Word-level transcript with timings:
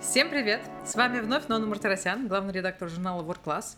Всем 0.00 0.30
привет! 0.30 0.60
С 0.86 0.94
вами 0.94 1.18
вновь 1.18 1.48
Нона 1.48 1.66
Мартиросян, 1.66 2.28
главный 2.28 2.52
редактор 2.52 2.88
журнала 2.88 3.20
World 3.22 3.40
Class. 3.44 3.76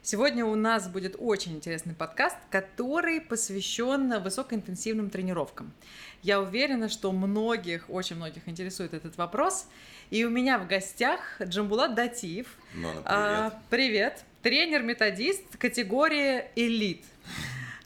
Сегодня 0.00 0.46
у 0.46 0.54
нас 0.54 0.88
будет 0.88 1.14
очень 1.18 1.56
интересный 1.56 1.94
подкаст, 1.94 2.36
который 2.50 3.20
посвящен 3.20 4.22
высокоинтенсивным 4.22 5.10
тренировкам. 5.10 5.70
Я 6.22 6.40
уверена, 6.40 6.88
что 6.88 7.12
многих, 7.12 7.90
очень 7.90 8.16
многих 8.16 8.48
интересует 8.48 8.94
этот 8.94 9.18
вопрос. 9.18 9.68
И 10.08 10.24
у 10.24 10.30
меня 10.30 10.58
в 10.58 10.66
гостях 10.66 11.20
Джамбулат 11.42 11.94
Датиев. 11.94 12.46
Нона, 12.74 13.02
привет. 13.02 13.04
А, 13.04 13.62
привет. 13.68 14.24
Тренер-методист 14.42 15.58
категории 15.58 16.44
«Элит». 16.56 17.04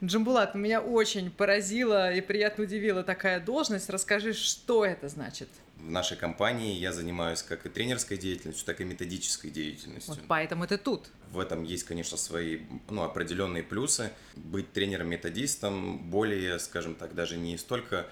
Джамбулат, 0.04 0.54
меня 0.54 0.80
очень 0.80 1.32
поразила 1.32 2.12
и 2.12 2.20
приятно 2.20 2.64
удивила 2.64 3.02
такая 3.02 3.40
должность. 3.40 3.90
Расскажи, 3.90 4.34
что 4.34 4.84
это 4.84 5.08
значит? 5.08 5.48
В 5.82 5.90
нашей 5.90 6.16
компании 6.16 6.74
я 6.74 6.92
занимаюсь 6.92 7.42
как 7.42 7.66
и 7.66 7.68
тренерской 7.68 8.16
деятельностью, 8.16 8.64
так 8.64 8.80
и 8.80 8.84
методической 8.84 9.50
деятельностью. 9.50 10.14
Вот 10.14 10.22
поэтому 10.28 10.66
ты 10.66 10.78
тут. 10.78 11.08
В 11.30 11.40
этом 11.40 11.64
есть, 11.64 11.84
конечно, 11.84 12.16
свои 12.16 12.60
ну, 12.88 13.02
определенные 13.02 13.64
плюсы. 13.64 14.12
Быть 14.36 14.72
тренером-методистом 14.72 15.98
более, 15.98 16.58
скажем 16.60 16.94
так, 16.94 17.14
даже 17.14 17.36
не 17.36 17.58
столько 17.58 18.06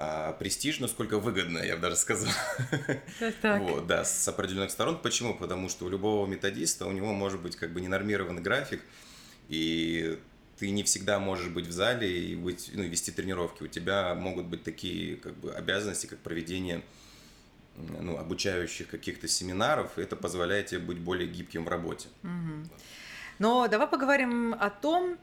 а, 0.00 0.32
престижно, 0.34 0.86
сколько 0.86 1.18
выгодно, 1.18 1.58
я 1.58 1.74
бы 1.74 1.82
даже 1.82 1.96
сказал. 1.96 2.30
Так. 3.42 3.62
Вот, 3.62 3.88
да, 3.88 4.04
с 4.04 4.28
определенных 4.28 4.70
сторон. 4.70 4.96
Почему? 4.96 5.34
Потому 5.34 5.68
что 5.68 5.86
у 5.86 5.88
любого 5.88 6.24
методиста 6.24 6.86
у 6.86 6.92
него 6.92 7.12
может 7.12 7.40
быть 7.40 7.56
как 7.56 7.72
бы 7.72 7.80
ненормированный 7.80 8.40
график, 8.40 8.80
и 9.48 10.20
ты 10.56 10.70
не 10.70 10.84
всегда 10.84 11.18
можешь 11.18 11.48
быть 11.48 11.66
в 11.66 11.72
зале 11.72 12.16
и 12.16 12.36
быть, 12.36 12.70
ну, 12.74 12.84
вести 12.84 13.10
тренировки. 13.10 13.64
У 13.64 13.66
тебя 13.66 14.14
могут 14.14 14.46
быть 14.46 14.62
такие 14.62 15.16
как 15.16 15.36
бы 15.36 15.52
обязанности, 15.52 16.06
как 16.06 16.20
проведение 16.20 16.82
ну, 18.00 18.18
обучающих 18.18 18.88
каких-то 18.88 19.28
семинаров, 19.28 19.98
это 19.98 20.16
позволяет 20.16 20.66
тебе 20.66 20.80
быть 20.80 20.98
более 20.98 21.28
гибким 21.28 21.64
в 21.64 21.68
работе. 21.68 22.08
Но 23.38 23.68
давай 23.68 23.86
поговорим 23.86 24.52
о 24.58 24.68
том, 24.68 25.16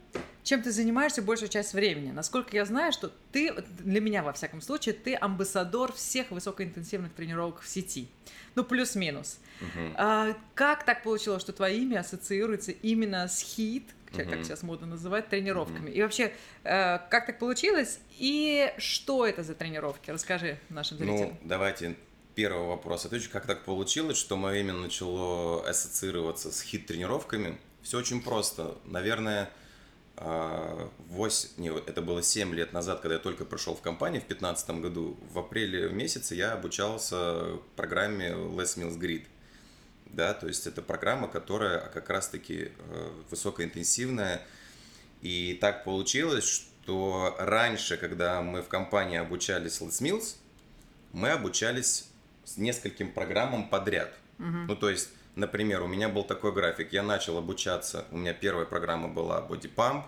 чем 0.44 0.62
ты 0.62 0.72
занимаешься 0.72 1.22
большую 1.22 1.50
часть 1.50 1.74
времени. 1.74 2.12
Насколько 2.12 2.56
я 2.56 2.64
знаю, 2.64 2.94
что 2.94 3.12
ты, 3.34 3.52
для 3.80 4.00
меня 4.00 4.24
во 4.24 4.32
всяком 4.32 4.62
случае, 4.62 4.94
ты 4.96 5.16
амбассадор 5.16 5.92
всех 5.92 6.32
высокоинтенсивных 6.32 7.14
тренировок 7.14 7.60
в 7.60 7.68
сети. 7.68 8.08
Ну, 8.54 8.64
плюс-минус. 8.64 9.40
А, 9.96 10.34
как 10.54 10.86
так 10.86 11.04
получилось, 11.04 11.42
что 11.42 11.52
твое 11.52 11.78
имя 11.80 12.00
ассоциируется 12.00 12.72
именно 12.72 13.28
с 13.28 13.42
хит, 13.42 13.84
как 14.16 14.28
Мгм. 14.28 14.44
сейчас 14.46 14.64
модно 14.64 14.88
называть, 14.88 15.28
тренировками? 15.28 15.90
И 15.92 16.02
вообще, 16.02 16.34
э, 16.64 17.00
как 17.10 17.26
так 17.26 17.38
получилось? 17.38 18.00
И 18.18 18.72
что 18.78 19.26
это 19.26 19.44
за 19.44 19.56
тренировки? 19.56 20.10
Расскажи 20.10 20.58
нашим 20.70 20.98
зрителям. 21.00 21.32
Ну, 21.32 21.38
давайте 21.44 21.98
первый 22.36 22.68
вопрос 22.68 23.06
отвечу. 23.06 23.30
Как 23.32 23.46
так 23.46 23.64
получилось, 23.64 24.18
что 24.18 24.36
мое 24.36 24.60
имя 24.60 24.74
начало 24.74 25.68
ассоциироваться 25.68 26.52
с 26.52 26.62
хит-тренировками? 26.62 27.58
Все 27.82 27.98
очень 27.98 28.22
просто. 28.22 28.78
Наверное, 28.86 29.50
8, 30.18 31.50
не, 31.58 31.70
это 31.70 32.02
было 32.02 32.22
7 32.22 32.54
лет 32.54 32.74
назад, 32.74 33.02
когда 33.02 33.16
я 33.16 33.22
только 33.22 33.46
пришел 33.46 33.76
в 33.76 33.82
компанию 33.82 34.22
в 34.22 34.28
2015 34.28 34.70
году. 34.82 35.18
В 35.32 35.40
апреле 35.40 35.90
месяце 35.90 36.36
я 36.36 36.54
обучался 36.54 37.58
программе 37.76 38.30
Les 38.30 38.78
Mills 38.78 39.00
Grid. 39.00 39.26
Да, 40.06 40.34
то 40.34 40.48
есть 40.48 40.68
это 40.68 40.82
программа, 40.82 41.28
которая 41.28 41.90
как 41.90 42.10
раз-таки 42.10 42.72
э, 42.78 43.12
высокоинтенсивная. 43.30 44.42
И 45.22 45.58
так 45.60 45.84
получилось, 45.84 46.48
что 46.48 47.36
раньше, 47.40 47.98
когда 47.98 48.42
мы 48.42 48.62
в 48.62 48.68
компании 48.68 49.18
обучались 49.18 49.82
Les 49.82 50.02
Mills, 50.02 50.36
мы 51.12 51.32
обучались 51.32 52.10
с 52.46 52.58
нескольким 52.58 53.12
программам 53.12 53.68
подряд. 53.70 54.14
Ну, 54.68 54.76
то 54.76 54.90
есть, 54.90 55.10
например, 55.36 55.82
у 55.82 55.88
меня 55.88 56.10
был 56.10 56.24
такой 56.24 56.52
график. 56.54 56.94
Я 56.94 57.04
начал 57.04 57.38
обучаться, 57.38 58.06
у 58.12 58.18
меня 58.18 58.34
первая 58.34 58.66
программа 58.66 59.08
была 59.08 59.40
Body 59.42 59.70
Pump, 59.74 60.04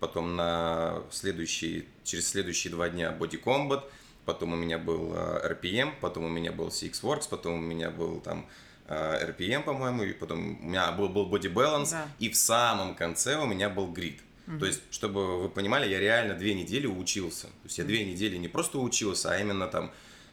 потом 0.00 0.36
на 0.36 1.02
следующие, 1.10 1.84
через 2.04 2.28
следующие 2.28 2.70
два 2.72 2.88
дня 2.88 3.16
Body 3.18 3.40
Combat, 3.42 3.82
потом 4.24 4.52
у 4.52 4.56
меня 4.56 4.78
был 4.78 5.12
э, 5.14 5.52
RPM, 5.54 5.92
потом 6.00 6.24
у 6.24 6.28
меня 6.28 6.52
был 6.52 6.68
CX 6.68 7.02
Works, 7.02 7.28
потом 7.28 7.54
у 7.54 7.60
меня 7.60 7.90
был 7.90 8.20
там 8.20 8.46
э, 8.88 9.30
RPM, 9.30 9.62
по-моему, 9.64 10.04
и 10.04 10.12
потом 10.12 10.58
у 10.60 10.64
меня 10.68 10.92
был, 10.92 11.08
был 11.08 11.28
Body 11.30 11.52
Balance, 11.52 11.90
Да. 11.90 12.08
и 12.18 12.28
в 12.30 12.36
самом 12.36 12.94
конце 12.94 13.36
у 13.38 13.46
меня 13.46 13.68
был 13.68 13.92
Grid. 13.92 14.18
То 14.60 14.66
есть, 14.66 14.82
чтобы 14.90 15.40
вы 15.40 15.48
понимали, 15.48 15.88
я 15.88 15.98
реально 15.98 16.34
две 16.34 16.52
недели 16.54 16.86
учился. 16.86 17.46
То 17.46 17.64
есть 17.64 17.78
я 17.78 17.84
две 17.84 18.04
недели 18.04 18.36
не 18.36 18.46
просто 18.48 18.78
учился, 18.78 19.30
а 19.32 19.38
именно 19.38 19.66
там 19.68 19.90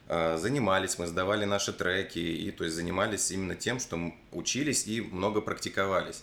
занимались, 0.08 0.98
мы 0.98 1.06
сдавали 1.06 1.44
наши 1.44 1.72
треки, 1.72 2.18
и 2.18 2.50
то 2.50 2.64
есть 2.64 2.76
занимались 2.76 3.30
именно 3.30 3.54
тем, 3.54 3.80
что 3.80 4.12
учились 4.32 4.86
и 4.86 5.00
много 5.00 5.40
практиковались. 5.40 6.22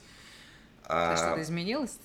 А 0.84 1.14
А, 1.14 1.18
что-то 1.18 1.42
изменилось? 1.44 1.98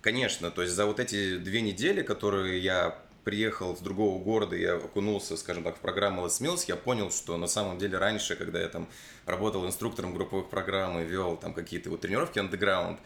Конечно, 0.00 0.50
то 0.50 0.62
есть 0.62 0.74
за 0.74 0.86
вот 0.86 1.00
эти 1.00 1.38
две 1.38 1.62
недели, 1.62 2.02
которые 2.02 2.58
я 2.58 2.98
приехал 3.24 3.76
с 3.76 3.80
другого 3.80 4.22
города, 4.22 4.54
я 4.54 4.74
окунулся, 4.74 5.36
скажем 5.36 5.64
так, 5.64 5.76
в 5.76 5.80
программу 5.80 6.26
Les 6.26 6.40
Mills, 6.40 6.64
я 6.68 6.76
понял, 6.76 7.10
что 7.10 7.36
на 7.38 7.46
самом 7.46 7.78
деле 7.78 7.98
раньше, 7.98 8.36
когда 8.36 8.60
я 8.60 8.68
там 8.68 8.86
работал 9.24 9.66
инструктором 9.66 10.14
групповых 10.14 10.50
программ 10.50 11.00
и 11.00 11.04
вел 11.04 11.36
там 11.36 11.54
какие-то 11.54 11.90
вот 11.90 12.02
тренировки 12.02 12.38
underground, 12.38 12.98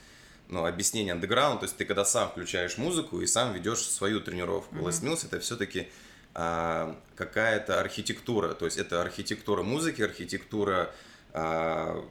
ну, 0.48 0.66
объяснение 0.66 1.14
underground, 1.14 1.60
то 1.60 1.66
есть 1.66 1.76
ты 1.76 1.84
когда 1.84 2.04
сам 2.04 2.30
включаешь 2.30 2.78
музыку 2.78 3.20
и 3.20 3.26
сам 3.26 3.52
ведешь 3.52 3.80
свою 3.80 4.20
тренировку. 4.20 4.76
Les 4.76 5.02
Mills 5.02 5.24
это 5.24 5.38
все-таки 5.40 5.88
какая-то 7.16 7.80
архитектура, 7.80 8.54
то 8.54 8.64
есть 8.64 8.78
это 8.78 9.02
архитектура 9.02 9.64
музыки, 9.64 10.02
архитектура 10.02 10.94
а, 11.32 12.04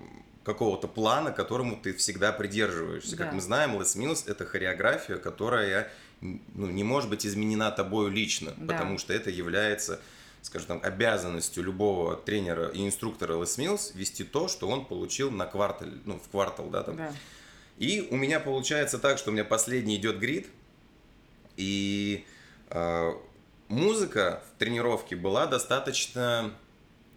какого-то 0.44 0.88
плана, 0.90 1.32
которому 1.32 1.78
ты 1.78 1.94
всегда 1.94 2.34
придерживаешься. 2.34 3.16
Да. 3.16 3.24
Как 3.24 3.34
мы 3.34 3.42
знаем, 3.42 3.80
Les 3.80 3.96
Mills 3.96 4.30
это 4.30 4.46
хореография, 4.46 5.18
которая 5.18 5.90
ну, 6.20 6.68
не 6.68 6.84
может 6.84 7.10
быть 7.10 7.26
изменена 7.26 7.72
тобою 7.72 8.10
лично, 8.10 8.54
Да. 8.58 8.74
потому 8.74 8.98
что 8.98 9.14
это 9.14 9.30
является, 9.30 10.02
скажем 10.42 10.68
так, 10.68 10.86
обязанностью 10.86 11.64
любого 11.64 12.18
тренера 12.18 12.68
и 12.68 12.86
инструктора 12.86 13.36
Les 13.36 13.58
Mills 13.58 13.96
вести 13.96 14.24
то, 14.26 14.48
что 14.50 14.68
он 14.68 14.86
получил 14.86 15.32
на 15.32 15.46
квартал, 15.46 15.88
ну, 16.06 16.20
в 16.20 16.28
квартал, 16.30 16.70
да, 16.70 16.84
там. 16.84 16.98
Да. 16.98 17.14
И 17.78 18.08
у 18.12 18.18
меня 18.18 18.40
получается 18.40 19.00
так, 19.00 19.18
что 19.20 19.30
у 19.30 19.34
меня 19.34 19.46
последний 19.46 19.96
идет 19.96 20.20
грид, 20.20 20.48
и 21.56 22.26
э, 22.70 23.12
музыка 23.68 24.42
в 24.56 24.60
тренировке 24.60 25.16
была 25.16 25.46
достаточно 25.48 26.52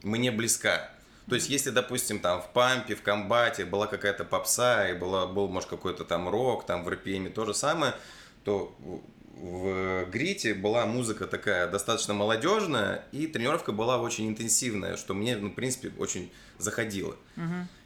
мне 0.03 0.31
близка. 0.31 0.91
То 1.28 1.37
есть, 1.37 1.49
если, 1.49 1.71
допустим, 1.71 2.19
там 2.19 2.43
в 2.43 2.49
пампе, 2.53 2.94
в 2.97 3.03
комбате 3.03 3.65
была 3.65 3.87
какая-то 3.87 4.25
попса, 4.25 4.88
и 4.88 4.94
была, 4.94 5.27
был, 5.27 5.47
может, 5.49 5.69
какой-то 5.69 6.05
там 6.05 6.28
рок, 6.28 6.66
там 6.66 6.83
в 6.83 6.88
RPM 6.88 7.31
то 7.31 7.44
же 7.47 7.55
самое, 7.55 7.94
то 8.44 8.75
в- 8.81 10.05
грите 10.11 10.55
была 10.55 10.87
музыка 10.87 11.27
такая 11.27 11.69
достаточно 11.69 12.15
молодежная, 12.15 13.05
и 13.12 13.27
тренировка 13.27 13.71
была 13.72 13.99
очень 13.99 14.28
интенсивная, 14.28 14.97
что 14.97 15.15
мне, 15.15 15.37
ну, 15.37 15.50
в 15.50 15.55
принципе, 15.55 15.93
очень 15.99 16.32
заходило. 16.59 17.15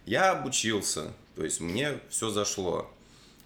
Я 0.06 0.30
обучился, 0.32 1.12
то 1.36 1.44
есть 1.44 1.60
мне 1.60 1.98
все 2.08 2.30
зашло. 2.30 2.90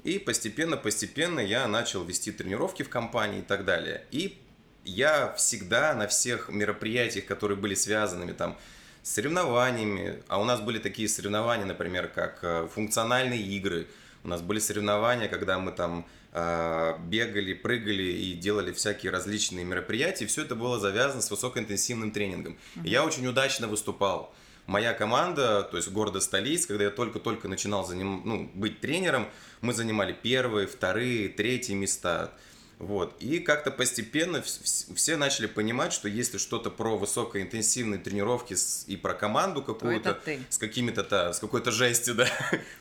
И 0.05 0.19
постепенно-постепенно 0.19 1.41
я 1.41 1.67
начал 1.67 2.05
вести 2.05 2.31
тренировки 2.31 2.83
в 2.83 2.89
компании 2.89 3.41
и 3.41 3.43
так 3.43 3.65
далее. 3.65 4.05
И 4.13 4.39
я 4.89 5.33
всегда 5.37 5.95
на 5.95 6.07
всех 6.07 6.49
мероприятиях, 6.49 7.27
которые 7.27 7.57
были 7.57 7.75
связанными 7.75 8.33
там 8.33 8.57
с 9.03 9.13
соревнованиями, 9.13 10.23
а 10.29 10.41
у 10.41 10.45
нас 10.45 10.61
были 10.61 10.79
такие 10.79 11.09
соревнования, 11.09 11.67
например, 11.67 12.09
как 12.09 12.41
э, 12.43 12.69
функциональные 12.73 13.41
игры, 13.41 13.87
у 14.25 14.29
нас 14.29 14.43
были 14.43 14.59
соревнования, 14.59 15.29
когда 15.29 15.59
мы 15.59 15.73
там 15.73 16.07
э, 16.33 16.95
бегали, 17.07 17.55
прыгали 17.55 18.03
и 18.03 18.35
делали 18.35 18.73
всякие 18.73 19.13
различные 19.13 19.65
мероприятия, 19.65 20.27
все 20.27 20.43
это 20.43 20.55
было 20.55 20.79
завязано 20.79 21.23
с 21.23 21.31
высокоинтенсивным 21.31 22.11
тренингом. 22.11 22.59
И 22.85 22.91
я 22.91 23.05
очень 23.05 23.27
удачно 23.27 23.69
выступал. 23.69 24.35
Моя 24.67 24.93
команда, 24.93 25.63
то 25.63 25.79
есть 25.79 25.89
города 25.89 26.21
столиц, 26.21 26.67
когда 26.67 26.85
я 26.85 26.91
только-только 26.91 27.49
начинал 27.49 27.87
заним, 27.87 28.21
ну, 28.27 28.51
быть 28.53 28.81
тренером, 28.81 29.27
мы 29.63 29.73
занимали 29.73 30.13
первые, 30.13 30.67
вторые, 30.67 31.31
третьи 31.31 31.73
места. 31.73 32.33
Вот. 32.79 33.17
И 33.19 33.41
как-то 33.41 33.73
постепенно 33.73 34.37
вс- 34.37 34.63
вс- 34.63 34.95
все 34.95 35.17
начали 35.17 35.47
понимать, 35.47 35.93
что 35.93 36.07
если 36.09 36.39
что-то 36.39 36.71
про 36.71 36.97
высокоинтенсивные 36.97 37.99
тренировки 37.99 38.55
с- 38.55 38.85
и 38.87 38.97
про 38.97 39.15
команду 39.15 39.63
какую-то, 39.63 40.11
с 40.49 40.59
какими-то, 40.59 41.03
та- 41.03 41.33
с 41.33 41.41
какой-то 41.41 41.73
жестью, 41.73 42.15
да, 42.17 42.29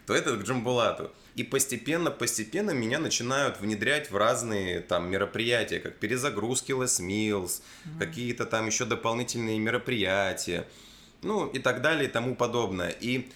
то 0.05 0.13
это 0.13 0.35
к 0.37 0.43
Джамбулату. 0.43 1.11
И 1.33 1.43
постепенно-постепенно 1.43 2.71
меня 2.71 2.99
начинают 2.99 3.59
внедрять 3.59 4.11
в 4.11 4.17
разные 4.17 4.81
там 4.81 5.09
мероприятия, 5.09 5.79
как 5.79 5.97
перезагрузки 5.97 6.71
Les 6.73 7.01
Mills, 7.01 7.61
какие-то 7.99 8.45
там 8.45 8.67
еще 8.67 8.85
дополнительные 8.85 9.57
мероприятия, 9.59 10.67
ну 11.23 11.47
и 11.47 11.57
так 11.59 11.81
далее 11.81 12.07
и 12.07 12.11
тому 12.11 12.35
подобное. 12.35 12.89
И 12.89 13.29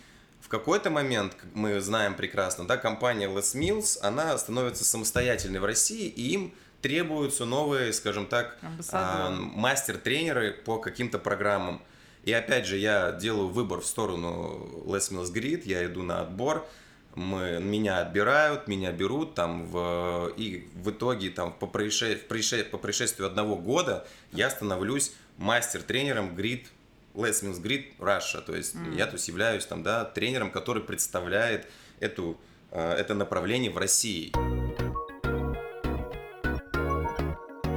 какой-то 0.51 0.89
момент, 0.89 1.33
как 1.33 1.49
мы 1.53 1.79
знаем 1.79 2.13
прекрасно, 2.13 2.67
да, 2.67 2.75
компания 2.77 3.27
Les 3.27 3.55
Mills, 3.55 3.97
она 4.01 4.37
становится 4.37 4.83
самостоятельной 4.83 5.61
в 5.61 5.65
России, 5.65 6.07
и 6.07 6.33
им 6.33 6.53
требуются 6.81 7.45
новые, 7.45 7.93
скажем 7.93 8.25
так, 8.25 8.57
а, 8.91 9.31
мастер-тренеры 9.31 10.51
по 10.51 10.77
каким-то 10.77 11.19
программам. 11.19 11.81
И 12.25 12.33
опять 12.33 12.65
же, 12.65 12.77
я 12.77 13.13
делаю 13.13 13.47
выбор 13.47 13.79
в 13.79 13.85
сторону 13.85 14.83
Les 14.85 15.11
Mills 15.11 15.33
Grid, 15.33 15.61
я 15.65 15.85
иду 15.85 16.03
на 16.03 16.21
отбор, 16.21 16.67
мы, 17.15 17.59
меня 17.61 17.99
отбирают, 17.99 18.67
меня 18.67 18.91
берут, 18.91 19.35
там, 19.35 19.65
в, 19.67 20.33
и 20.35 20.69
в 20.75 20.91
итоге 20.91 21.29
там, 21.29 21.53
по, 21.53 21.65
происше, 21.65 22.17
происше, 22.27 22.65
по 22.65 22.77
происшествию 22.77 23.27
одного 23.27 23.55
года 23.55 24.05
я 24.33 24.49
становлюсь 24.49 25.13
мастер-тренером 25.37 26.35
Grid 26.35 26.65
Les 27.13 27.43
Mills 27.43 27.61
Grid 27.61 27.97
Russia, 27.99 28.41
то 28.41 28.55
есть 28.55 28.75
mm. 28.75 28.95
я 28.95 29.05
то 29.05 29.13
есть 29.13 29.27
являюсь 29.27 29.65
там, 29.65 29.83
да, 29.83 30.05
тренером, 30.05 30.51
который 30.51 30.83
представляет 30.83 31.67
эту, 31.99 32.39
э, 32.71 32.93
это 32.93 33.13
направление 33.13 33.71
в 33.71 33.77
России. 33.77 34.31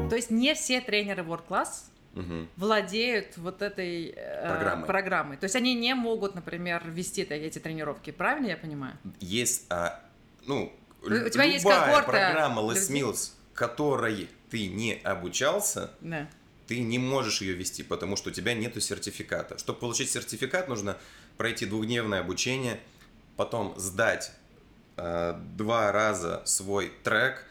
То 0.09 0.17
есть 0.17 0.31
не 0.31 0.55
все 0.55 0.81
тренеры 0.81 1.23
World 1.23 1.43
Class 1.49 1.91
угу. 2.15 2.47
владеют 2.57 3.37
вот 3.37 3.63
этой 3.63 4.15
э, 4.17 4.47
программой. 4.47 4.87
программой. 4.87 5.37
То 5.37 5.45
есть 5.45 5.57
они 5.57 5.75
не 5.75 5.95
могут, 5.95 6.35
например, 6.35 6.83
вести 6.89 7.23
эти 7.23 7.59
тренировки. 7.59 8.11
Правильно 8.11 8.49
я 8.49 8.57
понимаю? 8.57 8.97
Есть, 9.21 9.67
а, 9.71 10.01
ну, 10.47 10.73
у 11.03 11.29
тебя 11.29 11.45
есть 11.45 11.65
когорта 11.65 12.03
программа 12.03 12.63
Les 12.63 12.91
Mills, 12.91 13.33
которой 13.55 14.29
ты 14.51 14.69
не 14.69 14.95
обучался, 15.03 15.91
да. 16.01 16.29
Ты 16.67 16.81
не 16.81 16.99
можешь 16.99 17.41
ее 17.41 17.55
вести, 17.55 17.83
потому 17.83 18.17
что 18.17 18.31
у 18.31 18.33
тебя 18.33 18.55
нету 18.55 18.81
сертификата. 18.81 19.59
Чтобы 19.59 19.79
получить 19.79 20.11
сертификат, 20.11 20.69
нужно 20.69 20.97
пройти 21.37 21.67
двухдневное 21.67 22.21
обучение, 22.21 22.81
потом 23.37 23.75
сдать 23.77 24.33
э, 24.97 25.35
два 25.57 25.93
раза 25.93 26.43
свой 26.45 26.93
трек 27.03 27.45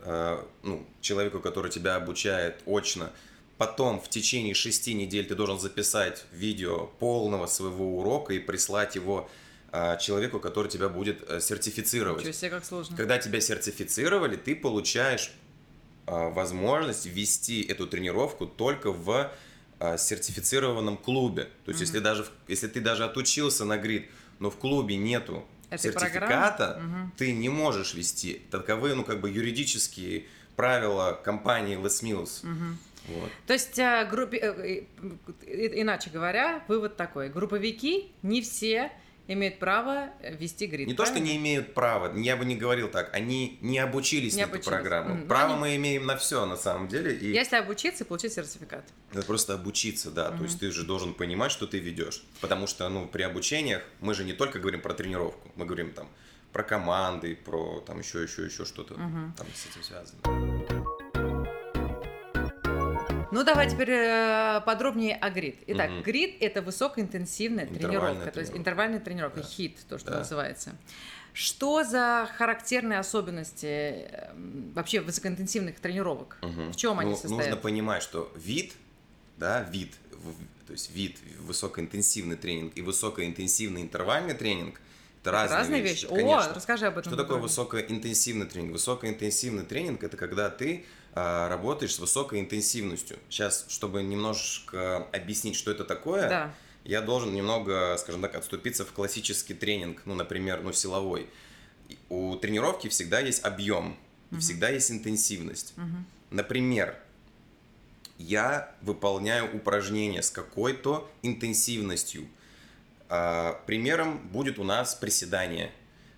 э, 0.00 0.44
ну, 0.62 0.86
человеку, 1.00 1.40
который 1.40 1.70
тебя 1.70 1.96
обучает 1.96 2.60
очно, 2.66 3.10
Потом 3.60 4.00
в 4.00 4.08
течение 4.08 4.54
шести 4.54 4.94
недель 4.94 5.26
ты 5.26 5.34
должен 5.34 5.60
записать 5.60 6.24
видео 6.32 6.86
полного 6.98 7.46
своего 7.46 7.98
урока 7.98 8.32
и 8.32 8.38
прислать 8.38 8.94
его 8.94 9.28
а, 9.70 9.98
человеку, 9.98 10.40
который 10.40 10.68
тебя 10.68 10.88
будет 10.88 11.22
а, 11.28 11.40
сертифицировать. 11.40 12.20
Ничего 12.20 12.32
себе, 12.32 12.50
как 12.52 12.64
сложно. 12.64 12.96
Когда 12.96 13.18
тебя 13.18 13.38
сертифицировали, 13.38 14.36
ты 14.36 14.56
получаешь 14.56 15.30
возможность 16.06 17.06
вести 17.06 17.62
эту 17.62 17.86
тренировку 17.86 18.46
только 18.46 18.92
в 18.92 19.30
а, 19.78 19.96
сертифицированном 19.96 20.96
клубе. 20.96 21.44
То 21.64 21.70
есть, 21.70 21.80
mm-hmm. 21.80 21.84
если, 21.84 21.98
даже, 22.00 22.26
если 22.48 22.68
ты 22.68 22.80
даже 22.80 23.04
отучился 23.04 23.64
на 23.64 23.78
грид, 23.78 24.06
но 24.38 24.50
в 24.50 24.56
клубе 24.56 24.96
нету 24.96 25.44
Этой 25.70 25.92
сертификата, 25.92 26.82
угу. 26.82 27.12
ты 27.16 27.32
не 27.32 27.48
можешь 27.48 27.94
вести. 27.94 28.42
Таковы, 28.50 28.94
ну, 28.94 29.04
как 29.04 29.20
бы 29.20 29.30
юридические 29.30 30.24
правила 30.56 31.18
компании 31.24 31.78
Les 31.78 32.02
Mills. 32.02 32.44
Угу. 32.44 33.18
Вот. 33.20 33.30
То 33.46 33.52
есть, 33.52 33.78
э, 33.78 34.06
группе, 34.10 34.38
э, 34.38 34.84
иначе 35.46 36.10
говоря, 36.10 36.64
вывод 36.66 36.96
такой. 36.96 37.28
Групповики 37.28 38.08
не 38.22 38.42
все 38.42 38.90
имеют 39.28 39.58
право 39.58 40.10
вести 40.22 40.66
грид. 40.66 40.88
Не 40.88 40.94
правильно? 40.94 40.96
то, 40.96 41.06
что 41.06 41.20
не 41.20 41.36
имеют 41.36 41.74
права, 41.74 42.16
я 42.16 42.36
бы 42.36 42.44
не 42.44 42.56
говорил 42.56 42.88
так, 42.88 43.14
они 43.14 43.58
не 43.60 43.78
обучились 43.78 44.34
не 44.34 44.42
на 44.42 44.48
обучились. 44.48 44.66
эту 44.66 44.70
программу. 44.70 45.14
Mm, 45.14 45.26
право 45.26 45.52
они... 45.52 45.60
мы 45.60 45.76
имеем 45.76 46.06
на 46.06 46.16
все 46.16 46.46
на 46.46 46.56
самом 46.56 46.88
деле. 46.88 47.14
И... 47.14 47.32
Если 47.32 47.56
обучиться 47.56 48.04
и 48.04 48.06
получить 48.06 48.32
сертификат. 48.32 48.84
Это 49.12 49.22
просто 49.22 49.54
обучиться, 49.54 50.10
да. 50.10 50.28
Mm-hmm. 50.28 50.38
То 50.38 50.44
есть 50.44 50.60
ты 50.60 50.70
же 50.70 50.84
должен 50.84 51.14
понимать, 51.14 51.52
что 51.52 51.66
ты 51.66 51.78
ведешь. 51.78 52.22
Потому 52.40 52.66
что, 52.66 52.88
ну, 52.88 53.06
при 53.06 53.22
обучениях 53.22 53.82
мы 54.00 54.14
же 54.14 54.24
не 54.24 54.32
только 54.32 54.58
говорим 54.58 54.80
про 54.80 54.94
тренировку, 54.94 55.50
мы 55.56 55.64
говорим 55.66 55.92
там 55.92 56.08
про 56.52 56.62
команды, 56.62 57.36
про 57.36 57.80
там 57.80 58.00
еще, 58.00 58.22
еще, 58.22 58.44
еще 58.44 58.64
что-то 58.64 58.94
mm-hmm. 58.94 59.36
там 59.36 59.46
с 59.54 59.66
этим 59.66 59.82
связано. 59.82 60.69
Ну, 63.30 63.44
давай 63.44 63.70
теперь 63.70 63.90
э, 63.90 64.60
подробнее 64.64 65.16
о 65.16 65.30
грид. 65.30 65.56
Итак, 65.66 65.90
угу. 65.90 66.02
грид– 66.02 66.36
это 66.40 66.62
высокоинтенсивная 66.62 67.66
тренировка, 67.66 68.30
то 68.30 68.40
есть 68.40 68.56
интервальная 68.56 69.00
тренировка, 69.00 69.40
да. 69.40 69.46
хит, 69.46 69.78
то, 69.88 69.98
что 69.98 70.10
да. 70.10 70.18
называется. 70.18 70.76
Что 71.32 71.84
за 71.84 72.28
характерные 72.36 72.98
особенности 72.98 74.08
эм, 74.10 74.72
вообще 74.74 75.00
высокоинтенсивных 75.00 75.78
тренировок? 75.78 76.38
Угу. 76.42 76.72
В 76.72 76.76
чем 76.76 76.96
ну, 76.96 77.02
они 77.02 77.12
состоят? 77.12 77.38
Нужно 77.38 77.56
понимать, 77.56 78.02
что 78.02 78.32
вид, 78.34 78.72
да, 79.36 79.62
вид, 79.62 79.94
то 80.66 80.72
есть 80.72 80.90
вид 80.90 81.18
высокоинтенсивный 81.40 82.36
тренинг 82.36 82.72
и 82.76 82.82
высокоинтенсивный 82.82 83.82
интервальный 83.82 84.34
тренинг– 84.34 84.80
это 85.22 85.32
разные, 85.32 85.58
разные 85.58 85.82
вещи. 85.82 86.06
Конечно. 86.06 86.50
О, 86.50 86.54
расскажи 86.54 86.86
об 86.86 86.98
этом. 86.98 87.12
Что 87.12 87.22
такое 87.22 87.38
высокоинтенсивный 87.38 88.46
тренинг? 88.46 88.72
Высокоинтенсивный 88.72 89.64
тренинг– 89.64 90.02
это 90.04 90.16
когда 90.16 90.48
ты 90.48 90.84
работаешь 91.14 91.94
с 91.94 91.98
высокой 91.98 92.40
интенсивностью. 92.40 93.18
Сейчас, 93.28 93.66
чтобы 93.68 94.02
немножко 94.02 95.08
объяснить, 95.12 95.56
что 95.56 95.70
это 95.70 95.84
такое, 95.84 96.28
да. 96.28 96.54
я 96.84 97.00
должен 97.00 97.34
немного, 97.34 97.96
скажем 97.98 98.22
так, 98.22 98.34
отступиться 98.36 98.84
в 98.84 98.92
классический 98.92 99.54
тренинг, 99.54 100.02
ну, 100.04 100.14
например, 100.14 100.62
ну, 100.62 100.72
силовой. 100.72 101.28
У 102.08 102.36
тренировки 102.36 102.88
всегда 102.88 103.20
есть 103.20 103.44
объем, 103.44 103.96
угу. 104.30 104.40
всегда 104.40 104.68
есть 104.68 104.90
интенсивность. 104.90 105.74
Угу. 105.76 106.36
Например, 106.36 106.96
я 108.18 108.74
выполняю 108.82 109.54
упражнение 109.54 110.22
с 110.22 110.30
какой-то 110.30 111.10
интенсивностью. 111.22 112.28
А, 113.08 113.60
примером 113.66 114.18
будет 114.28 114.58
у 114.58 114.64
нас 114.64 114.94
приседание. 114.94 115.72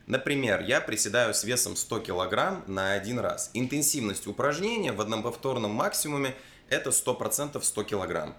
Например, 0.07 0.61
я 0.63 0.81
приседаю 0.81 1.33
с 1.33 1.45
весом 1.45 1.77
100 1.77 2.01
кг 2.01 2.63
на 2.67 2.93
один 2.93 3.19
раз. 3.19 3.51
Интенсивность 3.55 4.27
упражнения 4.27 4.93
в 4.93 5.01
одном 5.01 5.23
повторном 5.23 5.73
максимуме 5.73 6.35
это 6.69 6.91
100% 6.91 7.63
100 7.63 7.85
кг 7.85 8.35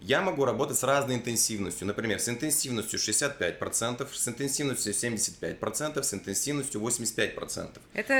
я 0.00 0.22
могу 0.22 0.46
работать 0.46 0.78
с 0.78 0.82
разной 0.82 1.16
интенсивностью. 1.16 1.86
Например, 1.86 2.18
с 2.18 2.28
интенсивностью 2.28 2.98
65%, 2.98 4.08
с 4.12 4.28
интенсивностью 4.28 4.92
75%, 4.94 6.02
с 6.02 6.14
интенсивностью 6.14 6.80
85%. 6.80 7.78
Это, 7.92 8.14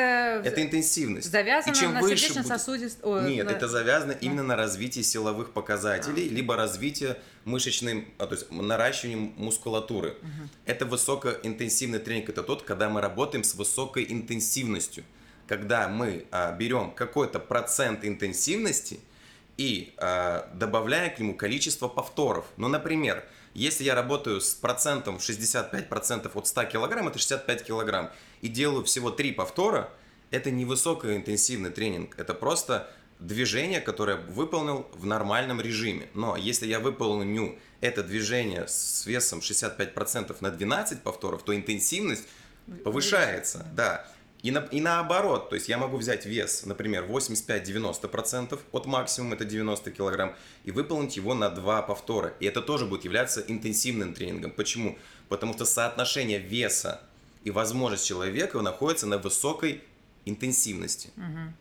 это 0.44 0.62
интенсивность. 0.62 1.30
Завязано 1.30 1.72
и 1.72 1.74
чем 1.74 1.94
на 1.94 2.00
выше 2.00 2.16
сердечно-сосудист... 2.18 3.00
Будет... 3.00 3.28
Нет, 3.30 3.46
на... 3.46 3.50
это 3.50 3.66
завязано 3.66 4.12
да. 4.12 4.18
именно 4.20 4.42
на 4.42 4.56
развитии 4.56 5.00
силовых 5.00 5.52
показателей, 5.52 6.28
а. 6.28 6.32
либо 6.32 6.54
развитие 6.54 7.16
мышечной, 7.46 8.08
а, 8.18 8.26
то 8.26 8.34
есть 8.34 8.50
наращивание 8.50 9.32
мускулатуры. 9.36 10.10
Угу. 10.10 10.48
Это 10.66 10.84
высокоинтенсивный 10.84 11.98
тренинг. 11.98 12.28
Это 12.28 12.42
тот, 12.42 12.62
когда 12.62 12.90
мы 12.90 13.00
работаем 13.00 13.42
с 13.42 13.54
высокой 13.54 14.04
интенсивностью. 14.06 15.02
Когда 15.46 15.88
мы 15.88 16.26
а, 16.30 16.52
берем 16.52 16.90
какой-то 16.92 17.38
процент 17.38 18.04
интенсивности– 18.04 19.00
и 19.60 19.92
э, 19.98 20.42
добавляя 20.54 21.10
к 21.10 21.18
нему 21.18 21.34
количество 21.34 21.86
повторов. 21.86 22.46
Ну, 22.56 22.68
например, 22.68 23.26
если 23.52 23.84
я 23.84 23.94
работаю 23.94 24.40
с 24.40 24.54
процентом 24.54 25.16
65% 25.16 26.30
от 26.32 26.46
100 26.46 26.64
кг, 26.64 27.06
это 27.06 27.18
65 27.18 27.66
кг, 27.66 28.10
и 28.40 28.48
делаю 28.48 28.84
всего 28.86 29.10
3 29.10 29.32
повтора, 29.32 29.90
это 30.30 30.50
не 30.50 30.64
высокоинтенсивный 30.64 31.68
тренинг, 31.68 32.18
это 32.18 32.32
просто 32.32 32.90
движение, 33.18 33.82
которое 33.82 34.16
я 34.16 34.22
выполнил 34.32 34.86
в 34.94 35.04
нормальном 35.04 35.60
режиме. 35.60 36.08
Но 36.14 36.38
если 36.38 36.66
я 36.66 36.80
выполню 36.80 37.58
это 37.82 38.02
движение 38.02 38.66
с 38.66 39.04
весом 39.04 39.40
65% 39.40 40.38
на 40.40 40.50
12 40.50 41.02
повторов, 41.02 41.42
то 41.42 41.54
интенсивность 41.54 42.26
повышается. 42.82 43.66
Да. 43.74 44.06
И, 44.42 44.50
на, 44.50 44.60
и 44.70 44.80
наоборот, 44.80 45.50
то 45.50 45.54
есть 45.54 45.68
я 45.68 45.76
могу 45.76 45.98
взять 45.98 46.24
вес, 46.24 46.64
например, 46.64 47.04
85-90% 47.04 48.58
от 48.72 48.86
максимума, 48.86 49.34
это 49.34 49.44
90 49.44 49.90
кг, 49.90 50.34
и 50.64 50.70
выполнить 50.70 51.16
его 51.16 51.34
на 51.34 51.50
два 51.50 51.82
повтора. 51.82 52.32
И 52.40 52.46
это 52.46 52.62
тоже 52.62 52.86
будет 52.86 53.04
являться 53.04 53.44
интенсивным 53.46 54.14
тренингом. 54.14 54.50
Почему? 54.50 54.98
Потому 55.28 55.52
что 55.52 55.66
соотношение 55.66 56.38
веса 56.38 57.02
и 57.44 57.50
возможность 57.50 58.06
человека 58.06 58.60
находится 58.60 59.06
на 59.06 59.18
высокой 59.18 59.82
интенсивности. 60.24 61.10
Угу. 61.16 61.52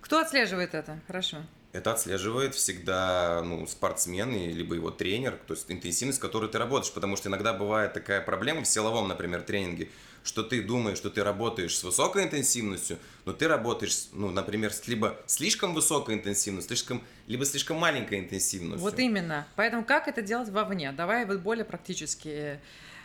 Кто 0.00 0.18
отслеживает 0.18 0.74
это? 0.74 1.00
Хорошо. 1.06 1.38
Это 1.72 1.92
отслеживает 1.92 2.54
всегда 2.54 3.42
ну, 3.42 3.66
спортсмен, 3.66 4.30
либо 4.30 4.74
его 4.74 4.90
тренер, 4.90 5.38
то 5.46 5.54
есть 5.54 5.70
интенсивность, 5.70 6.18
с 6.18 6.20
которой 6.20 6.50
ты 6.50 6.58
работаешь. 6.58 6.92
Потому 6.92 7.16
что 7.16 7.28
иногда 7.28 7.52
бывает 7.52 7.94
такая 7.94 8.20
проблема 8.20 8.62
в 8.62 8.66
силовом, 8.66 9.08
например, 9.08 9.42
тренинге– 9.42 9.88
что 10.24 10.42
ты 10.42 10.62
думаешь, 10.62 10.98
что 10.98 11.10
ты 11.10 11.24
работаешь 11.24 11.76
с 11.76 11.82
высокой 11.82 12.24
интенсивностью, 12.24 12.98
но 13.24 13.32
ты 13.32 13.48
работаешь, 13.48 14.08
ну, 14.12 14.30
например, 14.30 14.72
с 14.72 14.86
либо 14.86 15.16
слишком 15.26 15.74
высокой 15.74 16.14
интенсивностью, 16.14 16.76
слишком, 16.76 17.02
либо 17.26 17.44
слишком 17.44 17.78
маленькой 17.78 18.20
интенсивностью. 18.20 18.80
Вот 18.80 18.98
именно. 18.98 19.46
Поэтому 19.56 19.84
как 19.84 20.08
это 20.08 20.22
делать 20.22 20.48
вовне? 20.48 20.92
Давай 20.92 21.26
вот 21.26 21.40
более 21.40 21.64
практически. 21.64 22.60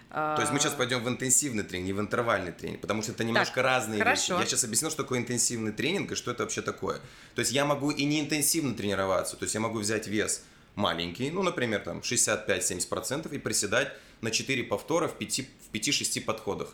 А, 0.10 0.36
То 0.36 0.42
есть 0.42 0.54
мы 0.54 0.60
сейчас 0.60 0.74
пойдем 0.74 1.04
в 1.04 1.10
интенсивный 1.10 1.64
тренинг, 1.64 1.88
не 1.88 1.94
в 1.94 2.00
интервальный 2.00 2.52
тренинг, 2.52 2.82
потому 2.82 3.02
что 3.02 3.12
это 3.12 3.24
немножко 3.24 3.56
так, 3.56 3.66
разные 3.66 4.00
хорошо. 4.00 4.34
вещи. 4.36 4.44
Я 4.44 4.50
сейчас 4.50 4.64
объясню, 4.64 4.90
что 4.90 5.04
такое 5.04 5.20
интенсивный 5.20 5.72
тренинг 5.72 6.12
и 6.12 6.16
что 6.16 6.32
это 6.32 6.44
вообще 6.44 6.62
такое. 6.62 7.00
То 7.36 7.40
есть 7.40 7.52
я 7.52 7.66
могу 7.66 7.92
и 7.92 8.06
не 8.06 8.22
интенсивно 8.22 8.74
тренироваться, 8.74 9.36
то 9.36 9.44
есть 9.44 9.54
я 9.54 9.60
могу 9.60 9.80
взять 9.80 10.08
вес 10.08 10.44
маленький, 10.76 11.32
ну, 11.32 11.44
например, 11.44 11.82
там 11.82 12.00
65-70% 12.00 13.34
и 13.34 13.38
приседать 13.40 13.92
на 14.22 14.32
4 14.32 14.64
повтора 14.64 15.08
в 15.08 15.18
5-6 15.20 16.22
подходах. 16.22 16.70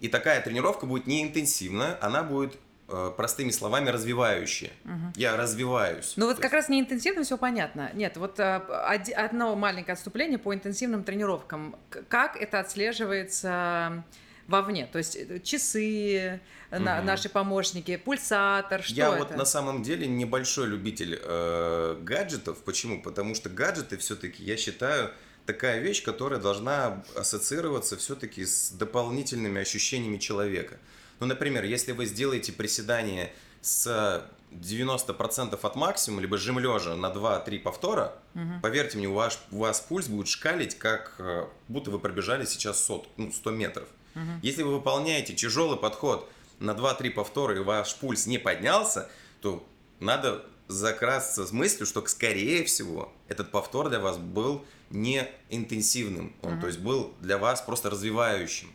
И 0.00 0.08
такая 0.08 0.42
тренировка 0.42 0.86
будет 0.86 1.06
не 1.06 1.22
интенсивная, 1.22 1.98
она 2.00 2.22
будет 2.22 2.58
простыми 2.86 3.50
словами, 3.50 3.88
развивающие. 3.90 4.70
Мгм. 4.84 5.12
Я 5.16 5.36
развиваюсь. 5.36 6.12
Ну 6.16 6.26
вот 6.26 6.36
То 6.36 6.42
как 6.42 6.52
раз 6.52 6.68
не 6.68 6.80
интенсивно 6.80 7.24
все 7.24 7.36
понятно. 7.36 7.90
Нет, 7.94 8.16
вот 8.16 8.38
оди- 8.38 9.12
одно 9.12 9.56
маленькое 9.56 9.94
отступление 9.94 10.38
по 10.38 10.54
интенсивным 10.54 11.02
тренировкам. 11.04 11.76
Как 12.08 12.36
это 12.36 12.60
отслеживается 12.60 14.04
вовне? 14.48 14.86
То 14.86 14.98
есть 14.98 15.16
э, 15.16 15.40
часы, 15.40 16.40
на- 16.70 16.98
Мгм. 16.98 17.06
наши 17.06 17.28
помощники, 17.28 17.96
пульсатор, 17.96 18.82
что 18.82 18.94
Я 18.94 19.08
это? 19.08 19.18
вот 19.18 19.36
на 19.36 19.44
самом 19.44 19.82
деле 19.82 20.06
небольшой 20.06 20.66
любитель 20.68 21.18
э, 21.20 21.98
гаджетов. 22.02 22.58
Почему? 22.64 23.02
Потому 23.02 23.34
что 23.34 23.48
гаджеты 23.48 23.96
все-таки, 23.96 24.44
я 24.44 24.56
считаю, 24.56 25.10
такая 25.46 25.80
вещь, 25.80 26.02
которая 26.04 26.40
должна 26.40 27.04
ассоциироваться 27.16 27.96
все-таки 27.96 28.44
с 28.44 28.70
дополнительными 28.70 29.60
ощущениями 29.60 30.18
человека. 30.18 30.76
Ну, 31.20 31.26
например, 31.26 31.64
если 31.64 31.92
вы 31.92 32.06
сделаете 32.06 32.52
приседание 32.52 33.32
с 33.62 34.22
90% 34.52 35.58
от 35.60 35.76
максимума, 35.76 36.20
либо 36.22 36.36
жим 36.38 36.58
лежа 36.58 36.94
на 36.96 37.06
2-3 37.10 37.58
повтора, 37.58 38.14
Мгм. 38.34 38.60
поверьте 38.60 38.98
мне, 38.98 39.08
у 39.08 39.14
вас, 39.14 39.38
у 39.50 39.58
вас 39.58 39.80
пульс 39.80 40.06
будет 40.08 40.28
шкалить, 40.28 40.76
как 40.78 41.14
э, 41.18 41.46
будто 41.68 41.90
вы 41.90 41.98
пробежали 41.98 42.44
сейчас 42.44 42.82
сот, 42.82 43.08
ну, 43.16 43.32
100 43.32 43.50
метров. 43.50 43.88
Мгм. 44.14 44.40
Если 44.42 44.62
вы 44.62 44.74
выполняете 44.74 45.34
тяжелый 45.34 45.78
подход 45.78 46.30
на 46.58 46.72
2-3 46.74 47.10
повтора 47.10 47.56
и 47.56 47.60
ваш 47.60 47.94
пульс 47.96 48.26
не 48.26 48.38
поднялся, 48.38 49.08
то 49.40 49.66
надо 50.00 50.44
закрасться 50.68 51.46
с 51.46 51.52
мыслью, 51.52 51.86
что, 51.86 52.04
скорее 52.06 52.64
всего, 52.64 53.12
этот 53.28 53.50
повтор 53.50 53.88
для 53.88 54.00
вас 54.00 54.16
был 54.18 54.64
не 54.90 55.28
интенсивным, 55.50 56.34
он, 56.42 56.52
Мгм. 56.52 56.60
то 56.60 56.66
есть 56.68 56.78
был 56.78 57.14
для 57.20 57.38
вас 57.38 57.60
просто 57.62 57.90
развивающим. 57.90 58.68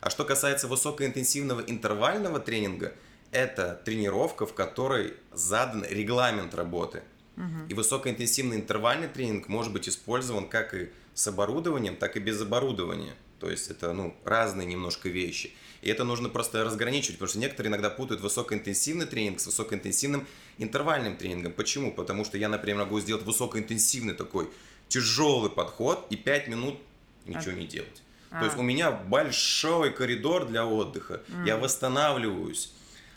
А 0.00 0.10
что 0.10 0.24
касается 0.24 0.68
высокоинтенсивного 0.68 1.60
интервального 1.60 2.40
тренинга, 2.40 2.92
это 3.30 3.80
тренировка, 3.84 4.46
в 4.46 4.54
которой 4.54 5.14
задан 5.32 5.84
регламент 5.88 6.54
работы. 6.54 7.02
Мгм. 7.36 7.66
И 7.68 7.74
высокоинтенсивный 7.74 8.56
интервальный 8.56 9.08
тренинг 9.08 9.48
может 9.48 9.72
быть 9.72 9.88
использован 9.88 10.48
как 10.48 10.74
и 10.74 10.90
с 11.14 11.26
оборудованием, 11.26 11.96
так 11.96 12.16
и 12.16 12.20
без 12.20 12.40
оборудования. 12.40 13.14
То 13.38 13.50
есть 13.50 13.70
это 13.70 13.92
ну, 13.92 14.14
разные 14.24 14.66
немножко 14.66 15.08
вещи. 15.08 15.52
И 15.80 15.90
это 15.90 16.02
нужно 16.02 16.28
просто 16.28 16.64
разграничивать, 16.64 17.18
потому 17.18 17.28
что 17.28 17.38
некоторые 17.38 17.70
иногда 17.70 17.90
путают 17.90 18.20
высокоинтенсивный 18.20 19.06
тренинг 19.06 19.38
с 19.38 19.46
высокоинтенсивным 19.46 20.26
интервальным 20.58 21.16
тренингом. 21.16 21.52
Почему? 21.52 21.92
Потому 21.92 22.24
что 22.24 22.36
я, 22.36 22.48
например, 22.48 22.84
могу 22.84 22.98
сделать 22.98 23.24
высокоинтенсивный 23.24 24.14
такой 24.14 24.50
тяжелый 24.88 25.50
подход 25.50 26.06
и 26.10 26.16
5 26.16 26.48
минут 26.48 26.78
ничего 27.26 27.52
не 27.52 27.66
делать. 27.66 28.02
То 28.30 28.44
есть 28.44 28.56
А. 28.56 28.60
у 28.60 28.62
меня 28.62 28.90
большой 28.90 29.90
коридор 29.92 30.46
для 30.46 30.66
отдыха, 30.66 31.22
я 31.46 31.54
Мгм. 31.54 31.62
восстанавливаюсь. 31.64 32.72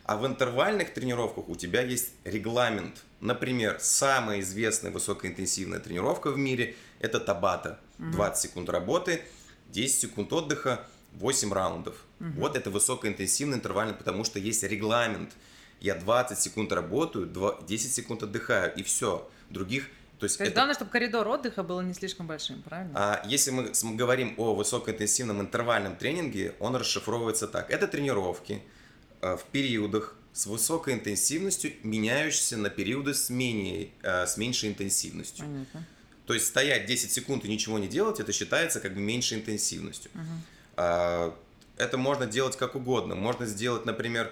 А 0.05 0.17
в 0.17 0.25
интервальных 0.25 0.93
тренировках 0.93 1.47
у 1.49 1.55
тебя 1.55 1.81
есть 1.81 2.11
регламент. 2.23 3.03
Например, 3.19 3.77
самая 3.79 4.39
известная 4.41 4.91
высокоинтенсивная 4.91 5.79
тренировка 5.79 6.31
в 6.31 6.37
мире– 6.37 6.75
это 6.99 7.19
табата. 7.19 7.79
20 7.97 8.41
секунд 8.41 8.69
работы, 8.69 9.21
10 9.69 10.01
секунд 10.01 10.33
отдыха, 10.33 10.85
8 11.13 11.53
раундов. 11.53 11.95
Вот 12.19 12.55
это 12.55 12.69
высокоинтенсивный 12.71 13.57
интервальный, 13.57 13.93
потому 13.93 14.23
что 14.23 14.39
есть 14.39 14.63
регламент. 14.63 15.33
Я 15.79 15.95
20 15.95 16.39
секунд 16.39 16.71
работаю, 16.71 17.25
два- 17.27 17.59
10 17.67 17.93
секунд 17.93 18.23
отдыхаю, 18.23 18.73
и 18.75 18.83
все. 18.83 19.29
Других... 19.49 19.89
То 20.21 20.25
есть, 20.25 20.37
То 20.37 20.43
есть 20.43 20.51
это- 20.51 20.59
главное, 20.59 20.75
чтобы 20.75 20.91
коридор 20.91 21.27
отдыха 21.27 21.63
был 21.63 21.81
не 21.81 21.95
слишком 21.95 22.27
большим, 22.27 22.61
правильно? 22.61 22.91
а 22.93 23.23
если 23.27 23.49
мы 23.49 23.71
говорим 23.95 24.35
о 24.37 24.53
высокоинтенсивном 24.53 25.41
интервальном 25.41 25.95
тренинге, 25.95 26.53
он 26.59 26.75
расшифровывается 26.75 27.47
так. 27.47 27.71
Это 27.71 27.87
тренировки 27.87 28.61
э, 29.21 29.35
в 29.35 29.43
периодах 29.51 30.15
с 30.33 30.45
высокой 30.45 30.93
интенсивностью, 30.93 31.73
меняющиеся 31.81 32.57
на 32.57 32.69
периоды 32.69 33.15
с, 33.15 33.31
менее, 33.31 33.89
э, 34.03 34.27
с 34.27 34.37
меньшей 34.37 34.69
интенсивностью. 34.69 35.43
Понятно. 35.45 35.87
То 36.27 36.35
есть 36.35 36.45
стоять 36.45 36.85
10 36.85 37.11
секунд 37.11 37.43
и 37.45 37.47
ничего 37.47 37.79
не 37.79 37.87
делать, 37.87 38.19
это 38.19 38.31
считается 38.31 38.79
как 38.79 38.93
бы 38.93 38.99
меньшей 39.01 39.39
интенсивностью. 39.39 40.11
А, 40.77 41.35
Это 41.77 41.97
можно 41.97 42.27
делать 42.27 42.57
как 42.57 42.75
угодно. 42.75 43.15
Можно 43.15 43.47
сделать, 43.47 43.85
например, 43.87 44.31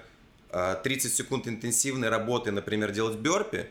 а, 0.51 0.75
30 0.75 1.15
секунд 1.15 1.47
интенсивной 1.47 2.09
работы, 2.09 2.51
например, 2.51 2.91
делать 2.91 3.17
бёрпи, 3.17 3.65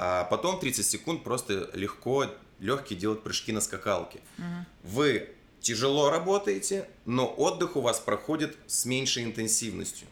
а 0.00 0.24
потом 0.24 0.60
30 0.60 0.86
секунд 0.86 1.24
просто 1.24 1.70
легко, 1.74 2.26
легкие 2.60 2.96
делать 2.96 3.24
прыжки 3.24 3.50
на 3.50 3.60
скакалке. 3.60 4.20
Мгм. 4.36 4.66
Вы 4.84 5.30
тяжело 5.60 6.08
работаете, 6.08 6.88
но 7.04 7.26
отдых 7.26 7.74
у 7.74 7.80
вас 7.80 7.98
проходит 7.98 8.56
с 8.68 8.84
меньшей 8.84 9.24
интенсивностью. 9.24 10.06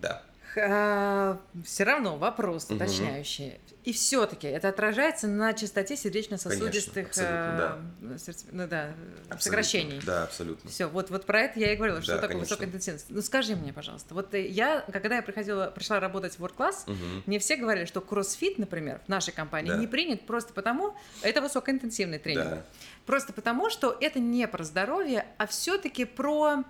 Да. 0.00 0.24
Все 0.54 1.84
равно 1.84 2.16
вопрос 2.16 2.66
уточняющий. 2.70 3.58
И 3.84 3.92
все-таки 3.92 4.46
это 4.46 4.68
отражается 4.68 5.28
на 5.28 5.54
частоте 5.54 5.96
сердечно-сосудистых 5.96 7.14
сердце- 7.14 8.46
ну 8.52 8.66
да, 8.66 8.92
Абсолютно. 9.30 9.40
сокращений. 9.40 10.00
Да, 10.04 10.24
абсолютно. 10.24 10.68
Все, 10.70 10.86
вот, 10.86 11.10
вот 11.10 11.24
про 11.24 11.40
это 11.42 11.58
я 11.58 11.72
и 11.72 11.76
говорила, 11.76 12.02
что 12.02 12.12
такое 12.16 12.28
конечно. 12.28 12.44
высокая 12.46 12.66
интенсивность. 12.68 13.06
Ну 13.08 13.22
скажи 13.22 13.56
мне, 13.56 13.72
пожалуйста, 13.72 14.14
вот 14.14 14.34
э, 14.34 14.46
я, 14.46 14.80
когда 14.92 15.16
я 15.16 15.22
приходила, 15.22 15.70
пришла 15.74 16.00
работать 16.00 16.38
в 16.38 16.44
World 16.44 16.54
Class, 16.56 16.90
мне 17.26 17.38
все 17.38 17.56
говорили, 17.56 17.86
что 17.86 18.00
кроссфит, 18.00 18.58
например, 18.58 19.00
в 19.06 19.08
нашей 19.08 19.32
компании 19.32 19.70
Да. 19.70 19.76
не 19.78 19.86
принят 19.86 20.26
просто 20.26 20.52
потому, 20.52 20.94
это 21.22 21.40
высокоинтенсивный 21.40 22.18
тренинг. 22.18 22.44
Да, 22.50 22.62
Просто 23.06 23.32
потому, 23.32 23.70
что 23.70 23.96
это 24.00 24.18
не 24.18 24.46
про 24.48 24.64
здоровье, 24.64 25.24
а 25.38 25.46
все-таки 25.46 26.04
про 26.04 26.62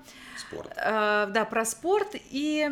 спорт. 0.46 0.70
Э, 0.76 1.26
да, 1.30 1.44
про 1.44 1.64
спорт 1.64 2.14
и 2.30 2.70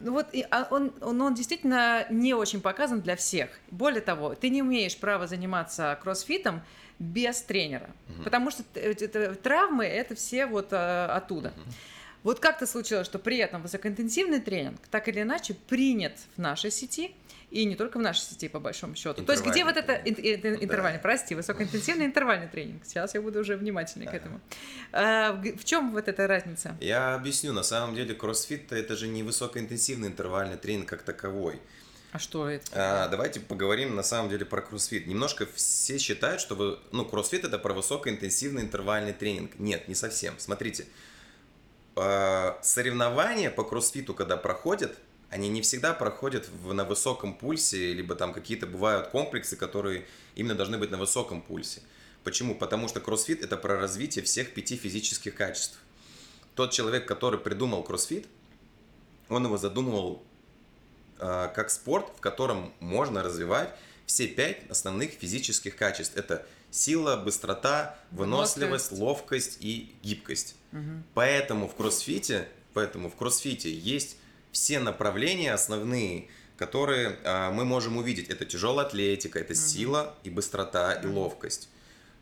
ну 0.00 0.12
вот 0.12 0.26
и, 0.32 0.46
а, 0.50 0.66
он, 0.70 0.92
он, 1.00 1.20
он 1.20 1.34
действительно 1.34 2.06
не 2.10 2.34
очень 2.34 2.60
показан 2.60 3.00
для 3.00 3.16
всех. 3.16 3.50
Более 3.70 4.00
того, 4.00 4.34
ты 4.34 4.48
не 4.50 4.60
имеешь 4.60 4.96
права 4.96 5.26
заниматься 5.26 5.98
кроссфитом 6.02 6.62
без 6.98 7.40
тренера, 7.42 7.90
Мгм. 8.08 8.24
потому 8.24 8.50
что 8.50 8.62
это- 8.74 9.34
травмы 9.36 9.84
это 9.84 10.14
все 10.14 10.46
вот 10.46 10.72
э, 10.72 11.04
оттуда. 11.06 11.52
Мгм. 11.56 11.72
Вот 12.24 12.40
как-то 12.40 12.66
случилось, 12.66 13.06
что 13.06 13.18
при 13.20 13.36
этом 13.38 13.62
высокоинтенсивный 13.62 14.40
тренинг 14.40 14.80
так 14.90 15.06
или 15.08 15.22
иначе 15.22 15.54
принят 15.54 16.14
в 16.36 16.40
нашей 16.40 16.70
сети, 16.72 17.14
и 17.50 17.64
не 17.64 17.76
только 17.76 17.98
в 17.98 18.02
нашей 18.02 18.20
сети, 18.20 18.48
по 18.48 18.60
большому 18.60 18.94
счету. 18.94 19.24
То 19.24 19.32
есть 19.32 19.44
где 19.44 19.64
вот 19.64 19.76
это 19.76 19.94
Интервальный 19.94 20.58
ин- 20.58 20.62
ин- 20.64 20.68
Да. 20.68 20.98
прости, 21.02 21.34
высокоинтенсивный 21.34 22.04
интервальный 22.06 22.48
тренинг. 22.48 22.84
Сейчас 22.84 23.14
я 23.14 23.22
буду 23.22 23.40
уже 23.40 23.56
внимательнее 23.56 24.10
к 24.10 24.14
этому. 24.14 24.40
А, 24.92 25.32
в 25.32 25.64
чем 25.64 25.92
вот 25.92 26.08
эта 26.08 26.26
разница? 26.26 26.76
Я 26.80 27.14
объясню, 27.14 27.52
на 27.52 27.62
самом 27.62 27.94
деле 27.94 28.14
кроссфит 28.14 28.70
это 28.72 28.96
же 28.96 29.08
не 29.08 29.22
высокоинтенсивный 29.22 30.08
интервальный 30.08 30.56
тренинг 30.56 30.88
как 30.88 31.02
таковой. 31.02 31.60
А 32.12 32.18
что 32.18 32.48
это? 32.48 32.64
А, 32.72 33.08
давайте 33.08 33.40
поговорим 33.40 33.94
на 33.94 34.02
самом 34.02 34.30
деле 34.30 34.44
про 34.46 34.62
кроссфит. 34.62 35.06
Немножко 35.06 35.46
все 35.54 35.98
считают, 35.98 36.40
что 36.40 36.54
вы, 36.54 36.78
ну, 36.90 37.04
кроссфит 37.04 37.44
это 37.44 37.58
про 37.58 37.74
высокоинтенсивный 37.74 38.62
интервальный 38.62 39.12
тренинг. 39.12 39.58
Нет, 39.58 39.88
не 39.88 39.94
совсем. 39.94 40.34
Смотрите, 40.38 40.86
а, 41.96 42.58
соревнования 42.62 43.50
по 43.50 43.64
кроссфиту, 43.64 44.14
когда 44.14 44.36
проходят, 44.36 44.96
они 45.30 45.48
не 45.48 45.60
всегда 45.62 45.92
проходят 45.92 46.48
в- 46.48 46.72
на 46.72 46.84
высоком 46.84 47.34
пульсе, 47.34 47.92
либо 47.92 48.14
там 48.14 48.32
какие-то 48.32 48.66
бывают 48.66 49.08
комплексы, 49.08 49.56
которые 49.56 50.06
именно 50.36 50.54
должны 50.54 50.78
быть 50.78 50.90
на 50.90 50.96
высоком 50.98 51.42
пульсе. 51.42 51.82
Почему? 52.24 52.54
Потому 52.54 52.88
что 52.88 53.00
кроссфит 53.00 53.42
это 53.42 53.56
про 53.56 53.78
развитие 53.78 54.24
всех 54.24 54.52
пяти 54.54 54.76
физических 54.76 55.34
качеств. 55.34 55.78
Тот 56.54 56.72
человек, 56.72 57.06
который 57.06 57.38
придумал 57.38 57.82
кроссфит, 57.82 58.26
он 59.28 59.44
его 59.44 59.56
задумывал 59.58 60.22
а, 61.20 61.48
как 61.48 61.70
спорт, 61.70 62.06
в 62.16 62.20
котором 62.20 62.72
можно 62.80 63.22
развивать 63.22 63.74
все 64.06 64.26
пять 64.28 64.58
основных 64.70 65.12
физических 65.12 65.76
качеств. 65.76 66.16
Это 66.16 66.46
сила, 66.70 67.16
быстрота, 67.16 67.98
выносливость, 68.10 68.90
Выносливость. 68.90 68.92
ловкость 68.92 69.56
и 69.60 69.94
гибкость. 70.02 70.54
Мгм. 70.72 71.02
Поэтому 71.14 71.66
в 71.68 71.74
кроссфите, 71.74 72.48
поэтому 72.72 73.10
в 73.10 73.16
кроссфите 73.16 73.72
есть 73.72 74.16
все 74.52 74.78
направления 74.80 75.52
основные, 75.54 76.28
которые 76.56 77.18
а, 77.24 77.50
мы 77.52 77.64
можем 77.64 77.96
увидеть. 77.96 78.28
Это 78.30 78.44
тяжелая 78.44 78.86
атлетика, 78.86 79.38
это 79.38 79.54
сила 79.54 80.14
и 80.24 80.30
быстрота 80.30 80.92
и 80.94 81.06
Мгм. 81.06 81.16
ловкость. 81.16 81.68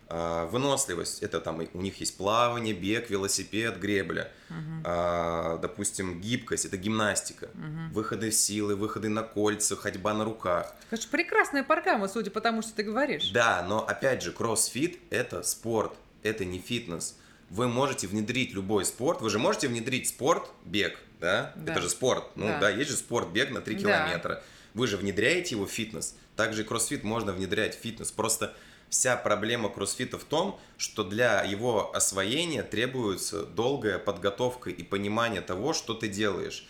А, 0.08 0.46
выносливость, 0.46 1.22
это 1.22 1.40
там 1.40 1.62
и- 1.62 1.68
у 1.72 1.80
них 1.80 1.98
есть 1.98 2.16
плавание, 2.16 2.72
бег, 2.74 3.10
велосипед, 3.10 3.80
гребля. 3.80 4.30
Мгм. 4.50 4.82
А, 4.84 5.58
допустим, 5.58 6.20
гибкость, 6.20 6.64
это 6.64 6.76
гимнастика. 6.76 7.48
Мгм. 7.54 7.92
Выходы 7.92 8.30
силы, 8.30 8.76
выходы 8.76 9.08
на 9.08 9.22
кольца, 9.24 9.74
ходьба 9.74 10.14
на 10.14 10.24
руках. 10.24 10.72
Конечно, 10.90 11.10
прекрасная 11.10 11.64
программа, 11.64 12.06
судя 12.06 12.30
по 12.30 12.40
тому, 12.40 12.62
что 12.62 12.72
ты 12.74 12.84
говоришь. 12.84 13.30
Да, 13.30 13.64
но 13.68 13.84
опять 13.84 14.22
же, 14.22 14.30
кроссфит– 14.30 15.00
это 15.10 15.42
спорт, 15.42 15.92
это 16.22 16.44
не 16.44 16.60
фитнес. 16.60 17.16
Вы 17.50 17.68
можете 17.68 18.06
внедрить 18.06 18.52
любой 18.52 18.84
спорт. 18.84 19.20
Вы 19.20 19.30
же 19.30 19.38
можете 19.38 19.68
внедрить 19.68 20.08
спорт, 20.08 20.50
бег, 20.64 20.98
да? 21.20 21.52
Да. 21.56 21.72
Это 21.72 21.82
же 21.82 21.88
спорт. 21.88 22.24
Ну 22.34 22.46
Да. 22.46 22.58
да, 22.60 22.70
есть 22.70 22.90
же 22.90 22.96
спорт, 22.96 23.28
бег 23.28 23.50
на 23.50 23.60
3 23.60 23.76
Да. 23.76 23.80
километра. 23.80 24.42
Вы 24.74 24.86
же 24.86 24.96
внедряете 24.96 25.54
его 25.54 25.66
в 25.66 25.70
фитнес. 25.70 26.16
Также 26.34 26.62
и 26.62 26.64
кроссфит 26.64 27.02
можно 27.04 27.32
внедрять 27.32 27.78
в 27.78 27.80
фитнес. 27.80 28.10
Просто 28.10 28.54
вся 28.90 29.16
проблема 29.16 29.68
кроссфита 29.68 30.18
в 30.18 30.24
том, 30.24 30.60
что 30.76 31.02
для 31.04 31.42
его 31.42 31.94
освоения 31.94 32.62
требуется 32.62 33.44
долгая 33.44 33.98
подготовка 33.98 34.70
и 34.70 34.82
понимание 34.82 35.40
того, 35.40 35.72
что 35.72 35.94
ты 35.94 36.08
делаешь. 36.08 36.66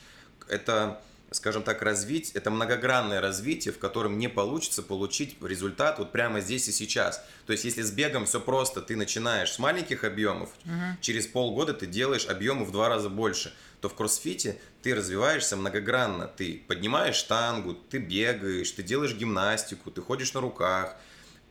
Это 0.49 1.01
скажем 1.31 1.63
так, 1.63 1.83
развить, 1.83 2.31
это 2.35 2.51
многогранное 2.51 3.21
развитие, 3.21 3.73
в 3.73 3.79
котором 3.79 4.19
не 4.19 4.29
получится 4.29 4.83
получить 4.83 5.37
результат 5.43 5.99
вот 5.99 6.13
прямо 6.13 6.41
здесь 6.41 6.69
и 6.69 6.73
сейчас. 6.73 7.25
То 7.47 7.53
есть, 7.53 7.65
если 7.65 7.83
с 7.83 7.91
бегом 7.91 8.27
все 8.27 8.41
просто, 8.41 8.81
ты 8.81 8.97
начинаешь 8.97 9.53
с 9.53 9.59
маленьких 9.59 10.05
объемов, 10.05 10.51
угу. 10.65 10.73
через 11.01 11.27
полгода 11.27 11.75
ты 11.75 11.87
делаешь 11.87 12.27
объемы 12.27 12.65
в 12.65 12.71
два 12.71 12.89
раза 12.89 13.09
больше, 13.09 13.53
то 13.81 13.89
в 13.89 13.95
кроссфите 13.95 14.59
ты 14.83 14.95
развиваешься 14.95 15.57
многогранно. 15.57 16.29
Ты 16.29 16.63
поднимаешь 16.67 17.17
штангу, 17.17 17.75
ты 17.75 17.99
бегаешь, 17.99 18.71
ты 18.71 18.83
делаешь 18.83 19.15
гимнастику, 19.15 19.91
ты 19.91 20.01
ходишь 20.01 20.33
на 20.33 20.41
руках, 20.41 20.97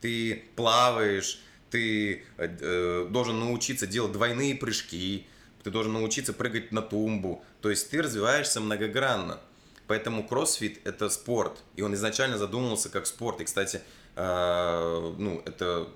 ты 0.02 0.46
плаваешь, 0.56 1.42
ты 1.70 2.24
э, 2.38 3.08
должен 3.10 3.40
научиться 3.40 3.86
делать 3.88 4.14
двойные 4.14 4.56
прыжки, 4.56 5.28
ты 5.64 5.72
должен 5.72 5.94
научиться 5.94 6.32
прыгать 6.32 6.72
на 6.72 6.82
тумбу. 6.82 7.44
То 7.62 7.70
есть 7.70 7.90
ты 7.90 8.02
развиваешься 8.02 8.62
многогранно. 8.62 9.40
Поэтому 9.88 10.28
кроссфит– 10.28 10.80
это 10.86 11.10
спорт, 11.10 11.64
и 11.76 11.82
он 11.82 11.94
изначально 11.94 12.38
задумывался 12.38 12.90
как 12.90 13.06
спорт. 13.06 13.42
И, 13.42 13.46
кстати, 13.46 13.82
э, 14.16 15.14
ну, 15.18 15.42
это 15.46 15.88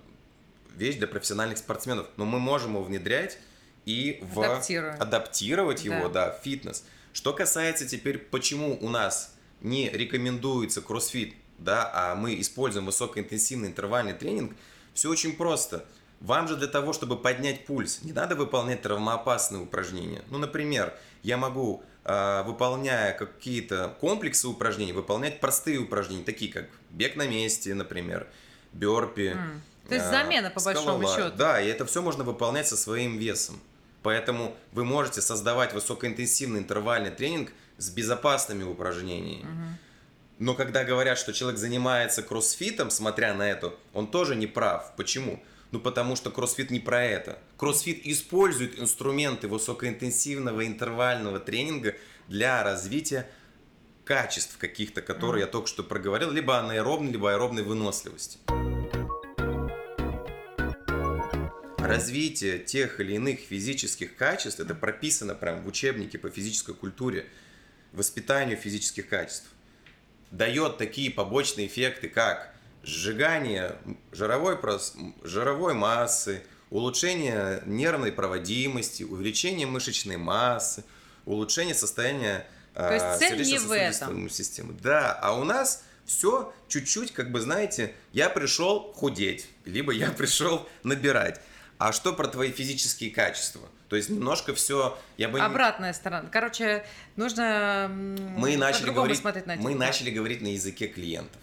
вещь 0.76 0.96
для 0.96 1.08
профессиональных 1.08 1.58
спортсменов, 1.58 2.08
но 2.18 2.26
мы 2.26 2.40
можем 2.40 2.74
его 2.74 2.84
внедрять 2.84 3.40
и 3.86 4.20
в... 4.22 4.62
адаптировать 5.00 5.84
его, 5.84 6.08
да. 6.10 6.28
да, 6.28 6.38
в 6.38 6.44
фитнес. 6.44 6.84
Что 7.14 7.34
касается 7.34 7.88
теперь, 7.88 8.20
почему 8.20 8.78
у 8.80 8.90
нас 8.90 9.34
не 9.62 9.90
рекомендуется 9.90 10.82
кроссфит, 10.82 11.34
да, 11.58 11.90
а 11.94 12.16
мы 12.16 12.40
используем 12.40 12.86
высокоинтенсивный 12.86 13.70
интервальный 13.70 14.14
тренинг, 14.14 14.56
все 14.94 15.10
очень 15.10 15.36
просто. 15.36 15.86
Вам 16.22 16.48
же 16.48 16.56
для 16.56 16.68
того, 16.68 16.94
чтобы 16.94 17.18
поднять 17.18 17.66
пульс, 17.66 18.04
не 18.04 18.12
надо 18.14 18.36
выполнять 18.36 18.82
травмоопасные 18.82 19.62
упражнения. 19.62 20.22
Ну, 20.30 20.38
например, 20.38 20.94
я 21.24 21.38
могу 21.38 21.84
выполняя 22.04 23.14
какие-то 23.14 23.96
комплексы 24.00 24.48
упражнений, 24.48 24.94
выполнять 24.94 25.40
простые 25.40 25.78
упражнения, 25.78 26.24
такие 26.24 26.52
как 26.52 26.66
бег 26.90 27.16
на 27.16 27.28
месте, 27.28 27.74
например, 27.74 28.28
бёрпи. 28.74 29.36
Mm. 29.36 29.60
То 29.90 29.96
есть 29.96 30.08
замена, 30.08 30.50
по 30.50 30.60
скалолаз. 30.60 30.86
большому 30.86 31.16
счету. 31.16 31.38
Да, 31.38 31.62
и 31.62 31.68
это 31.68 31.86
все 31.86 32.02
можно 32.02 32.24
выполнять 32.24 32.68
со 32.68 32.78
своим 32.78 33.18
весом. 33.18 33.60
Поэтому 34.02 34.56
вы 34.72 34.86
можете 34.86 35.22
создавать 35.22 35.74
высокоинтенсивный 35.74 36.60
интервальный 36.60 37.12
тренинг 37.12 37.52
с 37.78 37.90
безопасными 37.90 38.64
упражнениями. 38.64 39.46
Mm-hmm. 39.46 39.90
Но 40.40 40.54
когда 40.54 40.86
говорят, 40.86 41.18
что 41.18 41.34
человек 41.34 41.60
занимается 41.60 42.24
кроссфитом, 42.24 42.90
смотря 42.92 43.34
на 43.34 43.44
это, 43.44 43.74
он 43.94 44.08
тоже 44.08 44.36
не 44.36 44.48
прав. 44.48 44.94
Почему? 44.96 45.44
Ну, 45.72 45.80
потому 45.80 46.16
что 46.16 46.32
кроссфит 46.32 46.72
не 46.72 46.80
про 46.80 47.04
это. 47.04 47.40
Кроссфит 47.58 48.06
использует 48.06 48.80
инструменты 48.80 49.48
высокоинтенсивного 49.48 50.66
интервального 50.66 51.40
тренинга 51.40 51.96
для 52.28 52.64
развития 52.64 53.30
качеств 54.04 54.58
каких-то, 54.58 55.04
которые 55.04 55.44
mm. 55.44 55.46
я 55.46 55.52
только 55.52 55.68
что 55.68 55.84
проговорил, 55.84 56.32
либо 56.32 56.58
анаэробной, 56.58 57.12
либо 57.12 57.32
аэробной 57.32 57.62
выносливости. 57.62 58.40
Развитие 61.78 62.58
тех 62.58 63.00
или 63.00 63.14
иных 63.14 63.40
физических 63.40 64.16
качеств, 64.16 64.60
это 64.60 64.74
прописано 64.74 65.36
прямо 65.36 65.62
в 65.62 65.68
учебнике 65.68 66.18
по 66.18 66.30
физической 66.30 66.74
культуре, 66.74 67.28
воспитанию 67.94 68.58
физических 68.58 69.08
качеств, 69.08 69.48
дает 70.32 70.78
такие 70.78 71.12
побочные 71.12 71.68
эффекты, 71.68 72.10
как 72.10 72.54
сжигание 72.84 73.78
жировой, 74.12 74.58
прос... 74.58 74.96
жировой 75.24 75.74
массы, 75.74 76.44
улучшение 76.70 77.64
нервной 77.66 78.12
проводимости, 78.12 79.04
увеличение 79.04 79.68
мышечной 79.68 80.18
массы, 80.18 80.84
улучшение 81.26 81.76
состояния 81.76 82.46
То 82.74 82.94
есть 82.94 83.20
цель 83.20 83.42
не 83.44 83.58
в 83.58 83.72
этом. 83.72 84.30
системы. 84.30 84.74
Да, 84.82 85.14
а 85.14 85.34
у 85.34 85.44
нас 85.44 85.84
все 86.06 86.54
чуть-чуть, 86.68 87.14
как 87.14 87.32
бы, 87.32 87.40
знаете, 87.40 87.94
я 88.14 88.30
пришел 88.30 88.94
худеть, 88.94 89.48
либо 89.66 89.92
я 89.92 90.12
пришел 90.18 90.68
набирать. 90.84 91.40
А 91.78 91.94
что 91.94 92.14
про 92.14 92.28
твои 92.28 92.52
физические 92.52 93.12
качества? 93.12 93.62
То 93.88 93.96
есть 93.96 94.10
немножко 94.10 94.54
все, 94.54 94.98
я 95.18 95.30
бы 95.30 95.40
обратная 95.40 95.94
сторона. 95.94 96.30
Короче, 96.30 96.86
нужно 97.16 97.90
мы 97.90 98.58
начали 98.58 98.92
говорить, 98.92 99.24
на 99.24 99.56
мы 99.56 99.76
начали 99.76 100.12
говорить 100.12 100.42
на 100.42 100.48
языке 100.48 100.88
клиентов. 100.88 101.42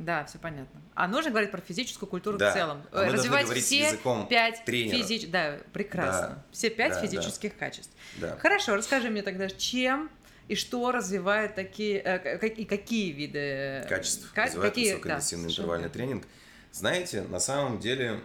Да, 0.00 0.24
все 0.24 0.38
понятно. 0.38 0.80
А 0.94 1.06
нужно 1.06 1.30
говорить 1.30 1.50
про 1.50 1.60
физическую 1.60 2.08
культуру 2.08 2.38
да. 2.38 2.50
в 2.50 2.54
целом. 2.54 2.82
А 2.90 3.04
мы 3.04 3.12
Развивать 3.12 3.48
все 3.50 3.98
пять 4.30 4.62
физич... 4.66 5.28
Да, 5.28 5.58
прекрасно. 5.74 6.28
Да. 6.28 6.44
Все 6.50 6.70
пять 6.70 6.94
да, 6.94 7.02
физических 7.02 7.52
да. 7.52 7.58
качеств. 7.58 7.92
Да. 8.16 8.36
Хорошо, 8.38 8.76
расскажи 8.76 9.10
мне 9.10 9.22
тогда, 9.22 9.48
чем 9.50 10.10
и 10.48 10.54
что 10.54 10.90
развивает 10.90 11.54
такие 11.54 12.00
э, 12.02 12.48
и 12.48 12.64
какие 12.64 13.12
виды 13.12 13.86
качеств 13.88 14.32
К... 14.32 14.46
развивает 14.46 14.72
какие... 14.72 14.94
высокоинтенсивный 14.94 15.48
да, 15.48 15.50
интервальный 15.50 15.88
что? 15.88 15.98
тренинг. 15.98 16.24
Знаете, 16.72 17.22
на 17.22 17.40
самом 17.40 17.78
деле, 17.78 18.20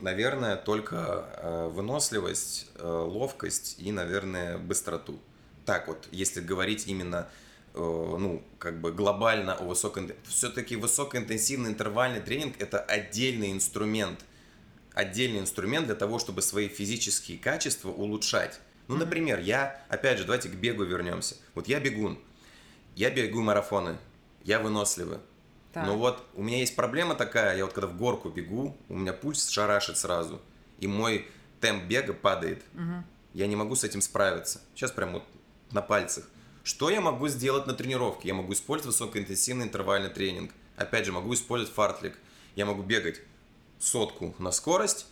наверное, 0.00 0.56
только 0.56 1.28
э, 1.36 1.68
выносливость, 1.72 2.68
э, 2.74 2.86
ловкость 2.86 3.76
и, 3.78 3.90
наверное, 3.90 4.58
быстроту. 4.58 5.18
Так 5.64 5.88
вот, 5.88 6.08
если 6.10 6.40
говорить 6.40 6.86
именно 6.88 7.26
Э, 7.26 7.45
ну, 7.76 8.42
как 8.58 8.80
бы 8.80 8.92
глобально 8.92 9.54
о 9.54 9.64
высоком... 9.64 10.10
Все-таки 10.24 10.76
высокоинтенсивный 10.76 11.70
интервальный 11.70 12.20
тренинг– 12.20 12.56
это 12.58 12.80
отдельный 12.80 13.52
инструмент. 13.52 14.24
Отдельный 14.94 15.40
инструмент 15.40 15.86
для 15.86 15.94
того, 15.94 16.18
чтобы 16.18 16.40
свои 16.40 16.68
физические 16.68 17.38
качества 17.38 17.90
улучшать. 17.90 18.60
Ну, 18.88 18.96
например, 18.96 19.40
я, 19.40 19.84
опять 19.88 20.18
же, 20.18 20.24
давайте 20.24 20.48
к 20.48 20.54
бегу 20.54 20.84
вернемся. 20.84 21.36
Вот 21.54 21.68
я 21.68 21.80
бегун, 21.80 22.18
я 22.94 23.10
бегу 23.10 23.42
марафоны, 23.42 23.98
я 24.44 24.58
выносливый. 24.58 25.18
Так. 25.72 25.86
Но 25.86 25.98
вот 25.98 26.24
у 26.34 26.42
меня 26.42 26.58
есть 26.58 26.76
проблема 26.76 27.14
такая, 27.14 27.56
я 27.56 27.64
вот 27.64 27.74
когда 27.74 27.88
в 27.88 27.96
горку 27.98 28.30
бегу, 28.30 28.76
у 28.88 28.96
меня 28.96 29.12
пульс 29.12 29.48
шарашит 29.48 29.98
сразу, 29.98 30.40
и 30.78 30.86
мой 30.86 31.26
темп 31.60 31.84
бега 31.84 32.14
падает. 32.14 32.62
Угу. 32.74 33.04
Я 33.34 33.46
не 33.46 33.56
могу 33.56 33.74
с 33.74 33.84
этим 33.84 34.00
справиться. 34.00 34.62
Сейчас 34.74 34.92
прям 34.92 35.12
вот 35.12 35.24
на 35.72 35.82
пальцах. 35.82 36.24
Что 36.66 36.90
я 36.90 37.00
могу 37.00 37.28
сделать 37.28 37.68
на 37.68 37.74
тренировке? 37.74 38.26
Я 38.26 38.34
могу 38.34 38.52
использовать 38.52 38.96
высокоинтенсивный 38.98 39.66
интервальный 39.66 40.10
тренинг. 40.10 40.50
Опять 40.74 41.06
же, 41.06 41.12
могу 41.12 41.32
использовать 41.32 41.72
фартлик. 41.72 42.18
Я 42.56 42.66
могу 42.66 42.82
бегать 42.82 43.20
сотку 43.78 44.34
на 44.40 44.50
скорость, 44.50 45.06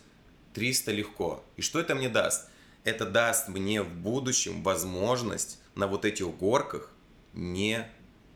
300 0.53 0.91
легко. 0.91 1.45
И 1.55 1.61
что 1.61 1.79
это 1.79 1.95
мне 1.95 2.09
даст? 2.09 2.49
Это 2.83 3.05
даст 3.05 3.47
мне 3.47 3.83
в 3.83 3.87
будущем 3.87 4.63
возможность 4.63 5.57
на 5.75 5.87
вот 5.87 6.03
этих 6.03 6.27
горках 6.35 6.91
не, 7.31 7.89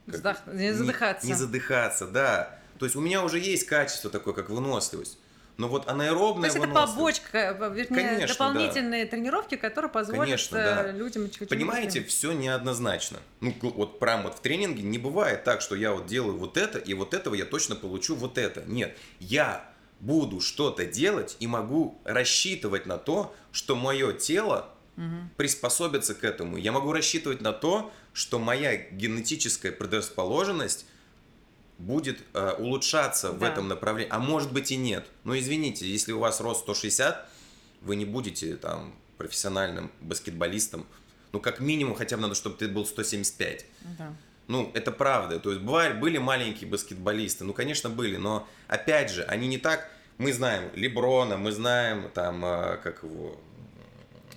как, 0.08 0.48
не 0.48 0.74
задыхаться. 0.74 1.28
Не, 1.28 1.34
не 1.34 1.38
задыхаться, 1.38 2.08
да. 2.08 2.58
То 2.78 2.86
есть 2.86 2.96
у 2.96 3.02
меня 3.02 3.22
уже 3.22 3.40
есть 3.40 3.66
качество 3.66 4.10
такое, 4.10 4.34
как 4.34 4.50
выносливость. 4.50 5.18
Но 5.60 5.68
вот 5.68 5.90
анаэробная 5.90 6.50
То 6.50 6.56
есть 6.58 6.66
это 6.66 6.74
побочка, 6.74 7.38
э, 7.38 7.74
вернее, 7.74 8.08
Конечно, 8.08 8.28
дополнительные 8.28 9.04
да. 9.04 9.12
тренировки, 9.12 9.56
которые 9.56 9.92
позволят 9.92 10.24
Конечно, 10.24 10.58
да. 10.58 10.88
Э, 10.88 10.92
людям... 10.94 11.30
Понимаете, 11.50 12.02
все 12.02 12.32
неоднозначно. 12.32 13.20
Ну, 13.42 13.54
вот 13.62 14.00
прям 14.00 14.24
вот 14.24 14.38
в 14.38 14.40
тренинге 14.40 14.84
не 14.84 14.98
бывает 14.98 15.44
так, 15.44 15.60
что 15.60 15.76
я 15.76 15.92
вот 15.92 16.08
делаю 16.08 16.38
вот 16.38 16.56
это, 16.56 16.78
и 16.78 16.94
вот 16.94 17.14
этого 17.14 17.36
я 17.36 17.44
точно 17.44 17.76
получу 17.76 18.16
вот 18.16 18.38
это. 18.38 18.64
Нет, 18.68 18.98
я 19.20 19.70
буду 20.00 20.40
что-то 20.40 20.86
делать 20.86 21.36
и 21.42 21.48
могу 21.48 22.00
рассчитывать 22.06 22.86
на 22.86 22.98
то, 22.98 23.36
что 23.52 23.76
мое 23.76 24.14
тело 24.14 24.70
угу. 24.96 25.30
приспособится 25.36 26.16
к 26.16 26.24
этому. 26.24 26.56
Я 26.56 26.72
могу 26.72 26.94
рассчитывать 26.94 27.42
на 27.42 27.52
то, 27.52 27.92
что 28.14 28.40
моя 28.40 28.78
генетическая 28.78 29.74
предрасположенность 29.74 30.86
будет 31.80 32.20
э, 32.34 32.54
улучшаться 32.60 33.32
да. 33.32 33.38
в 33.38 33.44
этом 33.44 33.68
направлении, 33.68 34.12
а 34.12 34.20
может 34.20 34.52
быть 34.52 34.72
и 34.72 34.78
нет. 34.78 35.08
Но 35.24 35.38
извините, 35.38 35.90
если 35.90 36.12
у 36.12 36.20
вас 36.20 36.42
рост 36.42 36.62
160, 36.62 37.28
вы 37.82 37.96
не 37.96 38.06
будете 38.06 38.56
там 38.58 38.94
профессиональным 39.18 39.90
баскетболистом. 40.02 40.86
Ну, 41.32 41.40
как 41.40 41.60
минимум, 41.60 41.96
хотя 41.96 42.18
бы 42.18 42.24
надо, 42.24 42.36
чтобы 42.36 42.58
ты 42.58 42.68
был 42.68 42.86
175. 42.86 43.66
Да. 43.98 44.14
Ну, 44.48 44.72
это 44.74 44.92
правда. 44.92 45.40
То 45.40 45.52
есть 45.52 45.62
бывали, 45.62 45.94
были 45.94 46.18
маленькие 46.18 46.70
баскетболисты, 46.70 47.46
ну, 47.46 47.54
конечно, 47.54 47.90
были, 47.90 48.18
но 48.18 48.48
опять 48.68 49.10
же, 49.10 49.24
они 49.24 49.48
не 49.48 49.58
так. 49.58 49.90
Мы 50.18 50.34
знаем 50.34 50.70
Леброна, 50.76 51.38
мы 51.38 51.52
знаем 51.54 52.10
там, 52.14 52.44
э, 52.44 52.78
как 52.84 53.04
его, 53.04 53.40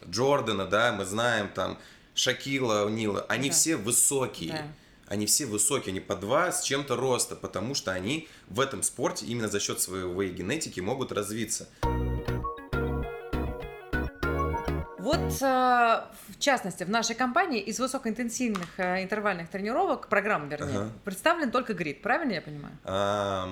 Джордана, 0.09 0.67
да, 0.67 0.93
мы 0.93 1.05
знаем 1.05 1.49
там 1.49 1.77
Шакила, 2.15 2.89
Нила. 2.89 3.27
Они 3.29 3.49
да. 3.49 3.55
все 3.55 3.77
высокие. 3.77 4.53
Да 4.53 4.67
они 5.12 5.27
все 5.27 5.44
высокие, 5.44 5.90
они 5.90 6.01
по 6.01 6.16
два 6.16 6.51
с 6.51 6.62
чем-то 6.62 6.96
роста, 6.96 7.37
потому 7.37 7.75
что 7.75 7.92
они 7.92 8.29
в 8.48 8.61
этом 8.61 8.83
спорте 8.83 9.27
именно 9.27 9.46
за 9.46 9.61
счет 9.61 9.79
своей 9.79 10.33
генетики 10.33 10.81
могут 10.81 11.12
развиться. 11.12 11.68
Вот, 14.98 15.42
э, 15.42 16.05
в 16.29 16.38
частности, 16.38 16.85
в 16.85 16.88
нашей 16.88 17.14
компании 17.14 17.61
из 17.61 17.79
высокоинтенсивных 17.79 18.81
э, 18.81 19.03
интервальных 19.03 19.51
тренировок, 19.51 20.09
программ, 20.09 20.48
вернее, 20.48 20.79
ага. 20.79 20.92
представлен 21.05 21.51
только 21.51 21.75
грид, 21.75 22.01
правильно 22.01 22.33
я 22.33 22.40
понимаю? 22.40 22.79
А, 22.85 23.51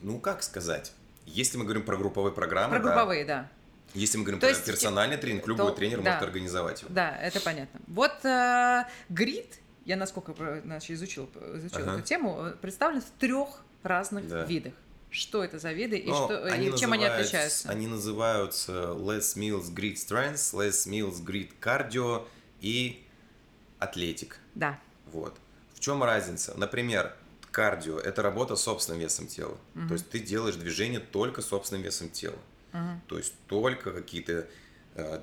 ну, 0.00 0.18
как 0.18 0.42
сказать? 0.42 0.92
Если 1.24 1.56
мы 1.56 1.66
говорим 1.66 1.84
про 1.84 1.96
групповые 1.96 2.32
программы, 2.32 2.74
Про 2.74 2.82
групповые, 2.82 3.24
да. 3.24 3.42
да. 3.42 3.48
Если 3.94 4.18
мы 4.18 4.24
говорим 4.24 4.40
то 4.40 4.46
про 4.46 4.50
есть, 4.50 4.66
персональный 4.66 5.18
тренинг, 5.18 5.46
любой 5.46 5.70
то, 5.70 5.76
тренер 5.76 6.02
да, 6.02 6.14
может 6.14 6.22
организовать 6.24 6.82
его. 6.82 6.92
Да, 6.92 7.16
это 7.16 7.38
понятно. 7.40 7.78
Вот 7.86 8.24
э, 8.24 8.86
грид 9.08 9.60
я 9.88 9.96
насколько 9.96 10.34
значит, 10.64 10.90
изучила, 10.90 11.26
изучила 11.54 11.84
ага. 11.84 11.94
эту 11.94 12.02
тему, 12.02 12.52
представлены 12.60 13.00
в 13.00 13.10
трех 13.18 13.48
разных 13.82 14.28
да. 14.28 14.44
видах. 14.44 14.74
Что 15.10 15.42
это 15.42 15.58
за 15.58 15.72
виды 15.72 15.96
и, 15.96 16.10
что, 16.10 16.46
и 16.46 16.78
чем 16.78 16.92
они 16.92 17.06
отличаются? 17.06 17.70
Они 17.70 17.86
называются 17.86 18.72
Less 18.72 19.38
Meals 19.38 19.72
Grid 19.74 19.94
Strength, 19.94 20.52
Less 20.52 20.86
Meals 20.86 21.24
Grid 21.24 21.52
Cardio 21.58 22.26
и 22.60 23.02
Атлетик. 23.78 24.38
Да. 24.54 24.78
Вот. 25.06 25.34
В 25.72 25.80
чем 25.80 26.04
разница? 26.04 26.52
Например, 26.58 27.16
кардио– 27.50 27.98
это 27.98 28.20
работа 28.20 28.56
с 28.56 28.62
собственным 28.64 29.00
весом 29.00 29.26
тела. 29.26 29.56
Угу. 29.74 29.88
То 29.88 29.94
есть 29.94 30.10
ты 30.10 30.18
делаешь 30.18 30.56
движение 30.56 31.00
только 31.00 31.40
собственным 31.40 31.82
весом 31.82 32.10
тела. 32.10 32.38
Угу. 32.74 33.00
То 33.06 33.16
есть 33.16 33.32
только 33.46 33.92
какие-то 33.92 34.32
э, 34.32 34.46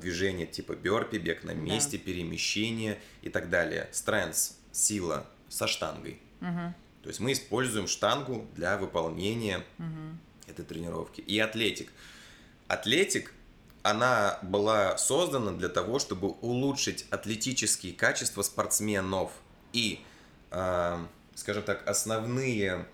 движения 0.02 0.46
типа 0.46 0.76
бёрпи, 0.76 1.18
бег 1.18 1.44
на 1.44 1.54
месте, 1.54 1.98
да. 1.98 2.04
перемещение 2.04 3.00
и 3.22 3.30
так 3.30 3.50
далее. 3.50 3.90
Стрэнс– 3.92 4.58
сила 4.72 5.26
со 5.50 5.68
штангой. 5.68 6.20
Угу. 6.42 6.74
То 7.04 7.10
есть 7.10 7.20
мы 7.20 7.34
используем 7.34 7.88
штангу 7.88 8.48
для 8.56 8.78
выполнения 8.78 9.64
угу. 9.78 10.18
этой 10.48 10.66
тренировки. 10.66 11.22
И 11.22 11.40
атлетик. 11.40 11.92
Атлетик, 12.68 13.32
она 13.84 14.40
была 14.42 14.98
создана 14.98 15.52
для 15.52 15.70
того, 15.70 16.00
чтобы 16.00 16.30
улучшить 16.30 17.06
атлетические 17.12 17.94
качества 17.94 18.42
спортсменов. 18.42 19.32
И, 19.72 20.04
э, 20.52 21.06
скажем 21.36 21.64
так, 21.64 21.88
основные 21.88 22.88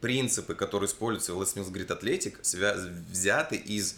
принципы, 0.00 0.54
которые 0.54 0.88
используются 0.88 1.34
в 1.34 1.40
Mills 1.40 1.72
Grid 1.72 1.88
Athletic, 1.88 2.40
взяты 3.10 3.56
из 3.56 3.94
э, 3.94 3.96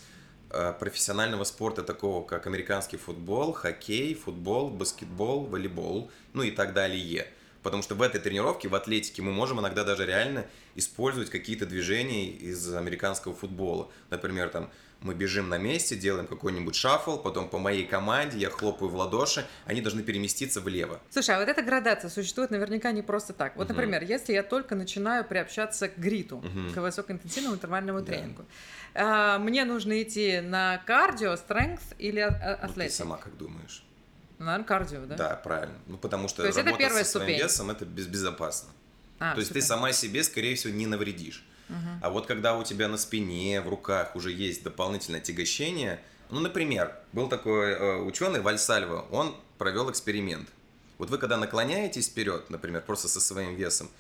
профессионального 0.79 1.45
спорта, 1.45 1.83
такого 1.83 2.25
как 2.25 2.47
американский 2.47 2.97
футбол, 2.97 3.53
хоккей, 3.53 4.15
футбол, 4.15 4.71
баскетбол, 4.71 5.47
волейбол, 5.47 6.11
ну 6.35 6.43
и 6.43 6.51
так 6.51 6.75
далее. 6.75 7.27
Потому 7.63 7.83
что 7.83 7.95
в 7.95 8.03
этой 8.03 8.21
тренировке, 8.21 8.69
в 8.69 8.75
атлетике, 8.75 9.23
мы 9.23 9.33
можем 9.33 9.61
иногда 9.61 9.85
даже 9.85 10.05
реально 10.05 10.47
использовать 10.75 11.31
какие-то 11.31 11.65
движения 11.65 12.29
из 12.29 12.75
американского 12.75 13.35
футбола. 13.35 13.89
Например, 14.11 14.49
там 14.49 14.71
мы 15.05 15.15
бежим 15.15 15.49
на 15.49 15.59
месте, 15.59 15.97
делаем 15.97 16.27
какой-нибудь 16.27 16.75
шаффл, 16.75 17.19
потом 17.19 17.49
по 17.49 17.59
моей 17.59 17.87
команде 17.87 18.39
я 18.39 18.51
хлопаю 18.51 18.91
в 18.91 18.97
ладоши, 18.97 19.47
они 19.67 19.81
должны 19.81 20.03
переместиться 20.03 20.61
влево. 20.61 21.01
Слушай, 21.11 21.37
а 21.37 21.39
вот 21.41 21.49
эта 21.49 21.63
градация 21.63 22.11
существует 22.11 22.51
наверняка 22.51 22.93
не 22.93 23.03
просто 23.03 23.33
так. 23.33 23.57
Вот, 23.57 23.69
например, 23.69 24.03
если 24.05 24.33
я 24.33 24.43
только 24.43 24.75
начинаю 24.75 25.25
приобщаться 25.25 25.89
к 25.89 25.97
гриту, 25.97 26.43
uh 26.45 26.75
к 26.75 26.81
высокоинтенсивному 26.81 27.57
интервальному 27.57 28.01
да. 28.01 28.07
тренингу, 28.07 28.45
а, 28.95 29.39
мне 29.39 29.65
нужно 29.65 30.03
идти 30.03 30.41
на 30.41 30.79
кардио, 30.87 31.35
стрength 31.35 31.97
или 31.99 32.21
атлетик? 32.21 32.77
Ну, 32.77 32.83
ты 32.85 32.91
сама 32.91 33.17
как 33.17 33.37
думаешь? 33.37 33.85
Ну, 34.39 34.47
наверное, 34.47 34.67
кардио, 34.67 35.07
да? 35.07 35.17
Да, 35.17 35.37
правильно. 35.37 35.77
Ну, 35.87 35.99
потому 35.99 36.29
что 36.29 36.43
То 36.43 36.47
есть 36.47 36.59
работа 36.59 36.75
это 36.75 36.85
первая 36.85 37.05
со 37.05 37.11
своим 37.11 37.27
ступень. 37.27 37.45
весом 37.45 37.71
это 37.71 37.85
безопасно. 37.85 38.71
А, 39.19 39.35
То 39.35 39.39
есть 39.39 39.49
супер. 39.49 39.63
ты 39.63 39.67
сама 39.67 39.93
себе, 39.93 40.25
скорее 40.25 40.57
всего, 40.57 40.75
не 40.75 40.87
навредишь. 40.87 41.45
Угу. 41.73 41.99
А 42.03 42.11
вот 42.11 42.27
когда 42.27 42.57
у 42.57 42.65
тебя 42.65 42.89
на 42.89 42.99
спине, 42.99 43.61
в 43.61 43.69
руках 43.69 44.15
уже 44.15 44.31
есть 44.31 44.63
дополнительное 44.63 45.21
отягощение, 45.21 46.01
ну, 46.31 46.41
например, 46.41 46.95
был 47.13 47.29
такой 47.29 47.73
э, 47.73 47.97
ученый 48.03 48.41
Вальсальво, 48.41 49.07
он 49.11 49.35
провел 49.59 49.91
эксперимент. 49.91 50.49
Вот 50.99 51.11
вы 51.11 51.19
когда 51.19 51.37
наклоняетесь 51.37 52.09
вперед, 52.09 52.49
например, 52.49 52.83
просто 52.83 53.09
со 53.09 53.21
своим 53.21 53.55
весом, 53.55 53.91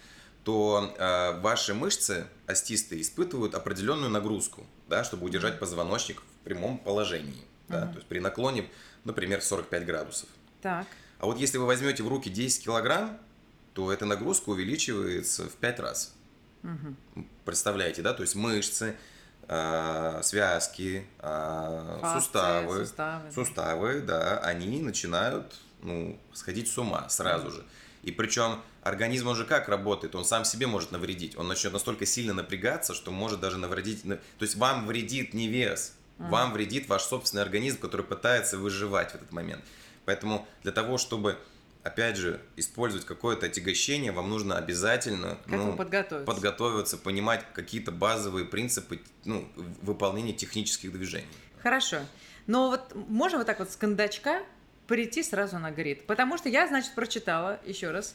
то 0.44 0.94
э, 0.96 1.40
ваши 1.40 1.74
мышцы 1.74 2.26
остистые 2.46 3.02
испытывают 3.02 3.54
определенную 3.54 4.10
нагрузку, 4.10 4.66
да, 4.88 5.04
чтобы 5.04 5.26
удержать 5.26 5.58
позвоночник 5.58 6.20
в 6.20 6.44
прямом 6.44 6.78
положении. 6.78 7.44
Да, 7.68 7.86
То 7.86 7.94
есть 7.96 8.06
при 8.06 8.18
наклоне, 8.18 8.68
например, 9.04 9.40
45 9.40 9.86
градусов. 9.86 10.28
Так. 10.60 10.86
А 11.18 11.26
вот 11.26 11.38
если 11.38 11.58
вы 11.58 11.66
возьмете 11.66 12.02
в 12.02 12.08
руки 12.08 12.28
10 12.28 12.64
килограмм, 12.64 13.18
то 13.74 13.92
эта 13.92 14.04
нагрузка 14.04 14.50
увеличивается 14.50 15.48
в 15.48 15.54
5 15.54 15.80
раз. 15.80 16.14
Угу. 16.62 17.24
Представляете, 17.44 18.02
да? 18.02 18.14
То 18.14 18.22
есть 18.22 18.34
мышцы, 18.34 18.96
э, 19.48 20.20
связки, 20.22 21.06
э, 21.18 21.98
Фасции, 22.00 22.20
суставы, 22.20 22.78
суставы, 22.78 23.32
суставы, 23.32 24.00
да, 24.00 24.38
они 24.38 24.80
начинают 24.80 25.58
ну, 25.82 26.18
сходить 26.32 26.68
с 26.68 26.78
ума 26.78 27.08
сразу 27.08 27.50
же. 27.50 27.64
И 28.02 28.10
причем 28.10 28.60
организм 28.82 29.28
уже 29.28 29.44
как 29.44 29.68
работает? 29.68 30.14
Он 30.14 30.24
сам 30.24 30.44
себе 30.44 30.66
может 30.66 30.90
навредить. 30.90 31.36
Он 31.36 31.46
начнет 31.46 31.72
настолько 31.72 32.04
сильно 32.06 32.34
напрягаться, 32.34 32.94
что 32.94 33.10
может 33.10 33.40
даже 33.40 33.58
навредить. 33.58 34.02
То 34.02 34.18
есть 34.40 34.56
вам 34.56 34.86
вредит 34.86 35.34
не 35.34 35.48
вес, 35.48 35.94
вам 36.18 36.52
вредит 36.52 36.88
ваш 36.88 37.02
собственный 37.02 37.42
организм, 37.42 37.78
который 37.78 38.04
пытается 38.04 38.58
выживать 38.58 39.12
в 39.12 39.14
этот 39.16 39.32
момент. 39.32 39.64
Поэтому 40.04 40.46
для 40.62 40.72
того, 40.72 40.98
чтобы 40.98 41.38
опять 41.82 42.16
же, 42.16 42.40
использовать 42.56 43.06
какое-то 43.06 43.46
отягощение, 43.46 44.12
вам 44.12 44.30
нужно 44.30 44.56
обязательно 44.56 45.38
ну, 45.46 45.76
подготовиться. 45.76 46.32
подготовиться, 46.32 46.98
понимать 46.98 47.44
какие-то 47.52 47.90
базовые 47.92 48.44
принципы 48.44 49.00
ну, 49.24 49.48
выполнения 49.82 50.32
технических 50.32 50.92
движений. 50.92 51.26
Хорошо. 51.62 51.98
Но 52.46 52.70
вот 52.70 52.94
можно 52.94 53.38
вот 53.38 53.46
так 53.46 53.58
вот 53.58 53.70
с 53.70 53.76
кондачка 53.76 54.42
прийти 54.86 55.22
сразу 55.22 55.58
на 55.58 55.70
грид. 55.70 56.06
Потому 56.06 56.36
что 56.36 56.48
я, 56.48 56.66
значит, 56.66 56.92
прочитала 56.92 57.60
еще 57.64 57.92
раз, 57.92 58.14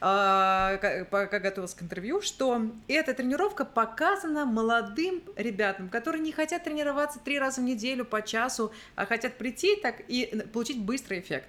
э, 0.00 1.04
пока 1.10 1.38
готовилась 1.38 1.74
к 1.74 1.82
интервью, 1.82 2.20
что 2.20 2.60
эта 2.88 3.14
тренировка 3.14 3.64
показана 3.64 4.44
молодым 4.44 5.22
ребятам, 5.36 5.88
которые 5.88 6.20
не 6.20 6.32
хотят 6.32 6.64
тренироваться 6.64 7.20
три 7.20 7.38
раза 7.38 7.60
в 7.60 7.64
неделю 7.64 8.04
по 8.04 8.20
часу, 8.20 8.72
а 8.94 9.06
хотят 9.06 9.38
прийти 9.38 9.76
так 9.76 10.00
и 10.08 10.44
получить 10.52 10.80
быстрый 10.80 11.20
эффект. 11.20 11.48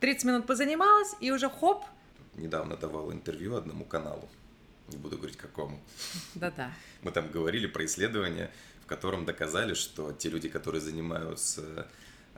30 0.00 0.24
минут 0.24 0.46
позанималась, 0.46 1.14
и 1.20 1.30
уже 1.30 1.48
хоп. 1.48 1.84
Недавно 2.34 2.76
давал 2.76 3.12
интервью 3.12 3.56
одному 3.56 3.84
каналу. 3.84 4.28
Не 4.88 4.98
буду 4.98 5.16
говорить 5.16 5.36
какому. 5.36 5.80
Да-да. 6.34 6.72
Мы 7.02 7.10
там 7.10 7.30
говорили 7.30 7.66
про 7.66 7.84
исследование, 7.86 8.50
в 8.82 8.86
котором 8.86 9.24
доказали, 9.24 9.74
что 9.74 10.12
те 10.12 10.28
люди, 10.28 10.48
которые 10.48 10.80
занимаются 10.80 11.88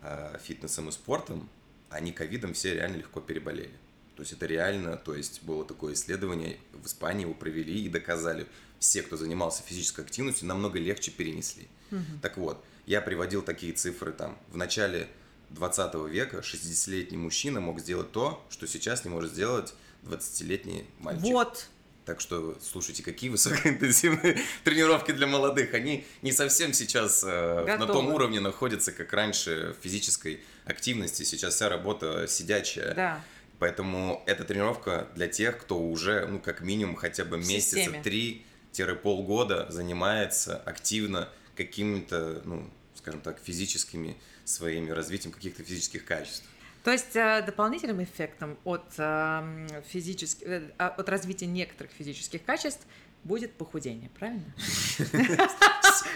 э, 0.01 0.39
фитнесом 0.43 0.89
и 0.89 0.93
спортом, 0.93 1.49
они 1.91 2.13
ковидом 2.13 2.55
все 2.55 2.75
реально 2.75 2.97
легко 2.97 3.21
переболели. 3.21 3.75
То 4.17 4.23
есть 4.23 4.33
это 4.33 4.47
реально, 4.47 4.97
то 4.97 5.15
есть 5.15 5.43
было 5.43 5.65
такое 5.65 5.95
исследование, 5.95 6.59
в 6.73 6.87
Испании 6.87 7.23
его 7.23 7.35
провели 7.35 7.85
и 7.85 7.89
доказали, 7.89 8.47
все, 8.79 9.03
кто 9.03 9.17
занимался 9.17 9.63
физической 9.63 10.01
активностью, 10.05 10.49
намного 10.49 10.79
легче 10.79 11.11
перенесли. 11.11 11.69
Угу. 11.91 12.21
Так 12.23 12.37
вот, 12.37 12.65
я 12.87 13.01
приводил 13.01 13.43
такие 13.43 13.73
цифры 13.73 14.13
там 14.13 14.39
в 14.49 14.57
начале 14.57 15.09
20 15.51 15.95
века 16.11 16.39
60-летний 16.39 17.17
мужчина 17.17 17.61
мог 17.61 17.81
сделать 17.81 18.13
то, 18.13 18.45
что 18.51 18.67
сейчас 18.67 19.05
не 19.05 19.11
может 19.11 19.33
сделать 19.33 19.75
20-летний 20.05 20.85
мальчик. 20.99 21.25
Вот. 21.25 21.69
Так 22.05 22.23
что, 22.23 22.57
слушайте, 22.63 23.03
какие 23.03 23.29
высокоинтенсивные 23.29 24.39
тренировки 24.65 25.13
для 25.13 25.27
молодых. 25.27 25.75
Они 25.75 26.07
не 26.23 26.33
совсем 26.33 26.73
сейчас 26.73 27.23
э, 27.23 27.77
на 27.79 27.87
том 27.87 28.09
уровне 28.09 28.41
находятся, 28.41 28.93
как 28.93 29.13
раньше 29.13 29.77
в 29.79 29.83
физической 29.85 30.41
активности. 30.65 31.23
Сейчас 31.25 31.57
вся 31.57 31.69
работа 31.69 32.27
сидячая. 32.27 32.95
Да. 32.95 33.25
Поэтому 33.59 34.23
эта 34.27 34.45
тренировка 34.45 35.09
для 35.17 35.29
тех, 35.29 35.59
кто 35.59 35.79
уже, 35.79 36.27
ну, 36.27 36.39
как 36.39 36.63
минимум, 36.63 36.97
хотя 36.97 37.27
бы 37.27 37.37
месяца 37.37 37.91
три-полгода 38.03 39.67
занимается 39.69 40.57
активно 40.57 41.29
какими-то, 41.57 42.41
ну, 42.45 42.71
скажем 42.95 43.21
так, 43.21 43.39
физическими 43.43 44.17
своими 44.49 44.91
развитием 44.91 45.33
каких-то 45.33 45.63
физических 45.63 46.05
качеств. 46.05 46.45
То 46.85 46.93
есть 46.93 47.17
э, 47.17 47.43
дополнительным 47.45 48.03
эффектом 48.03 48.57
от, 48.65 48.85
э, 48.97 49.83
физических, 49.89 50.47
э, 50.47 50.71
а, 50.79 50.89
от 50.89 51.09
развития 51.09 51.47
некоторых 51.47 51.93
физических 51.93 52.45
качеств 52.45 52.87
будет 53.25 53.53
похудение, 53.55 54.11
правильно? 54.19 54.55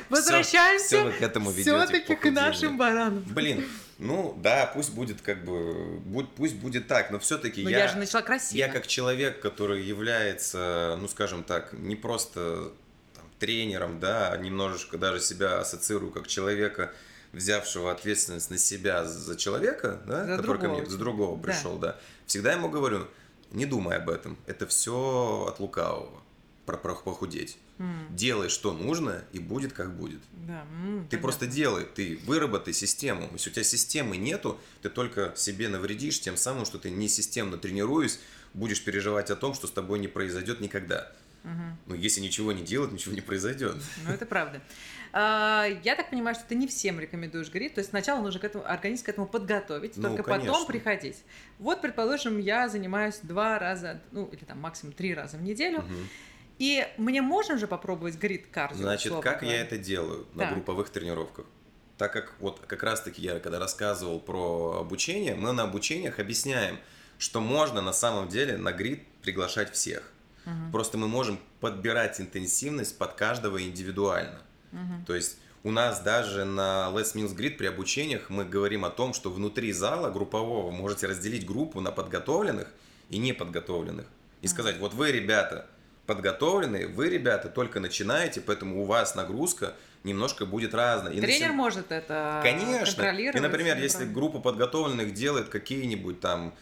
Возвращаемся 0.08 1.12
к 1.18 1.20
этому 1.20 1.52
все-таки 1.52 2.14
к 2.14 2.30
нашим 2.30 2.78
баранам. 2.78 3.24
Блин, 3.24 3.66
ну 3.98 4.38
да, 4.40 4.70
пусть 4.72 4.94
будет 4.94 5.20
как 5.20 5.44
бы, 5.44 6.00
пусть 6.36 6.54
будет 6.54 6.86
так, 6.86 7.10
но 7.10 7.18
все-таки 7.18 7.62
я... 7.62 7.80
я 7.80 7.88
же 7.88 7.98
начала 7.98 8.22
красиво. 8.22 8.56
Я 8.56 8.68
как 8.68 8.86
человек, 8.86 9.40
который 9.40 9.82
является, 9.82 10.96
ну 11.00 11.08
скажем 11.08 11.44
так, 11.44 11.72
не 11.72 11.96
просто 11.96 12.72
тренером, 13.38 13.98
да, 13.98 14.36
немножечко 14.36 14.96
даже 14.98 15.20
себя 15.20 15.58
ассоциирую 15.58 16.12
как 16.12 16.28
человека, 16.28 16.92
взявшего 17.32 17.90
ответственность 17.90 18.50
на 18.50 18.58
себя 18.58 19.04
за 19.04 19.36
человека, 19.36 20.00
да, 20.06 20.26
за 20.26 20.36
который 20.36 20.58
другого. 20.58 20.76
ко 20.76 20.80
мне 20.80 20.90
за 20.90 20.98
другого 20.98 21.40
пришел, 21.40 21.78
да. 21.78 21.92
да, 21.92 22.00
всегда 22.26 22.52
ему 22.52 22.68
говорю, 22.68 23.08
не 23.50 23.66
думай 23.66 23.96
об 23.96 24.10
этом, 24.10 24.36
это 24.46 24.66
все 24.66 25.46
от 25.48 25.60
лукавого, 25.60 26.22
про, 26.66 26.76
про 26.76 26.94
похудеть. 26.94 27.58
Mm. 27.78 28.14
Делай, 28.14 28.48
что 28.48 28.72
нужно, 28.72 29.24
и 29.32 29.38
будет, 29.38 29.72
как 29.72 29.96
будет. 29.96 30.20
Да. 30.46 30.64
Mm, 30.70 31.04
ты 31.04 31.16
понятно. 31.16 31.18
просто 31.18 31.46
делай, 31.46 31.84
ты 31.84 32.20
выработай 32.26 32.72
систему. 32.72 33.28
Если 33.32 33.50
у 33.50 33.52
тебя 33.52 33.64
системы 33.64 34.16
нету, 34.16 34.60
ты 34.82 34.88
только 34.88 35.32
себе 35.36 35.68
навредишь 35.68 36.20
тем 36.20 36.36
самым, 36.36 36.64
что 36.64 36.78
ты 36.78 36.90
не 36.90 37.08
системно 37.08 37.56
тренируясь, 37.56 38.20
будешь 38.54 38.84
переживать 38.84 39.30
о 39.30 39.36
том, 39.36 39.54
что 39.54 39.66
с 39.66 39.70
тобой 39.70 39.98
не 39.98 40.06
произойдет 40.08 40.60
никогда. 40.60 41.10
Но 41.86 41.94
если 41.94 42.20
ничего 42.20 42.52
не 42.52 42.62
делать, 42.62 42.92
ничего 42.92 43.14
не 43.14 43.20
произойдет. 43.20 43.76
Ну, 44.04 44.12
это 44.12 44.26
правда. 44.26 44.60
А, 45.12 45.66
я 45.84 45.94
так 45.94 46.08
понимаю, 46.10 46.34
что 46.34 46.44
ты 46.48 46.54
не 46.54 46.66
всем 46.66 46.98
рекомендуешь 46.98 47.50
грит, 47.50 47.74
то 47.74 47.80
есть 47.80 47.90
сначала 47.90 48.22
нужно 48.22 48.40
к 48.40 48.44
этому, 48.44 48.64
организм 48.66 49.04
к 49.04 49.08
этому 49.10 49.26
подготовить, 49.26 49.96
ну, 49.96 50.08
только 50.08 50.22
конечно. 50.22 50.52
потом 50.52 50.66
приходить. 50.66 51.22
Вот, 51.58 51.82
предположим, 51.82 52.38
я 52.38 52.68
занимаюсь 52.68 53.18
два 53.22 53.58
раза, 53.58 54.00
ну, 54.10 54.26
или 54.26 54.44
там 54.44 54.58
максимум 54.60 54.94
три 54.94 55.12
раза 55.14 55.36
в 55.36 55.42
неделю, 55.42 55.80
угу. 55.80 55.92
и 56.58 56.88
мне 56.96 57.20
можно 57.20 57.58
же 57.58 57.66
попробовать 57.66 58.16
грит 58.16 58.46
кардио? 58.50 58.78
Значит, 58.78 59.12
как 59.20 59.40
говоря? 59.40 59.58
я 59.58 59.62
это 59.62 59.76
делаю 59.76 60.26
на 60.32 60.44
так. 60.44 60.54
групповых 60.54 60.88
тренировках? 60.88 61.44
Так 61.98 62.14
как 62.14 62.32
вот 62.40 62.60
как 62.66 62.82
раз-таки 62.82 63.20
я, 63.20 63.38
когда 63.38 63.58
рассказывал 63.58 64.18
про 64.18 64.78
обучение, 64.80 65.34
мы 65.34 65.52
на 65.52 65.64
обучениях 65.64 66.20
объясняем, 66.20 66.78
что 67.18 67.40
можно 67.40 67.82
на 67.82 67.92
самом 67.92 68.28
деле 68.28 68.56
на 68.56 68.72
грит 68.72 69.06
приглашать 69.20 69.72
всех. 69.72 70.10
Угу. 70.46 70.72
Просто 70.72 70.98
мы 70.98 71.08
можем 71.08 71.38
подбирать 71.60 72.20
интенсивность 72.20 72.98
под 72.98 73.14
каждого 73.14 73.62
индивидуально. 73.62 74.40
Угу. 74.72 75.06
То 75.06 75.14
есть 75.14 75.38
у 75.64 75.70
нас 75.70 76.00
даже 76.00 76.44
на 76.44 76.90
Let's 76.92 77.14
Mills 77.14 77.36
Grid 77.36 77.56
при 77.56 77.66
обучениях 77.66 78.30
мы 78.30 78.44
говорим 78.44 78.84
о 78.84 78.90
том, 78.90 79.14
что 79.14 79.30
внутри 79.30 79.72
зала 79.72 80.10
группового 80.10 80.70
можете 80.70 81.06
разделить 81.06 81.46
группу 81.46 81.80
на 81.80 81.92
подготовленных 81.92 82.68
и 83.10 83.18
неподготовленных. 83.18 84.06
И 84.40 84.48
сказать, 84.48 84.78
вот 84.78 84.92
вы, 84.94 85.12
ребята, 85.12 85.66
подготовленные, 86.06 86.88
вы, 86.88 87.10
ребята, 87.10 87.48
только 87.48 87.78
начинаете, 87.78 88.40
поэтому 88.40 88.82
у 88.82 88.84
вас 88.86 89.14
нагрузка 89.14 89.74
немножко 90.02 90.46
будет 90.46 90.74
разная. 90.74 91.12
И 91.12 91.20
Тренер 91.20 91.48
начи... 91.48 91.56
может 91.56 91.92
это 91.92 92.40
Конечно. 92.42 92.86
контролировать. 92.86 93.36
И, 93.36 93.40
например, 93.40 93.78
если 93.78 94.04
группа 94.04 94.40
подготовленных 94.40 95.14
делает 95.14 95.48
какие-нибудь 95.48 96.20
там 96.20 96.54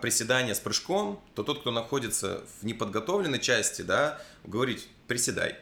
приседания 0.00 0.54
с 0.54 0.60
прыжком, 0.60 1.22
то 1.34 1.42
тот, 1.42 1.60
кто 1.60 1.70
находится 1.70 2.42
в 2.60 2.64
неподготовленной 2.64 3.38
части, 3.38 3.82
да, 3.82 4.20
говорить, 4.44 4.88
приседай. 5.06 5.56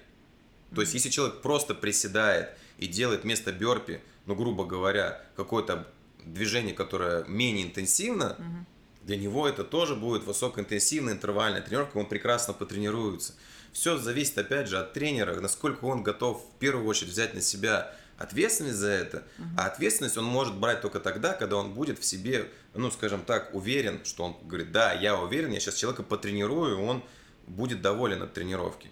То 0.75 0.81
есть, 0.81 0.95
если 0.95 1.09
человек 1.09 1.43
просто 1.43 1.75
приседает 1.75 2.51
и 2.79 2.87
делает 2.87 3.25
вместо 3.25 3.53
бёрпи, 3.53 4.01
ну, 4.27 4.35
грубо 4.35 4.65
говоря, 4.65 5.23
какое-то 5.37 5.87
движение, 6.25 6.75
которое 6.75 7.25
менее 7.25 7.67
интенсивно, 7.67 8.37
угу. 8.39 8.67
для 9.03 9.17
него 9.17 9.49
это 9.49 9.65
тоже 9.65 9.97
будет 9.97 10.25
высокоинтенсивная 10.25 11.15
интервальная 11.15 11.63
тренировка, 11.63 11.99
он 11.99 12.07
прекрасно 12.07 12.55
потренируется. 12.55 13.35
Все 13.73 13.97
зависит, 13.97 14.37
опять 14.39 14.69
же, 14.69 14.79
от 14.79 14.93
тренера, 14.93 15.41
насколько 15.41 15.85
он 15.85 16.03
готов 16.03 16.45
в 16.45 16.59
первую 16.59 16.87
очередь 16.87 17.13
взять 17.13 17.35
на 17.35 17.41
себя 17.41 17.95
ответственность 18.21 18.77
за 18.77 18.91
это. 18.91 19.25
Угу. 19.39 19.49
А 19.57 19.67
ответственность 19.67 20.17
он 20.19 20.25
может 20.25 20.55
брать 20.55 20.83
только 20.83 21.01
тогда, 21.01 21.33
когда 21.33 21.57
он 21.57 21.73
будет 21.73 21.99
в 21.99 22.05
себе, 22.05 22.49
ну, 22.75 22.91
скажем 22.91 23.23
так, 23.23 23.55
уверен, 23.55 24.05
что 24.05 24.25
он 24.25 24.37
говорит, 24.47 24.71
да, 24.73 24.93
я 24.93 25.19
уверен, 25.19 25.51
я 25.51 25.59
сейчас 25.59 25.77
человека 25.77 26.03
потренирую, 26.03 26.81
он 26.83 27.03
будет 27.47 27.81
доволен 27.81 28.23
от 28.23 28.35
тренировки. 28.35 28.91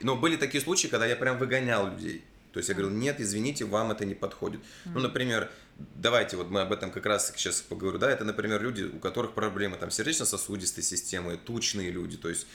Но 0.00 0.16
были 0.16 0.36
такие 0.36 0.62
случаи, 0.62 0.88
когда 0.88 1.06
я 1.06 1.14
прям 1.14 1.38
выгонял 1.38 1.90
людей. 1.90 2.24
То 2.52 2.58
есть 2.58 2.68
я 2.68 2.74
говорил, 2.74 2.96
нет, 2.96 3.20
извините, 3.20 3.66
вам 3.66 3.90
это 3.90 4.06
не 4.06 4.14
подходит. 4.14 4.60
Ну, 4.86 5.00
например, 5.00 5.50
давайте 5.76 6.36
вот 6.36 6.48
мы 6.48 6.62
об 6.62 6.72
этом 6.72 6.90
как 6.90 7.04
раз 7.04 7.32
сейчас 7.36 7.60
поговорю, 7.60 7.98
да, 7.98 8.10
это, 8.10 8.24
например, 8.24 8.62
люди, 8.62 8.84
у 8.84 8.98
которых 8.98 9.34
проблемы 9.34 9.76
там 9.76 9.90
сердечно-сосудистой 9.90 10.82
системы, 10.82 11.36
тучные 11.36 11.90
люди, 11.90 12.16
то 12.16 12.30
есть 12.30 12.46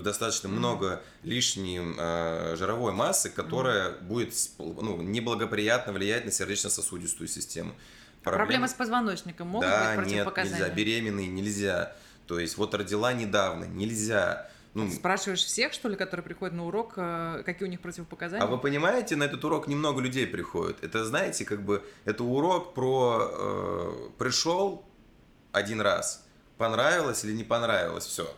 достаточно 0.00 0.48
mm-hmm. 0.48 0.50
много 0.50 1.02
лишней 1.22 1.80
э, 1.80 2.56
жировой 2.56 2.92
массы, 2.92 3.28
которая 3.30 3.90
mm-hmm. 3.90 4.02
будет 4.02 4.34
ну, 4.58 5.02
неблагоприятно 5.02 5.92
влиять 5.92 6.24
на 6.24 6.30
сердечно-сосудистую 6.30 7.28
систему. 7.28 7.74
Проблемы, 8.22 8.44
Проблемы 8.44 8.68
с 8.68 8.74
позвоночником 8.74 9.48
могут 9.48 9.68
да, 9.68 9.94
быть 9.94 10.04
противопоказания? 10.04 10.58
нет, 10.58 10.68
нельзя, 10.68 10.74
беременные 10.74 11.26
нельзя. 11.28 11.96
То 12.26 12.38
есть 12.38 12.56
вот 12.56 12.74
родила 12.74 13.12
недавно, 13.12 13.64
нельзя. 13.64 14.48
Ну, 14.74 14.90
Спрашиваешь 14.90 15.44
всех, 15.44 15.74
что 15.74 15.88
ли, 15.88 15.96
которые 15.96 16.24
приходят 16.24 16.54
на 16.54 16.66
урок, 16.66 16.94
э, 16.96 17.42
какие 17.44 17.68
у 17.68 17.70
них 17.70 17.80
противопоказания? 17.80 18.42
А 18.42 18.46
вы 18.46 18.58
понимаете, 18.58 19.16
на 19.16 19.24
этот 19.24 19.44
урок 19.44 19.68
немного 19.68 20.00
людей 20.00 20.26
приходит. 20.26 20.82
Это, 20.82 21.04
знаете, 21.04 21.44
как 21.44 21.62
бы, 21.62 21.84
это 22.06 22.24
урок 22.24 22.72
про 22.72 23.28
э, 23.30 24.10
пришел 24.18 24.86
один 25.50 25.82
раз, 25.82 26.24
понравилось 26.56 27.22
или 27.24 27.32
не 27.32 27.44
понравилось, 27.44 28.06
все. 28.06 28.34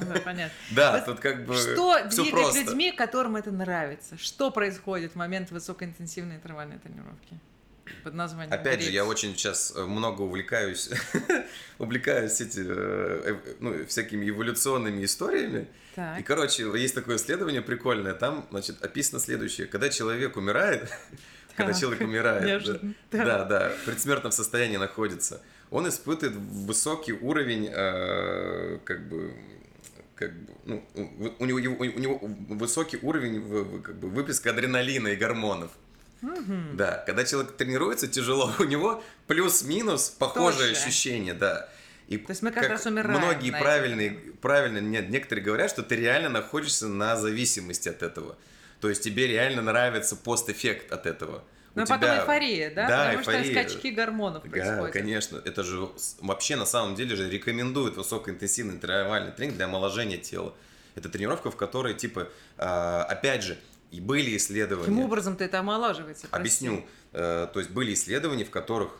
Да, 0.08 0.20
понятно. 0.20 0.56
Да, 0.70 1.00
тут 1.00 1.20
как 1.20 1.44
бы 1.46 1.54
Что 1.54 2.02
двигает 2.08 2.54
людьми, 2.54 2.92
которым 2.92 3.36
это 3.36 3.50
нравится? 3.50 4.16
Что 4.18 4.50
происходит 4.50 5.12
в 5.12 5.16
момент 5.16 5.50
высокоинтенсивной 5.50 6.36
интервальной 6.36 6.78
тренировки? 6.78 7.38
под 8.04 8.14
названием 8.14 8.52
Опять 8.52 8.76
греть. 8.76 8.86
же, 8.86 8.92
я 8.92 9.04
очень 9.04 9.34
сейчас 9.34 9.72
э, 9.74 9.84
много 9.84 10.22
увлекаюсь, 10.22 10.90
увлекаюсь 11.78 12.40
эти, 12.40 12.62
э, 12.66 13.36
ну, 13.60 13.84
всякими 13.86 14.28
эволюционными 14.28 15.04
историями. 15.04 15.68
Так. 15.94 16.20
И, 16.20 16.22
короче, 16.22 16.64
есть 16.78 16.94
такое 16.94 17.16
исследование 17.16 17.62
прикольное, 17.62 18.14
там, 18.14 18.46
значит, 18.50 18.82
описано 18.82 19.20
следующее. 19.20 19.66
Когда 19.66 19.88
человек 19.88 20.36
умирает, 20.36 20.90
когда 21.56 21.72
человек 21.72 22.02
умирает, 22.02 22.64
да, 23.10 23.24
да, 23.24 23.44
да, 23.44 23.68
в 23.70 23.84
предсмертном 23.84 24.32
состоянии 24.32 24.76
находится, 24.76 25.40
он 25.70 25.88
испытывает 25.88 26.36
высокий 26.36 27.12
уровень, 27.12 27.68
э, 27.70 28.78
как 28.84 29.08
бы, 29.08 29.34
как 30.18 30.32
бы, 30.32 30.52
ну, 30.64 30.84
у 31.38 31.46
него, 31.46 31.76
у 31.78 31.84
него 31.84 32.18
высокий 32.48 32.98
уровень 33.00 33.82
как 33.82 33.96
бы, 33.96 34.08
выплеска 34.08 34.50
адреналина 34.50 35.08
и 35.08 35.16
гормонов. 35.16 35.70
Угу. 36.22 36.74
Да, 36.74 37.04
когда 37.06 37.24
человек 37.24 37.56
тренируется 37.56 38.08
тяжело, 38.08 38.52
у 38.58 38.64
него 38.64 39.02
плюс-минус 39.28 40.10
похожее 40.10 40.74
Тоже. 40.74 40.82
ощущение, 40.82 41.34
да. 41.34 41.68
И 42.08 42.16
То 42.16 42.30
есть 42.30 42.42
мы 42.42 42.50
как, 42.50 42.62
как 42.62 42.72
раз 42.72 42.86
умираем. 42.86 43.20
Многие 43.20 43.50
правильные, 43.50 44.10
правильно, 44.40 44.78
нет, 44.78 45.10
некоторые 45.10 45.44
говорят, 45.44 45.70
что 45.70 45.82
ты 45.82 45.94
реально 45.94 46.30
находишься 46.30 46.88
на 46.88 47.16
зависимости 47.16 47.88
от 47.88 48.02
этого. 48.02 48.36
То 48.80 48.88
есть 48.88 49.02
тебе 49.02 49.26
реально 49.26 49.62
нравится 49.62 50.16
пост-эффект 50.16 50.90
от 50.90 51.06
этого. 51.06 51.44
Ну, 51.78 51.86
тебя... 51.86 51.98
потом 51.98 52.16
эйфория, 52.16 52.74
да? 52.74 52.88
Да, 52.88 52.98
Потому 52.98 53.20
эйфория. 53.20 53.44
что 53.44 53.52
скачки 53.52 53.88
гормонов 53.88 54.42
происходят. 54.42 54.84
Да, 54.84 54.90
конечно. 54.90 55.42
Это 55.44 55.62
же 55.62 55.88
вообще 56.20 56.56
на 56.56 56.66
самом 56.66 56.94
деле 56.94 57.16
же 57.16 57.28
рекомендуют 57.28 57.96
высокоинтенсивный 57.96 58.74
интервальный 58.74 59.32
тренинг 59.32 59.56
для 59.56 59.66
омоложения 59.66 60.18
тела. 60.18 60.54
Это 60.94 61.08
тренировка, 61.08 61.50
в 61.50 61.56
которой, 61.56 61.94
типа, 61.94 62.28
а, 62.56 63.04
опять 63.04 63.42
же, 63.42 63.58
и 63.90 64.00
были 64.00 64.36
исследования... 64.36 64.86
Каким 64.86 65.00
образом-то 65.00 65.44
это 65.44 65.60
омолаживается? 65.60 66.26
Прости? 66.28 66.38
Объясню. 66.38 66.86
Э, 67.12 67.48
то 67.52 67.58
есть 67.58 67.70
были 67.70 67.94
исследования, 67.94 68.44
в 68.44 68.50
которых 68.50 68.92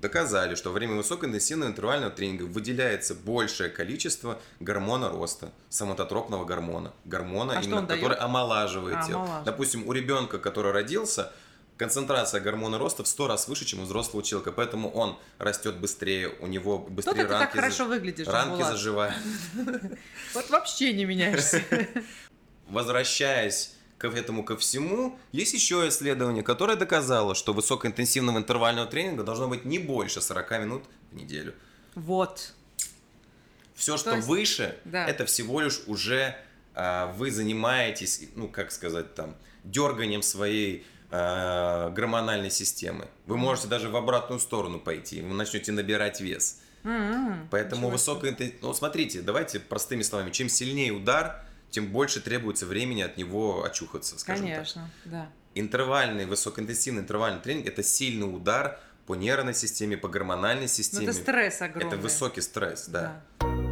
доказали, 0.00 0.54
что 0.54 0.70
во 0.70 0.74
время 0.74 0.94
высокоинтенсивного 0.94 1.70
интервального 1.70 2.12
тренинга 2.12 2.44
выделяется 2.44 3.14
большее 3.14 3.68
количество 3.68 4.40
гормона 4.60 5.08
роста, 5.08 5.50
самототропного 5.68 6.44
гормона, 6.44 6.92
гормона, 7.04 7.58
а 7.58 7.62
именно, 7.62 7.82
который 7.82 8.10
дает? 8.10 8.20
омолаживает 8.20 8.96
а, 8.96 9.02
тело. 9.02 9.16
Омолаживает. 9.22 9.44
Допустим, 9.44 9.88
у 9.88 9.92
ребенка, 9.92 10.38
который 10.38 10.72
родился, 10.72 11.32
концентрация 11.78 12.40
гормона 12.40 12.76
роста 12.76 13.04
в 13.04 13.08
100 13.08 13.26
раз 13.28 13.48
выше, 13.48 13.64
чем 13.64 13.80
у 13.80 13.84
взрослого 13.84 14.22
человека, 14.22 14.52
поэтому 14.52 14.90
он 14.90 15.16
растет 15.38 15.76
быстрее, 15.76 16.28
у 16.40 16.46
него 16.46 16.78
быстрее 16.78 17.24
ранки, 17.24 17.44
так 17.44 17.52
хорошо 17.52 17.86
выглядишь, 17.86 18.26
ранки 18.26 18.62
заживают. 18.62 19.14
Вот 20.34 20.50
вообще 20.50 20.92
не 20.92 21.04
меняешься. 21.04 21.62
Возвращаясь 22.68 23.74
к 23.96 24.04
этому 24.04 24.44
ко 24.44 24.56
всему, 24.56 25.18
есть 25.32 25.54
еще 25.54 25.88
исследование, 25.88 26.42
которое 26.42 26.76
доказало, 26.76 27.34
что 27.34 27.52
высокоинтенсивного 27.52 28.38
интервального 28.38 28.86
тренинга 28.86 29.22
должно 29.22 29.48
быть 29.48 29.64
не 29.64 29.78
больше 29.78 30.20
40 30.20 30.50
минут 30.60 30.84
в 31.10 31.16
неделю. 31.16 31.54
Вот. 31.94 32.52
Все, 33.74 33.96
что 33.96 34.16
есть... 34.16 34.26
выше, 34.26 34.76
да. 34.84 35.06
это 35.06 35.24
всего 35.24 35.60
лишь 35.60 35.80
уже 35.86 36.36
а, 36.74 37.12
вы 37.14 37.30
занимаетесь, 37.30 38.28
ну, 38.34 38.48
как 38.48 38.70
сказать 38.70 39.14
там, 39.14 39.36
дерганием 39.64 40.22
своей 40.22 40.84
а, 41.10 41.90
гормональной 41.90 42.50
системы. 42.50 43.08
Вы 43.26 43.36
можете 43.36 43.68
даже 43.68 43.88
в 43.88 43.96
обратную 43.96 44.40
сторону 44.40 44.78
пойти, 44.78 45.22
вы 45.22 45.34
начнете 45.34 45.72
набирать 45.72 46.20
вес. 46.20 46.60
Mm-hmm. 46.84 47.48
Поэтому 47.50 47.90
высокоинтенсивный... 47.90 48.58
Ну, 48.62 48.72
смотрите, 48.74 49.20
давайте 49.22 49.58
простыми 49.58 50.02
словами. 50.02 50.30
Чем 50.30 50.48
сильнее 50.48 50.92
удар, 50.92 51.44
тем 51.70 51.88
больше 51.88 52.20
требуется 52.20 52.66
времени 52.66 53.02
от 53.02 53.16
него 53.16 53.64
очухаться, 53.64 54.18
скажем 54.18 54.46
Конечно, 54.46 54.90
так. 55.04 55.12
да. 55.12 55.28
Интервальный, 55.54 56.26
высокоинтенсивный 56.26 57.02
интервальный 57.02 57.40
тренинг– 57.40 57.66
это 57.68 57.82
сильный 57.82 58.32
удар 58.32 58.78
по 59.06 59.14
нервной 59.14 59.54
системе, 59.54 59.96
по 59.96 60.08
гормональной 60.08 60.68
системе. 60.68 61.06
Ну, 61.06 61.10
это 61.10 61.20
стресс 61.20 61.62
огромный. 61.62 61.88
Это 61.88 61.96
высокий 61.96 62.42
стресс, 62.42 62.86
да. 62.86 63.22
да. 63.40 63.67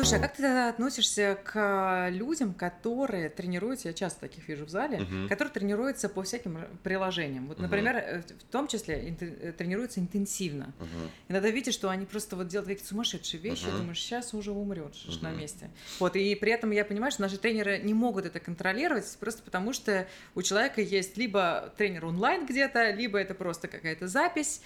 Слушай, 0.00 0.18
а 0.18 0.22
как 0.22 0.36
ты 0.36 0.42
тогда 0.42 0.68
относишься 0.68 1.38
к 1.44 2.08
людям, 2.10 2.54
которые 2.54 3.28
тренируются, 3.28 3.88
я 3.88 3.94
часто 3.94 4.20
таких 4.20 4.48
вижу 4.48 4.64
в 4.64 4.70
зале, 4.70 4.98
uh-huh. 4.98 5.28
которые 5.28 5.52
тренируются 5.52 6.08
по 6.08 6.22
всяким 6.22 6.58
приложениям. 6.82 7.46
Вот, 7.46 7.58
uh-huh. 7.58 7.62
например, 7.62 8.24
в 8.26 8.52
том 8.52 8.66
числе 8.66 9.14
э, 9.20 9.52
тренируются 9.52 10.00
интенсивно. 10.00 10.72
Uh-huh. 10.78 11.10
Иногда 11.28 11.50
видишь, 11.50 11.74
что 11.74 11.90
они 11.90 12.06
просто 12.06 12.36
вот 12.36 12.48
делают 12.48 12.68
какие-то 12.68 12.88
сумасшедшие 12.88 13.40
вещи, 13.40 13.66
и 13.68 13.70
думаешь, 13.70 14.00
сейчас 14.00 14.32
уже 14.32 14.52
умрешь 14.52 15.06
uh-huh. 15.06 15.22
на 15.22 15.32
месте. 15.32 15.70
Вот, 15.98 16.16
и 16.16 16.34
при 16.34 16.52
этом 16.52 16.70
я 16.70 16.84
понимаю, 16.84 17.12
что 17.12 17.22
наши 17.22 17.36
тренеры 17.36 17.78
не 17.78 17.94
могут 17.94 18.24
это 18.24 18.40
контролировать, 18.40 19.16
просто 19.20 19.42
потому 19.42 19.72
что 19.72 20.06
у 20.34 20.42
человека 20.42 20.80
есть 20.80 21.16
либо 21.16 21.72
тренер 21.76 22.06
онлайн 22.06 22.46
где-то, 22.46 22.90
либо 22.90 23.18
это 23.18 23.34
просто 23.34 23.68
какая-то 23.68 24.08
запись. 24.08 24.62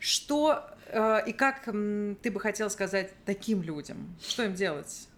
Что 0.00 0.64
э, 0.86 1.28
и 1.28 1.32
как 1.32 1.66
ты 1.66 2.30
бы 2.30 2.40
хотел 2.40 2.70
сказать 2.70 3.12
таким 3.24 3.62
людям? 3.62 4.16
Что 4.20 4.42
им 4.44 4.54
делать? 4.54 5.08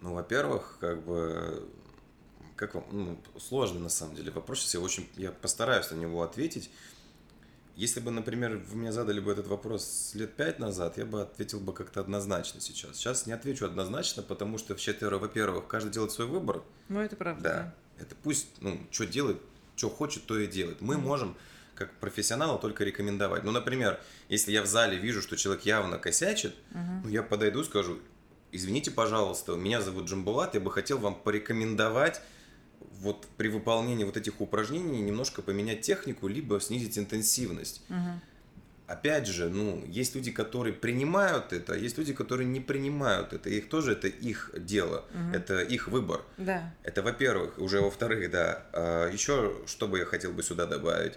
Ну, 0.00 0.14
во-первых, 0.14 0.78
как 0.80 1.04
бы, 1.04 1.68
как 2.54 2.76
вам, 2.76 2.84
ну, 2.92 3.20
сложный 3.38 3.80
на 3.80 3.88
самом 3.88 4.14
деле 4.14 4.30
вопрос. 4.30 4.72
Я 4.72 4.80
очень, 4.80 5.08
я 5.16 5.32
постараюсь 5.32 5.90
на 5.90 5.96
него 5.96 6.22
ответить. 6.22 6.70
Если 7.74 8.00
бы, 8.00 8.10
например, 8.10 8.56
вы 8.56 8.76
мне 8.76 8.92
задали 8.92 9.20
бы 9.20 9.32
этот 9.32 9.48
вопрос 9.48 10.12
лет 10.14 10.34
пять 10.34 10.58
назад, 10.58 10.96
я 10.96 11.04
бы 11.04 11.22
ответил 11.22 11.60
бы 11.60 11.74
как-то 11.74 12.00
однозначно 12.00 12.60
сейчас. 12.60 12.96
Сейчас 12.96 13.26
не 13.26 13.32
отвечу 13.32 13.66
однозначно, 13.66 14.22
потому 14.22 14.56
что, 14.56 14.74
во-первых, 15.18 15.66
каждый 15.66 15.90
делает 15.90 16.12
свой 16.12 16.26
выбор. 16.28 16.62
Ну, 16.88 17.00
это 17.00 17.16
правда. 17.16 17.42
Да. 17.42 17.54
да. 17.54 17.74
Это 17.98 18.14
пусть, 18.14 18.46
ну, 18.60 18.80
что 18.90 19.06
делает, 19.06 19.42
что 19.74 19.90
хочет, 19.90 20.24
то 20.24 20.38
и 20.38 20.46
делает. 20.46 20.80
Мы 20.80 20.94
mm-hmm. 20.94 20.98
можем, 20.98 21.36
как 21.76 21.92
профессионалы, 22.00 22.58
только 22.58 22.84
рекомендовать. 22.84 23.44
Ну, 23.44 23.52
например, 23.52 24.00
если 24.28 24.52
я 24.52 24.62
в 24.62 24.66
зале 24.66 24.96
вижу, 24.96 25.22
что 25.22 25.36
человек 25.36 25.64
явно 25.64 25.98
косячит, 25.98 26.54
mm-hmm. 26.72 27.00
ну, 27.04 27.08
я 27.10 27.22
подойду 27.22 27.60
и 27.60 27.64
скажу, 27.64 28.00
извините, 28.50 28.90
пожалуйста, 28.90 29.52
меня 29.52 29.80
зовут 29.80 30.06
Джамбулат, 30.06 30.54
я 30.54 30.60
бы 30.60 30.72
хотел 30.72 30.98
вам 30.98 31.14
порекомендовать 31.14 32.20
вот 33.00 33.26
при 33.36 33.48
выполнении 33.48 34.04
вот 34.04 34.16
этих 34.16 34.40
упражнений 34.40 35.00
немножко 35.02 35.42
поменять 35.42 35.82
технику, 35.82 36.28
либо 36.28 36.60
снизить 36.60 36.98
интенсивность. 36.98 37.82
Угу. 37.88 38.20
Опять 38.86 39.26
же, 39.26 39.48
ну, 39.48 39.84
есть 39.88 40.14
люди, 40.14 40.30
которые 40.30 40.72
принимают 40.72 41.52
это, 41.52 41.74
а 41.74 41.76
есть 41.76 41.98
люди, 41.98 42.14
которые 42.14 42.46
не 42.46 42.60
принимают 42.60 43.32
это. 43.32 43.50
Их 43.50 43.68
тоже 43.68 43.92
это 43.92 44.06
их 44.06 44.50
дело, 44.56 45.04
угу. 45.10 45.36
это 45.36 45.60
их 45.60 45.88
выбор. 45.88 46.22
Да. 46.36 46.72
Это, 46.84 47.02
во-первых, 47.02 47.58
уже 47.58 47.80
во-вторых, 47.80 48.30
да. 48.30 48.64
А, 48.72 49.10
еще, 49.10 49.56
что 49.66 49.88
бы 49.88 49.98
я 49.98 50.04
хотел 50.04 50.32
бы 50.32 50.42
сюда 50.42 50.66
добавить. 50.66 51.14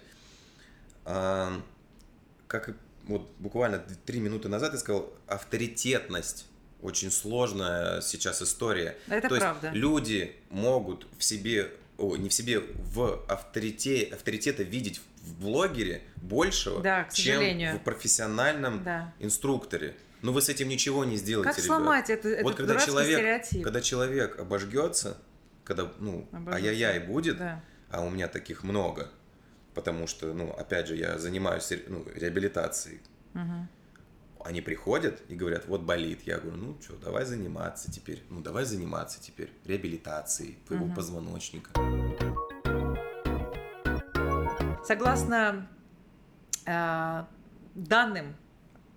Как 1.04 2.76
вот 3.06 3.30
буквально 3.40 3.80
три 4.06 4.20
минуты 4.20 4.50
назад 4.50 4.74
я 4.74 4.80
сказал, 4.80 5.12
авторитетность 5.28 6.46
очень 6.82 7.12
сложная 7.12 8.02
сейчас 8.02 8.42
история. 8.42 8.98
Это 9.08 9.28
То 9.28 9.38
правда. 9.38 9.68
Есть 9.68 9.80
люди 9.80 10.36
могут 10.50 11.08
в 11.18 11.24
себе, 11.24 11.72
о, 11.98 12.16
не 12.16 12.30
в 12.30 12.34
себе, 12.34 12.60
в 12.60 13.26
авторите, 13.28 14.10
авторитета 14.14 14.64
видеть 14.64 15.02
в 15.22 15.42
блогере 15.42 16.04
большего, 16.18 16.82
да, 16.82 17.08
чем 17.12 17.78
в 17.78 17.84
профессиональном 17.84 18.84
да. 18.84 19.14
инструкторе. 19.20 19.96
Но 20.22 20.34
вы 20.34 20.42
с 20.42 20.50
этим 20.50 20.68
ничего 20.68 21.06
не 21.06 21.18
сделаете, 21.18 21.56
Как 21.56 21.64
сломать 21.64 22.10
это, 22.10 22.30
этот 22.30 22.44
вот 22.44 22.56
когда 22.56 22.78
человек, 22.80 23.20
стереотип? 23.20 23.64
Когда 23.64 23.82
человек 23.82 24.40
обожгется, 24.40 25.18
когда, 25.64 25.92
ну, 26.00 26.28
ай-яй-яй 26.48 27.00
будет, 27.00 27.38
да. 27.38 27.64
а 27.90 28.02
у 28.02 28.10
меня 28.10 28.28
таких 28.28 28.64
много, 28.64 29.10
потому 29.74 30.08
что, 30.08 30.34
ну, 30.34 30.52
опять 30.52 30.88
же, 30.88 30.96
я 30.96 31.18
занимаюсь 31.18 31.72
ну, 31.88 32.06
реабилитацией. 32.16 33.02
Угу 33.34 33.68
они 34.44 34.62
приходят 34.62 35.22
и 35.28 35.36
говорят, 35.36 35.68
вот 35.68 35.82
болит. 35.82 36.22
Я 36.24 36.40
говорю, 36.40 36.58
ну 36.58 36.82
что, 36.82 36.96
давай 36.98 37.26
заниматься 37.26 37.92
теперь. 37.92 38.24
Ну 38.30 38.42
давай 38.42 38.66
заниматься 38.66 39.22
теперь 39.22 39.52
реабилитацией 39.66 40.58
твоего 40.66 40.86
угу. 40.86 40.96
позвоночника. 40.96 41.72
Согласно 44.86 45.68
э, 46.66 47.24
данным, 47.76 48.36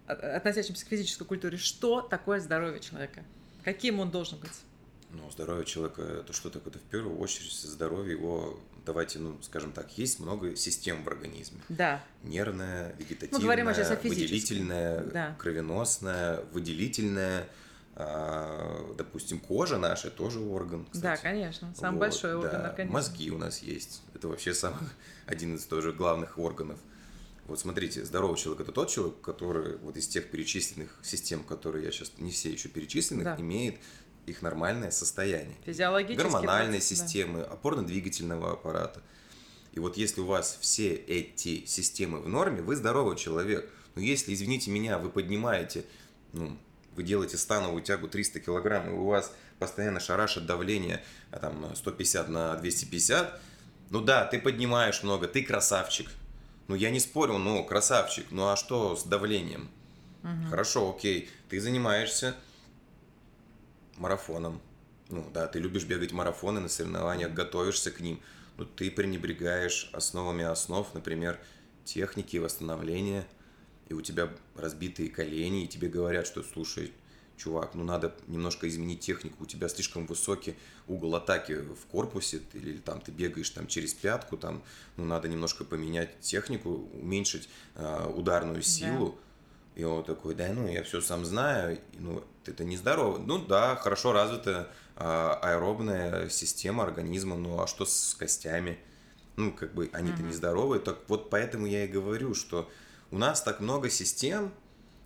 относящимся 0.06 0.86
к 0.86 0.88
физической 0.88 1.24
культуре, 1.24 1.58
что 1.58 2.00
такое 2.00 2.40
здоровье 2.40 2.80
человека? 2.80 3.24
Каким 3.64 4.00
он 4.00 4.10
должен 4.10 4.38
быть? 4.38 4.62
Ну, 5.10 5.30
здоровье 5.30 5.66
человека 5.66 6.02
это 6.02 6.32
что 6.32 6.48
такое? 6.48 6.70
Это 6.70 6.78
в 6.78 6.84
первую 6.84 7.18
очередь 7.18 7.52
здоровье 7.52 8.12
его 8.12 8.58
давайте, 8.84 9.18
ну, 9.18 9.40
скажем 9.42 9.72
так, 9.72 9.96
есть 9.98 10.20
много 10.20 10.56
систем 10.56 11.02
в 11.04 11.08
организме. 11.08 11.60
Да. 11.68 12.02
Нервная, 12.22 12.94
вегетативная, 12.98 13.38
Мы 13.38 13.44
говорим 13.44 13.74
сейчас 13.74 13.90
о 13.90 13.96
выделительная, 13.96 15.04
да. 15.04 15.36
кровеносная, 15.38 16.42
выделительная, 16.52 17.48
а, 17.94 18.94
допустим, 18.96 19.38
кожа 19.38 19.78
наша 19.78 20.10
тоже 20.10 20.40
орган. 20.40 20.86
Кстати. 20.90 21.02
Да, 21.02 21.16
конечно, 21.16 21.74
самый 21.76 21.98
вот, 21.98 22.00
большой 22.00 22.34
орган 22.34 22.62
да. 22.62 22.68
организма. 22.70 22.98
Мозги 22.98 23.30
у 23.30 23.38
нас 23.38 23.58
есть, 23.60 24.02
это 24.14 24.28
вообще 24.28 24.54
самый 24.54 24.88
один 25.26 25.56
из 25.56 25.64
тоже 25.66 25.92
главных 25.92 26.38
органов. 26.38 26.78
Вот 27.46 27.58
смотрите, 27.58 28.04
здоровый 28.04 28.38
человек 28.38 28.62
это 28.62 28.72
тот 28.72 28.88
человек, 28.88 29.20
который 29.20 29.76
вот 29.78 29.96
из 29.96 30.06
тех 30.06 30.30
перечисленных 30.30 30.96
систем, 31.02 31.42
которые 31.42 31.84
я 31.84 31.90
сейчас 31.90 32.12
не 32.18 32.30
все 32.30 32.50
еще 32.50 32.68
перечисленных, 32.68 33.24
да. 33.24 33.36
имеет 33.38 33.76
их 34.26 34.42
нормальное 34.42 34.90
состояние. 34.90 35.56
Гормональной 36.16 36.78
процесс, 36.78 37.00
системы, 37.00 37.40
да. 37.40 37.46
опорно-двигательного 37.46 38.52
аппарата. 38.52 39.00
И 39.72 39.80
вот 39.80 39.96
если 39.96 40.20
у 40.20 40.26
вас 40.26 40.58
все 40.60 40.94
эти 40.94 41.64
системы 41.66 42.20
в 42.20 42.28
норме, 42.28 42.62
вы 42.62 42.76
здоровый 42.76 43.16
человек. 43.16 43.68
Но 43.94 44.02
если, 44.02 44.34
извините 44.34 44.70
меня, 44.70 44.98
вы 44.98 45.10
поднимаете, 45.10 45.84
ну, 46.32 46.56
вы 46.94 47.02
делаете 47.02 47.36
становую 47.36 47.82
тягу 47.82 48.08
300 48.08 48.40
килограмм, 48.40 48.88
и 48.88 48.92
у 48.92 49.06
вас 49.06 49.32
постоянно 49.58 50.00
шарашит 50.00 50.46
давление 50.46 51.02
а 51.30 51.38
там 51.38 51.74
150 51.74 52.28
на 52.28 52.56
250, 52.56 53.40
ну 53.90 54.00
да, 54.00 54.24
ты 54.24 54.38
поднимаешь 54.38 55.02
много, 55.02 55.26
ты 55.28 55.42
красавчик. 55.42 56.10
Ну 56.68 56.74
я 56.74 56.90
не 56.90 57.00
спорю, 57.00 57.38
ну 57.38 57.64
красавчик, 57.64 58.26
ну 58.30 58.48
а 58.48 58.56
что 58.56 58.96
с 58.96 59.04
давлением? 59.04 59.70
Угу. 60.22 60.50
Хорошо, 60.50 60.94
окей, 60.94 61.30
ты 61.48 61.60
занимаешься 61.60 62.34
марафоном. 64.02 64.60
Ну 65.08 65.24
да, 65.32 65.46
ты 65.46 65.58
любишь 65.58 65.84
бегать 65.84 66.12
марафоны 66.12 66.60
на 66.60 66.68
соревнованиях, 66.68 67.32
готовишься 67.32 67.90
к 67.90 68.00
ним, 68.00 68.20
но 68.56 68.64
ты 68.64 68.90
пренебрегаешь 68.90 69.90
основами 69.92 70.44
основ, 70.44 70.92
например, 70.94 71.38
техники 71.84 72.36
восстановления, 72.36 73.26
и 73.88 73.94
у 73.94 74.00
тебя 74.00 74.30
разбитые 74.56 75.08
колени, 75.08 75.64
и 75.64 75.68
тебе 75.68 75.88
говорят, 75.88 76.26
что 76.26 76.42
слушай, 76.42 76.92
чувак, 77.36 77.74
ну 77.74 77.84
надо 77.84 78.14
немножко 78.26 78.68
изменить 78.68 79.00
технику, 79.00 79.44
у 79.44 79.46
тебя 79.46 79.68
слишком 79.68 80.06
высокий 80.06 80.54
угол 80.88 81.14
атаки 81.14 81.52
в 81.52 81.86
корпусе, 81.86 82.40
или, 82.54 82.70
или 82.70 82.78
там 82.78 83.00
ты 83.00 83.12
бегаешь 83.12 83.50
там 83.50 83.66
через 83.66 83.94
пятку, 83.94 84.36
там, 84.36 84.62
ну 84.96 85.04
надо 85.04 85.28
немножко 85.28 85.64
поменять 85.64 86.20
технику, 86.20 86.88
уменьшить 86.92 87.48
э, 87.74 88.12
ударную 88.14 88.62
силу. 88.62 89.10
Да 89.10 89.31
и 89.74 89.84
он 89.84 90.04
такой, 90.04 90.34
да, 90.34 90.48
ну, 90.52 90.68
я 90.68 90.82
все 90.82 91.00
сам 91.00 91.24
знаю, 91.24 91.78
ну, 91.98 92.22
это 92.44 92.64
нездорово. 92.64 93.18
Ну, 93.18 93.38
да, 93.38 93.76
хорошо 93.76 94.12
развитая 94.12 94.68
а, 94.96 95.38
аэробная 95.42 96.28
система 96.28 96.84
организма, 96.84 97.36
ну, 97.36 97.60
а 97.60 97.66
что 97.66 97.84
с 97.84 98.14
костями? 98.14 98.78
Ну, 99.36 99.52
как 99.52 99.72
бы 99.72 99.88
они-то 99.92 100.18
mm-hmm. 100.18 100.28
нездоровые. 100.28 100.80
Так 100.80 100.98
вот 101.08 101.30
поэтому 101.30 101.66
я 101.66 101.84
и 101.84 101.88
говорю, 101.88 102.34
что 102.34 102.70
у 103.10 103.18
нас 103.18 103.42
так 103.42 103.60
много 103.60 103.88
систем, 103.88 104.52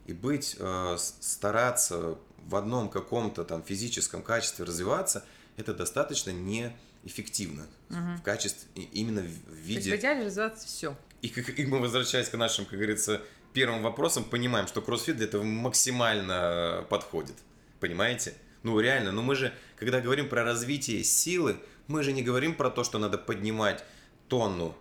и 0.06 0.12
быть, 0.12 0.56
э, 0.58 0.96
стараться 0.98 2.18
в 2.46 2.56
одном 2.56 2.88
каком-то 2.88 3.44
там 3.44 3.62
физическом 3.62 4.22
качестве 4.22 4.64
развиваться, 4.64 5.24
это 5.56 5.74
достаточно 5.74 6.30
неэффективно 6.30 7.66
угу. 7.90 8.16
в 8.18 8.22
качестве, 8.22 8.68
именно 8.74 9.22
в 9.22 9.54
виде... 9.54 9.80
То 9.80 9.88
есть 9.88 9.90
в 9.90 10.00
идеале 10.00 10.26
развиваться 10.26 10.66
все. 10.66 10.96
И, 11.22 11.28
и 11.28 11.66
мы 11.66 11.80
возвращаясь 11.80 12.28
к 12.28 12.36
нашим, 12.36 12.66
как 12.66 12.74
говорится, 12.74 13.22
первым 13.56 13.82
вопросом 13.82 14.22
понимаем, 14.22 14.66
что 14.66 14.82
кроссфит 14.82 15.16
для 15.16 15.24
этого 15.24 15.42
максимально 15.42 16.84
подходит. 16.90 17.36
Понимаете? 17.80 18.34
Ну 18.62 18.78
реально, 18.78 19.12
ну 19.12 19.22
мы 19.22 19.34
же, 19.34 19.50
когда 19.76 20.02
говорим 20.02 20.28
про 20.28 20.44
развитие 20.44 21.02
силы, 21.02 21.56
мы 21.86 22.02
же 22.02 22.12
не 22.12 22.22
говорим 22.22 22.54
про 22.54 22.68
то, 22.68 22.84
что 22.84 22.98
надо 22.98 23.16
поднимать 23.16 23.82
тонну 24.28 24.76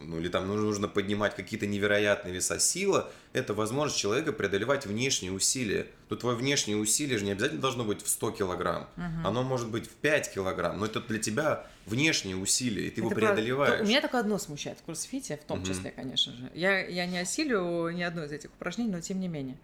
ну 0.00 0.18
или 0.18 0.28
там 0.28 0.48
нужно 0.48 0.88
поднимать 0.88 1.36
какие-то 1.36 1.66
невероятные 1.66 2.32
веса. 2.32 2.58
Сила– 2.58 3.10
это 3.32 3.54
возможность 3.54 3.98
человека 3.98 4.32
преодолевать 4.32 4.86
внешние 4.86 5.32
усилия. 5.32 5.86
Но 6.08 6.16
твое 6.16 6.36
внешнее 6.36 6.76
усилие 6.76 7.18
же 7.18 7.24
не 7.24 7.32
обязательно 7.32 7.60
должно 7.60 7.84
быть 7.84 8.02
в 8.02 8.08
100 8.08 8.30
килограмм. 8.32 8.88
Угу. 8.96 9.28
Оно 9.28 9.42
может 9.42 9.68
быть 9.68 9.86
в 9.86 9.94
5 9.94 10.32
килограмм, 10.32 10.78
но 10.78 10.86
это 10.86 11.00
для 11.00 11.18
тебя 11.18 11.66
внешнее 11.86 12.36
усилие, 12.36 12.86
и 12.86 12.90
ты 12.90 13.00
это 13.00 13.00
его 13.00 13.10
преодолеваешь. 13.10 13.74
Правда. 13.74 13.88
Меня 13.88 14.00
только 14.00 14.18
одно 14.18 14.38
смущает 14.38 14.78
в 14.78 14.84
кроссфите, 14.84 15.36
в 15.36 15.44
том 15.44 15.60
угу. 15.60 15.66
числе, 15.68 15.90
конечно 15.90 16.32
же. 16.32 16.50
Я, 16.54 16.86
я 16.86 17.06
не 17.06 17.18
осилю 17.18 17.90
ни 17.90 18.02
одно 18.02 18.24
из 18.24 18.32
этих 18.32 18.50
упражнений, 18.50 18.90
но 18.90 19.00
тем 19.00 19.20
не 19.20 19.28
менее. 19.28 19.58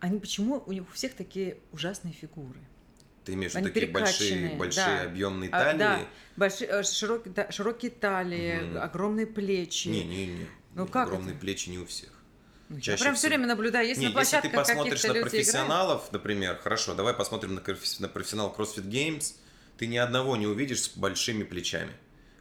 Они 0.00 0.18
почему 0.18 0.62
у 0.66 0.72
них 0.72 0.82
у 0.88 0.92
всех 0.92 1.14
такие 1.14 1.58
ужасные 1.72 2.12
фигуры? 2.12 2.60
Ты 3.24 3.32
имеешь 3.32 3.54
виду 3.54 3.68
такие 3.68 3.86
большие, 3.86 4.56
большие 4.56 4.86
да. 4.86 5.02
объемные 5.04 5.50
талии? 5.50 5.74
А, 5.74 5.78
да, 5.78 6.00
большие, 6.36 6.68
э, 6.68 6.82
широкие, 6.82 7.32
да, 7.32 7.50
широкие 7.50 7.90
талии, 7.90 8.70
угу. 8.70 8.80
огромные 8.80 9.26
плечи. 9.26 9.88
Не, 9.88 10.04
не, 10.04 10.26
не. 10.26 10.46
Ну 10.74 10.86
как 10.86 11.06
огромные 11.06 11.32
это? 11.32 11.40
плечи 11.40 11.70
не 11.70 11.78
у 11.78 11.86
всех. 11.86 12.10
Ну, 12.68 12.80
Чаще 12.80 12.98
я 12.98 13.04
прям 13.04 13.14
все 13.14 13.28
время 13.28 13.46
наблюдаю, 13.46 13.86
если 13.86 14.02
не, 14.02 14.08
на 14.08 14.20
если 14.20 14.40
ты 14.40 14.50
посмотришь 14.50 15.04
на 15.04 15.14
профессионалов, 15.14 15.98
играют... 15.98 16.12
например, 16.12 16.60
хорошо, 16.62 16.94
давай 16.94 17.14
посмотрим 17.14 17.54
на, 17.54 17.62
на 17.62 18.08
профессионал 18.08 18.54
CrossFit 18.56 18.88
Games, 18.88 19.34
ты 19.78 19.86
ни 19.86 19.96
одного 19.96 20.36
не 20.36 20.46
увидишь 20.46 20.82
с 20.82 20.88
большими 20.96 21.44
плечами, 21.44 21.92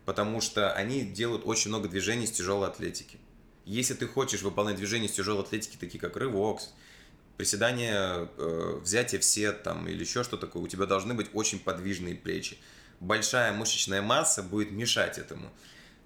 потому 0.05 0.41
что 0.41 0.71
они 0.73 1.01
делают 1.01 1.43
очень 1.45 1.69
много 1.69 1.87
движений 1.89 2.27
с 2.27 2.31
тяжелой 2.31 2.69
атлетики. 2.69 3.19
Если 3.65 3.93
ты 3.93 4.07
хочешь 4.07 4.41
выполнять 4.41 4.75
движения 4.77 5.07
с 5.07 5.13
тяжелой 5.13 5.43
атлетики, 5.43 5.77
такие 5.77 5.99
как 5.99 6.17
рывок, 6.17 6.61
приседания, 7.37 8.27
э, 8.37 8.79
взятие 8.81 9.19
в 9.19 9.23
сет 9.23 9.63
там, 9.63 9.87
или 9.87 10.01
еще 10.01 10.23
что 10.23 10.37
такое, 10.37 10.63
у 10.63 10.67
тебя 10.67 10.85
должны 10.85 11.13
быть 11.13 11.29
очень 11.33 11.59
подвижные 11.59 12.15
плечи. 12.15 12.57
Большая 12.99 13.51
мышечная 13.53 14.01
масса 14.01 14.43
будет 14.43 14.71
мешать 14.71 15.17
этому. 15.17 15.49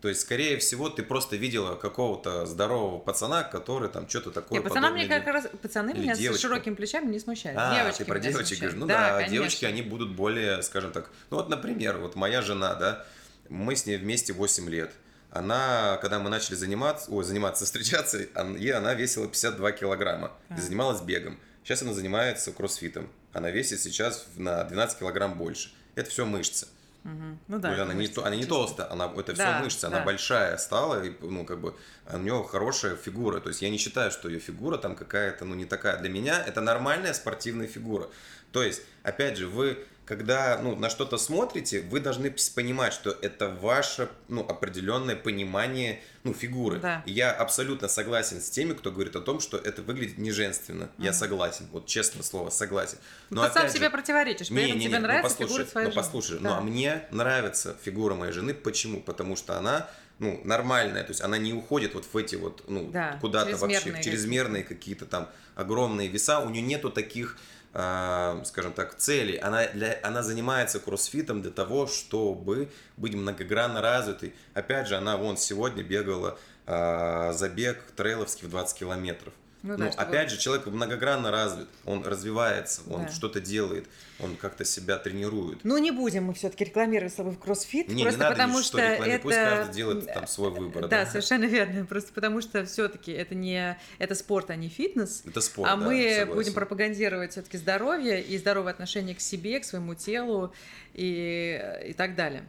То 0.01 0.09
есть, 0.09 0.21
скорее 0.21 0.57
всего, 0.57 0.89
ты 0.89 1.01
просто 1.01 1.37
видела 1.37 1.75
какого-то 1.75 2.45
здорового 2.45 2.99
пацана, 2.99 3.43
который 3.43 3.89
там 3.89 4.07
что-то 4.07 4.29
такое 4.29 4.59
Нет, 4.59 4.63
пацана 4.67 4.91
мне 4.91 5.07
как 5.07 5.25
раз, 5.25 5.47
пацаны 5.61 5.89
или 5.91 6.01
меня 6.01 6.15
девочку. 6.15 6.37
с 6.37 6.41
широкими 6.41 6.75
плечами 6.75 7.11
не 7.11 7.19
смущают. 7.19 7.57
А, 7.59 7.75
девочки 7.75 7.99
ты 7.99 8.05
про 8.05 8.19
девочек 8.19 8.59
говоришь. 8.59 8.79
Ну 8.79 8.85
да, 8.85 9.13
конечно. 9.13 9.33
девочки, 9.33 9.65
они 9.65 9.81
будут 9.81 10.11
более, 10.11 10.61
скажем 10.61 10.91
так, 10.91 11.09
ну 11.31 11.37
вот, 11.37 11.49
например, 11.49 11.97
вот 11.97 12.15
моя 12.15 12.43
жена, 12.43 12.75
да, 12.75 13.05
мы 13.49 13.75
с 13.75 13.87
ней 13.87 13.97
вместе 13.97 14.33
8 14.33 14.69
лет. 14.69 14.91
Она, 15.31 15.97
когда 16.01 16.19
мы 16.19 16.29
начали 16.29 16.55
заниматься, 16.55 17.11
ой, 17.11 17.23
заниматься, 17.23 17.65
встречаться, 17.65 18.17
ей 18.57 18.73
она 18.73 18.93
весила 18.93 19.27
52 19.27 19.71
килограмма 19.73 20.31
и 20.49 20.53
А. 20.53 20.57
занималась 20.57 21.01
бегом. 21.01 21.39
Сейчас 21.63 21.81
она 21.81 21.93
занимается 21.93 22.51
кроссфитом. 22.53 23.09
Она 23.33 23.51
весит 23.51 23.81
сейчас 23.81 24.25
на 24.37 24.63
12 24.63 24.99
килограмм 24.99 25.37
больше. 25.37 25.71
Это 25.95 26.09
все 26.09 26.25
мышцы. 26.25 26.67
Мгм. 27.03 27.39
Ну 27.47 27.59
да. 27.59 27.73
Это 27.73 27.83
она, 27.83 27.93
не, 27.93 27.99
мышцы 28.01 28.15
то- 28.15 28.25
она 28.25 28.35
не 28.35 28.45
толстая, 28.45 28.91
она, 28.91 29.05
это 29.15 29.33
все 29.33 29.43
Да, 29.43 29.59
мышцы, 29.59 29.81
да. 29.81 29.87
она 29.87 30.01
большая 30.05 30.57
стала, 30.57 31.03
и, 31.05 31.13
ну, 31.21 31.45
как 31.45 31.59
бы, 31.59 31.75
у 32.11 32.17
нее 32.17 32.45
хорошая 32.49 32.95
фигура. 32.95 33.39
То 33.39 33.49
есть 33.49 33.61
я 33.61 33.69
не 33.69 33.77
считаю, 33.77 34.11
что 34.11 34.27
ее 34.29 34.39
фигура 34.39 34.77
там 34.77 34.95
какая-то, 34.95 35.45
ну, 35.45 35.55
не 35.55 35.65
такая. 35.65 35.97
Для 35.99 36.09
меня 36.09 36.41
это 36.45 36.61
нормальная 36.61 37.13
спортивная 37.13 37.67
фигура. 37.67 38.09
То 38.51 38.63
есть, 38.63 38.81
опять 39.03 39.37
же, 39.37 39.47
вы, 39.47 39.85
когда, 40.07 40.57
ну, 40.63 40.75
на 40.77 40.89
что-то 40.89 41.17
смотрите, 41.17 41.81
вы 41.81 41.99
должны 41.99 42.33
понимать, 42.55 42.93
что 42.93 43.09
это 43.21 43.49
ваше, 43.49 44.07
ну, 44.29 44.41
определенное 44.41 45.17
понимание, 45.17 46.01
ну, 46.23 46.33
фигуры. 46.33 46.79
Да. 46.79 47.03
И 47.05 47.11
я 47.11 47.31
абсолютно 47.33 47.89
согласен 47.89 48.39
с 48.41 48.49
теми, 48.49 48.71
кто 48.73 48.89
говорит 48.89 49.17
о 49.17 49.21
том, 49.21 49.41
что 49.41 49.57
это 49.57 49.81
выглядит 49.81 50.17
неженственно. 50.17 50.89
Я 50.97 51.11
Мгм. 51.11 51.19
согласен, 51.19 51.67
вот 51.73 51.87
честное 51.87 52.23
слово, 52.23 52.49
согласен. 52.49 52.97
Ну, 53.29 53.43
ты 53.43 53.51
сам 53.51 53.67
же, 53.67 53.73
себе 53.73 53.89
противоречишь, 53.89 54.47
при 54.47 54.69
этом 54.69 54.79
тебе 54.79 54.95
ну 54.99 55.07
нравится 55.07 55.29
послушай, 55.37 55.51
фигура 55.51 55.65
своей 55.71 55.87
ну 55.87 55.91
жены. 55.91 56.03
послушай, 56.03 56.39
Да. 56.39 56.49
ну 56.49 56.55
а 56.55 56.61
мне 56.61 57.01
нравится 57.11 57.75
фигура 57.83 58.15
моей 58.15 58.31
жены. 58.31 58.53
Почему? 58.53 59.01
Потому 59.01 59.35
что 59.35 59.57
она, 59.57 59.89
ну, 60.19 60.39
нормальная, 60.45 61.03
то 61.03 61.09
есть 61.11 61.21
она 61.21 61.37
не 61.37 61.51
уходит 61.51 61.93
вот 61.95 62.05
в 62.11 62.15
эти 62.15 62.35
вот, 62.35 62.63
ну, 62.69 62.89
Да, 62.91 63.17
куда-то 63.19 63.57
вообще, 63.57 63.75
чрезмерные 63.81 64.01
в 64.01 64.05
чрезмерные 64.05 64.63
какие-то 64.63 65.05
там 65.05 65.29
огромные 65.55 66.07
веса. 66.07 66.39
У 66.39 66.49
нее 66.49 66.61
нету 66.61 66.89
таких, 66.91 67.37
скажем 67.73 68.73
так, 68.73 68.95
целей. 68.95 69.37
Она, 69.37 69.67
для, 69.67 69.99
она 70.01 70.23
занимается 70.23 70.79
кроссфитом 70.79 71.41
для 71.41 71.51
того, 71.51 71.85
чтобы 71.85 72.69
быть 72.95 73.13
многогранно 73.13 73.81
развитой. 73.81 74.33
Опять 74.53 74.87
же, 74.87 74.95
она 74.95 75.17
вон 75.17 75.37
сегодня 75.37 75.83
бегала 75.83 76.39
а, 76.65 77.33
забег 77.33 77.81
трейловский 77.95 78.47
в 78.47 78.51
20 78.51 78.79
километров. 78.79 79.33
Ну 79.63 79.73
Ну, 79.73 79.77
да, 79.85 79.91
чтобы- 79.91 80.03
опять 80.07 80.29
же, 80.29 80.37
человек 80.37 80.65
многогранно 80.67 81.31
развит, 81.31 81.67
он 81.85 82.05
развивается, 82.05 82.81
он 82.89 83.03
Да. 83.05 83.11
что-то 83.11 83.41
делает, 83.41 83.85
он 84.19 84.35
как-то 84.35 84.63
себя 84.63 84.97
тренирует. 84.97 85.59
Ну, 85.63 85.77
не 85.79 85.91
будем 85.91 86.25
мы 86.25 86.33
все-таки 86.35 86.63
рекламировать 86.65 87.11
с 87.13 87.15
тобой 87.15 87.33
в 87.33 87.39
кроссфит, 87.39 87.87
Не, 87.89 87.95
не 87.95 88.03
просто 88.03 88.19
надо 88.19 88.35
потому 88.35 88.61
что 88.61 88.77
рекламировать, 88.77 89.09
это... 89.13 89.23
пусть 89.23 89.35
каждый 89.37 89.73
делает 89.75 90.13
там 90.13 90.27
свой 90.27 90.51
выбор. 90.51 90.87
Да, 90.87 91.05
совершенно 91.05 91.45
верно. 91.45 91.85
Просто 91.85 92.13
потому 92.13 92.41
что 92.41 92.65
все-таки 92.65 93.11
это 93.11 93.33
не 93.35 93.77
это 93.97 94.15
спорт, 94.15 94.49
а 94.51 94.55
не 94.55 94.69
фитнес. 94.69 95.23
Это 95.25 95.41
спорт, 95.41 95.69
а 95.71 95.75
да, 95.75 95.83
мы 95.85 96.01
согласен. 96.19 96.33
будем 96.35 96.53
пропагандировать 96.53 97.31
все-таки 97.31 97.57
здоровье 97.57 98.21
и 98.21 98.37
здоровое 98.37 98.71
отношение 98.73 99.15
к 99.15 99.19
себе, 99.19 99.59
к 99.59 99.65
своему 99.65 99.95
телу 99.95 100.53
и, 100.93 101.59
и 101.87 101.93
так 101.93 102.15
далее. 102.15 102.43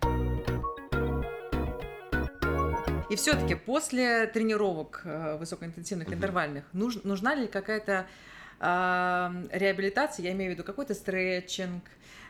И 3.10 3.16
все-таки 3.16 3.54
после 3.54 4.26
тренировок 4.26 5.00
э, 5.04 5.36
высокоинтенсивных 5.38 6.12
интервальных 6.12 6.64
нуж- 6.72 7.02
нужна 7.04 7.34
ли 7.34 7.46
какая-то 7.46 8.06
реабилитация, 8.60 10.24
я 10.24 10.32
имею 10.32 10.50
в 10.50 10.54
виду 10.54 10.64
какой-то 10.64 10.92
стретчинг, 10.94 11.84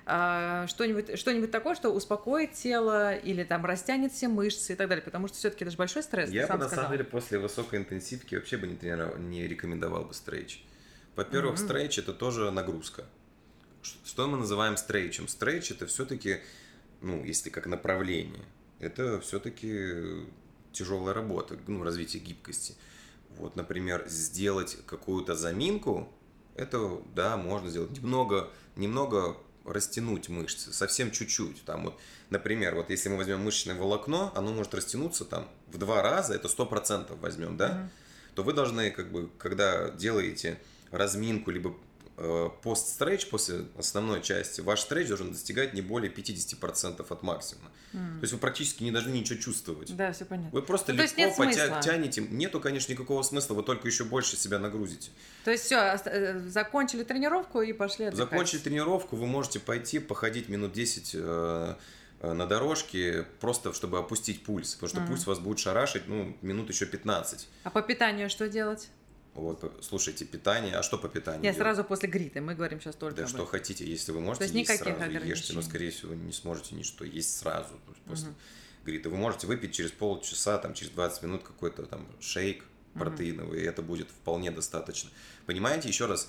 а, 0.04 0.66
что-нибудь, 0.66 1.18
что-нибудь 1.18 1.50
такое, 1.50 1.74
что 1.74 1.90
успокоит 1.90 2.52
тело 2.52 3.14
или 3.14 3.44
там 3.44 3.64
растянет 3.64 4.12
все 4.12 4.28
мышцы 4.28 4.72
и 4.74 4.76
так 4.76 4.88
далее, 4.88 5.02
потому 5.02 5.28
что 5.28 5.36
все-таки 5.38 5.64
это 5.64 5.70
же 5.70 5.76
большой 5.78 6.02
стресс. 6.02 6.30
Я 6.30 6.42
бы 6.42 6.48
сам 6.48 6.58
на 6.60 6.66
сказал. 6.66 6.84
самом 6.84 6.98
деле 6.98 7.04
после 7.08 7.38
высокой 7.38 7.78
интенсивки 7.78 8.34
вообще 8.34 8.56
бы 8.58 8.66
не, 8.66 8.76
тренировал, 8.76 9.16
не 9.18 9.46
рекомендовал 9.48 10.04
бы 10.04 10.14
стрейч. 10.14 10.62
Во-первых, 11.16 11.56
Мгм. 11.58 11.64
стрейч 11.66 11.98
это 11.98 12.12
тоже 12.12 12.50
нагрузка. 12.50 13.04
Что 13.82 14.26
мы 14.28 14.36
называем 14.38 14.76
стрейчем? 14.76 15.28
Стрейч 15.28 15.70
это 15.70 15.86
все-таки, 15.86 16.40
ну, 17.00 17.24
если 17.24 17.50
как 17.50 17.66
направление, 17.66 18.44
это 18.80 19.20
все-таки 19.20 20.26
тяжелая 20.78 21.14
работа, 21.14 21.56
ну, 21.66 21.82
развитие 21.82 22.22
гибкости. 22.22 22.74
Вот, 23.36 23.56
например, 23.56 24.04
сделать 24.08 24.78
какую-то 24.86 25.34
заминку, 25.34 26.08
это, 26.54 27.00
да, 27.14 27.36
можно 27.36 27.68
сделать. 27.68 27.90
Немного, 27.90 28.50
немного 28.76 29.36
растянуть 29.64 30.28
мышцы, 30.28 30.72
совсем 30.72 31.10
чуть-чуть. 31.10 31.64
Там 31.64 31.84
вот, 31.84 32.00
например, 32.30 32.74
вот 32.74 32.90
если 32.90 33.08
мы 33.08 33.16
возьмем 33.16 33.40
мышечное 33.40 33.74
волокно, 33.74 34.32
оно 34.34 34.52
может 34.52 34.74
растянуться 34.74 35.24
там 35.24 35.48
в 35.66 35.78
два 35.78 36.02
раза, 36.02 36.34
это 36.34 36.48
100% 36.48 37.18
возьмем, 37.20 37.56
да? 37.56 37.68
Мгм. 37.74 37.90
то 38.34 38.42
вы 38.44 38.52
должны, 38.52 38.90
как 38.92 39.10
бы, 39.10 39.28
когда 39.36 39.90
делаете 39.90 40.60
разминку, 40.92 41.50
либо 41.50 41.74
э, 42.18 42.48
пост-стрейч 42.62 43.28
после 43.28 43.66
основной 43.78 44.20
части, 44.22 44.60
ваш 44.60 44.80
стрейч 44.80 45.08
должен 45.08 45.32
достигать 45.32 45.72
не 45.74 45.80
более 45.82 46.12
50% 46.12 47.04
от 47.08 47.22
максимума. 47.22 47.70
М. 47.94 48.18
То 48.18 48.24
есть 48.24 48.32
вы 48.32 48.38
практически 48.38 48.82
не 48.82 48.90
должны 48.90 49.10
ничего 49.12 49.38
чувствовать. 49.38 49.96
Да, 49.96 50.12
все 50.12 50.24
понятно. 50.24 50.50
Вы 50.52 50.62
просто 50.62 50.92
Ну, 50.92 51.02
легко 51.02 51.44
нет 51.44 51.56
потя- 51.58 51.80
тянете. 51.82 52.20
Нету, 52.22 52.60
конечно, 52.60 52.92
никакого 52.92 53.22
смысла, 53.22 53.54
вы 53.54 53.62
только 53.62 53.86
еще 53.88 54.04
больше 54.04 54.36
себя 54.36 54.58
нагрузите. 54.58 55.10
То 55.44 55.50
есть 55.52 55.64
все, 55.64 55.98
закончили 56.48 57.04
тренировку 57.04 57.62
и 57.62 57.72
пошли 57.72 58.06
отдыхать. 58.06 58.30
Закончить 58.30 58.64
тренировку, 58.64 59.16
вы 59.16 59.26
можете 59.26 59.60
пойти 59.60 59.98
походить 59.98 60.48
минут 60.48 60.72
10 60.72 61.12
э, 61.14 61.74
э, 62.20 62.32
на 62.32 62.46
дорожке, 62.46 63.26
просто 63.40 63.72
чтобы 63.72 63.98
опустить 63.98 64.42
пульс. 64.44 64.74
Потому 64.74 64.88
что 64.88 65.00
Мгм. 65.00 65.08
пульс 65.08 65.26
вас 65.26 65.38
будет 65.38 65.58
шарашить, 65.60 66.08
ну, 66.08 66.36
минут 66.42 66.68
еще 66.68 66.84
15. 66.86 67.48
А 67.62 67.70
по 67.70 67.80
питанию 67.80 68.28
что 68.28 68.48
делать? 68.48 68.88
Вот, 69.38 69.60
п- 69.60 69.70
слушайте, 69.82 70.24
питание. 70.24 70.74
А 70.76 70.82
что 70.82 70.98
по 70.98 71.08
питанию? 71.08 71.42
Я 71.44 71.52
делать? 71.52 71.58
сразу 71.58 71.84
после 71.84 72.08
гриты, 72.08 72.40
мы 72.40 72.54
говорим 72.54 72.80
сейчас 72.80 72.94
только 72.96 73.22
Да 73.22 73.26
что 73.28 73.38
этом. 73.38 73.46
хотите, 73.48 73.86
если 73.86 74.12
вы 74.12 74.20
можете 74.20 74.44
есть 74.44 74.54
есть 74.54 74.70
никаких 74.70 74.96
сразу, 74.98 75.12
ешьте, 75.26 75.52
но, 75.54 75.62
скорее 75.62 75.90
всего, 75.90 76.14
не 76.14 76.32
сможете 76.32 76.74
ничто 76.74 77.04
есть 77.04 77.36
сразу. 77.38 77.74
То 77.86 77.94
после 78.06 78.28
Мгм. 78.28 78.36
гриты. 78.84 79.08
Вы 79.10 79.16
можете 79.16 79.46
выпить 79.46 79.72
через 79.74 79.90
полчаса, 79.92 80.58
там, 80.58 80.74
через 80.74 80.90
20 80.92 81.22
минут 81.22 81.42
какой-то 81.44 81.84
там 81.86 82.06
шейк 82.20 82.64
протеиновый, 82.94 83.60
и 83.62 83.64
это 83.64 83.82
будет 83.82 84.08
вполне 84.10 84.50
достаточно. 84.50 85.10
Понимаете, 85.46 85.88
еще 85.88 86.06
раз, 86.06 86.28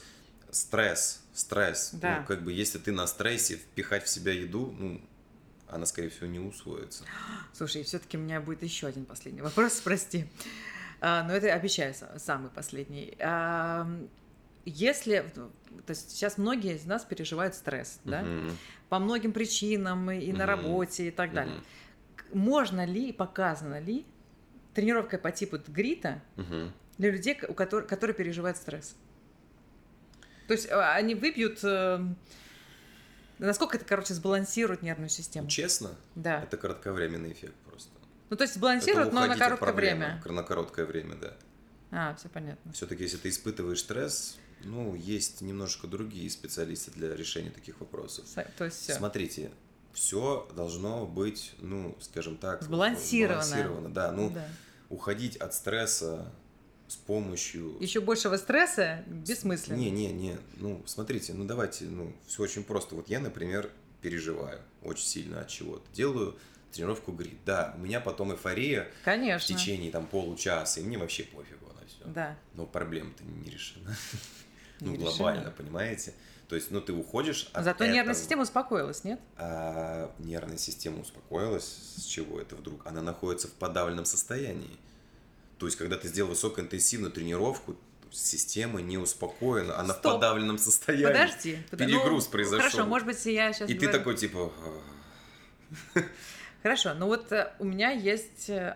стресс, 0.51 1.21
стресс. 1.33 1.91
Да. 1.93 2.19
Ну, 2.19 2.25
как 2.27 2.43
бы, 2.43 2.51
если 2.53 2.77
ты 2.77 2.91
на 2.91 3.07
стрессе 3.07 3.55
впихать 3.57 4.03
в 4.05 4.09
себя 4.09 4.31
еду, 4.33 4.75
ну, 4.77 5.01
она, 5.67 5.85
скорее 5.85 6.09
всего, 6.09 6.27
не 6.27 6.39
усвоится. 6.39 7.03
Слушай, 7.53 7.83
все-таки 7.83 8.17
у 8.17 8.19
меня 8.19 8.39
будет 8.41 8.61
еще 8.63 8.87
один 8.87 9.05
последний 9.05 9.41
вопрос, 9.41 9.79
прости. 9.83 10.25
А, 11.01 11.23
но 11.23 11.33
это 11.33 11.53
обещаю 11.53 11.93
са- 11.93 12.17
самый 12.19 12.49
последний. 12.51 13.15
Если, 14.65 15.25
то 15.33 15.91
есть 15.91 16.11
сейчас 16.11 16.37
многие 16.37 16.75
из 16.75 16.85
нас 16.85 17.03
переживают 17.05 17.55
стресс, 17.55 17.99
да, 18.03 18.23
по 18.89 18.99
многим 18.99 19.31
причинам 19.31 20.11
и 20.11 20.31
на 20.31 20.45
работе 20.45 21.07
и 21.07 21.11
так 21.11 21.33
далее. 21.33 21.55
К- 22.15 22.33
Можно 22.33 22.85
ли 22.85 23.09
и 23.09 23.13
показано 23.13 23.79
ли 23.79 24.05
тренировка 24.73 25.17
по 25.17 25.31
типу 25.31 25.57
грита 25.67 26.21
Мгм. 26.35 26.71
для 26.97 27.11
людей, 27.11 27.37
у 27.47 27.53
которых, 27.53 27.87
которые 27.87 28.15
переживают 28.15 28.57
стресс? 28.57 28.95
То 30.47 30.53
есть 30.53 30.69
а, 30.71 30.93
они 30.95 31.15
выпьют... 31.15 31.59
э, 31.63 31.99
Насколько 33.39 33.77
это, 33.77 33.85
короче, 33.85 34.13
сбалансирует 34.13 34.81
нервную 34.81 35.09
систему? 35.09 35.47
Честно, 35.47 35.91
Да. 36.15 36.41
это 36.43 36.57
кратковременный 36.57 37.31
эффект. 37.31 37.53
Ну, 38.29 38.37
то 38.37 38.43
есть 38.43 38.53
Это 38.53 38.59
сбалансирует, 38.59 39.13
но 39.13 39.25
на 39.25 39.35
короткое 39.37 39.57
проблемы, 39.65 40.05
время. 40.05 40.21
На 40.35 40.43
короткое 40.43 40.85
время, 40.85 41.15
да. 41.15 41.33
А, 41.91 42.15
все 42.15 42.29
понятно. 42.29 42.71
Все-таки, 42.73 43.03
если 43.03 43.17
ты 43.17 43.29
испытываешь 43.29 43.79
стресс, 43.79 44.37
ну, 44.63 44.93
есть 44.95 45.41
немножко 45.41 45.87
другие 45.87 46.29
специалисты 46.29 46.91
для 46.91 47.15
решения 47.15 47.49
таких 47.49 47.79
вопросов. 47.79 48.27
Со- 48.27 48.47
То 48.57 48.65
есть 48.65 48.77
все. 48.81 48.93
Смотрите, 48.93 49.51
все 49.93 50.47
должно 50.55 51.05
быть, 51.07 51.53
ну, 51.59 51.97
скажем 51.99 52.37
так, 52.37 52.61
Сбалансировано. 52.61 53.41
сбалансировано, 53.43 53.93
да. 53.93 54.11
Ну, 54.11 54.29
Да. 54.29 54.47
уходить 54.89 55.35
от 55.37 55.53
стресса 55.55 56.31
с 56.87 56.95
помощью... 56.95 57.77
Еще 57.79 57.99
большего 58.01 58.37
стресса 58.37 59.03
бессмысленно. 59.07 59.77
Не, 59.77 59.89
не, 59.89 60.11
не. 60.11 60.37
Ну, 60.57 60.83
смотрите, 60.85 61.33
ну 61.33 61.45
давайте, 61.45 61.85
ну, 61.85 62.13
все 62.27 62.43
очень 62.43 62.63
просто. 62.63 62.95
Вот 62.95 63.09
я, 63.09 63.19
например, 63.19 63.71
переживаю 64.01 64.61
очень 64.83 65.05
сильно 65.05 65.41
от 65.41 65.47
чего-то. 65.47 65.83
Делаю 65.93 66.37
тренировку 66.71 67.11
грит. 67.11 67.39
Да, 67.45 67.73
у 67.77 67.79
меня 67.79 67.99
потом 67.99 68.31
эйфория 68.31 68.89
в 69.01 69.05
Конечно. 69.05 69.55
течение 69.55 69.91
там 69.91 70.07
получаса, 70.07 70.79
и 70.79 70.83
мне 70.83 70.97
вообще 70.97 71.23
пофигу 71.23 71.67
на 71.67 71.87
все. 71.87 72.03
Да. 72.05 72.37
Но 72.53 72.65
проблема-то 72.65 73.23
не 73.23 73.49
решена. 73.49 73.95
Ну, 74.81 74.95
глобально, 74.95 75.51
понимаете? 75.51 76.13
То 76.47 76.55
есть, 76.55 76.71
ну, 76.71 76.81
ты 76.81 76.93
уходишь 76.93 77.49
от 77.53 77.63
Зато 77.63 77.85
нервная 77.85 78.01
этого. 78.01 78.15
система 78.15 78.41
успокоилась, 78.43 79.03
нет? 79.03 79.19
А 79.37 80.11
нервная 80.17 80.57
система 80.57 81.01
успокоилась. 81.01 81.77
С 81.97 82.05
чего 82.05 82.39
это 82.39 82.55
вдруг? 82.55 82.87
Она 82.87 83.01
находится 83.01 83.47
в 83.47 83.51
подавленном 83.51 84.05
состоянии. 84.05 84.77
То 85.59 85.67
есть, 85.67 85.77
когда 85.77 85.95
ты 85.97 86.07
сделал 86.07 86.29
высокоинтенсивную 86.29 87.11
тренировку, 87.11 87.75
система 88.11 88.81
не 88.81 88.97
успокоена, 88.97 89.77
она 89.77 89.93
в 89.93 89.97
Стоп. 89.97 90.13
подавленном 90.13 90.57
состоянии. 90.57 91.05
Подожди. 91.05 91.59
под- 91.69 91.79
Перегруз 91.79 92.25
ну, 92.25 92.31
произошел. 92.31 92.59
Хорошо, 92.59 92.85
может 92.85 93.05
быть, 93.05 93.23
я 93.25 93.53
сейчас... 93.53 93.69
И 93.69 93.73
ты 93.75 93.87
такой, 93.87 94.15
типа... 94.17 94.51
Хорошо, 96.63 96.93
ну 96.93 97.05
вот 97.07 97.31
э, 97.31 97.51
у 97.59 97.65
меня 97.65 97.91
есть 97.91 98.49
э, 98.49 98.75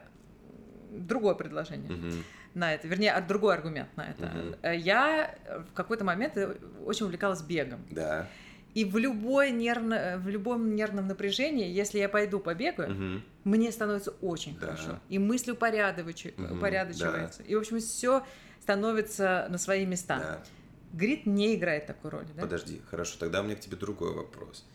другое 0.92 1.36
предложение 1.36 1.92
Мгм. 1.92 2.24
на 2.54 2.74
это, 2.74 2.88
вернее, 2.88 3.20
другой 3.28 3.56
аргумент 3.56 3.90
на 3.98 4.10
это. 4.10 4.58
Э, 4.62 4.76
Я 4.76 5.36
в 5.70 5.74
какой-то 5.74 6.04
момент 6.06 6.38
очень 6.86 7.06
увлекалась 7.06 7.42
бегом. 7.42 7.86
Да. 7.92 8.28
И 8.74 8.86
в, 8.86 8.98
любой 8.98 9.52
нервно, 9.52 10.16
в 10.18 10.28
любом 10.30 10.74
нервном 10.76 11.08
напряжении, 11.08 11.68
если 11.70 12.00
я 12.00 12.10
пойду 12.10 12.40
побегаю, 12.40 12.92
Мгм. 12.92 13.24
мне 13.44 13.72
становится 13.72 14.12
очень 14.22 14.56
Да. 14.56 14.68
хорошо. 14.68 15.00
И 15.10 15.20
мысли 15.20 15.52
упорядочиваются, 15.52 16.42
Мгм, 16.42 16.58
упорядочиваются. 16.58 17.44
И, 17.44 17.54
в 17.54 17.60
общем, 17.60 17.80
все 17.80 18.26
становится 18.62 19.48
на 19.50 19.58
свои 19.58 19.86
места. 19.86 20.18
Да. 20.20 20.44
Грит 20.94 21.26
не 21.26 21.56
играет 21.56 21.86
такой 21.86 22.12
роли, 22.12 22.28
да? 22.36 22.42
Подожди, 22.42 22.82
хорошо, 22.90 23.18
тогда 23.20 23.42
у 23.42 23.44
меня 23.44 23.56
к 23.56 23.60
тебе 23.60 23.76
другой 23.78 24.14
вопрос. 24.14 24.66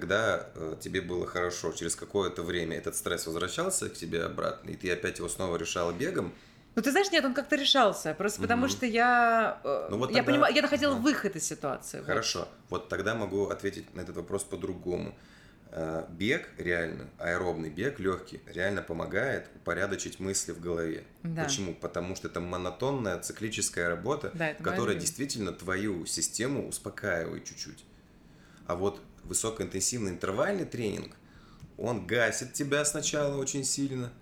Когда 0.00 0.46
э, 0.54 0.76
тебе 0.78 1.00
было 1.00 1.26
хорошо, 1.26 1.72
через 1.72 1.96
какое-то 1.96 2.42
время 2.42 2.76
этот 2.76 2.96
стресс 2.96 3.26
возвращался 3.26 3.88
к 3.88 3.94
тебе 3.94 4.24
обратно, 4.24 4.68
и 4.68 4.76
ты 4.76 4.90
опять 4.92 5.16
его 5.18 5.28
снова 5.28 5.56
решала 5.56 5.90
бегом, 5.92 6.34
Ну, 6.74 6.82
ты 6.82 6.90
знаешь, 6.90 7.10
нет, 7.10 7.24
он 7.24 7.32
как-то 7.32 7.56
решался. 7.56 8.12
Просто 8.12 8.42
потому 8.42 8.66
Мгм. 8.66 8.70
что 8.70 8.84
я... 8.84 9.58
э, 9.64 9.86
Ну, 9.90 9.96
вот 9.96 10.10
я 10.10 10.16
тогда- 10.16 10.32
понимаю, 10.32 10.54
я 10.54 10.60
находила 10.60 10.92
Ага. 10.92 11.00
выход 11.00 11.34
из 11.34 11.44
ситуации. 11.44 11.98
вот. 12.00 12.06
Хорошо, 12.06 12.46
вот 12.68 12.90
тогда 12.90 13.14
могу 13.14 13.46
ответить 13.48 13.94
на 13.94 14.02
этот 14.02 14.16
вопрос 14.16 14.44
по-другому. 14.44 15.16
Э, 15.70 16.04
Бег 16.10 16.50
реально, 16.58 17.06
аэробный 17.18 17.70
бег, 17.70 17.98
легкий, 17.98 18.42
реально 18.46 18.82
помогает 18.82 19.48
упорядочить 19.54 20.20
мысли 20.20 20.52
в 20.52 20.60
голове. 20.60 21.04
Да. 21.22 21.44
Почему? 21.44 21.74
Потому 21.74 22.14
что 22.16 22.28
это 22.28 22.40
монотонная 22.40 23.18
циклическая 23.20 23.88
работа, 23.88 24.30
Да, 24.34 24.52
которая 24.62 24.96
действительно 24.96 25.52
твою 25.52 26.04
систему 26.04 26.68
успокаивает 26.68 27.44
чуть-чуть. 27.46 27.82
А 28.66 28.74
вот 28.74 29.00
высокоинтенсивный 29.26 30.12
интервальный 30.12 30.64
тренинг, 30.64 31.14
он 31.76 32.06
гасит 32.06 32.52
тебя 32.54 32.84
сначала 32.84 33.36
очень 33.36 33.64
сильно, 33.64 34.12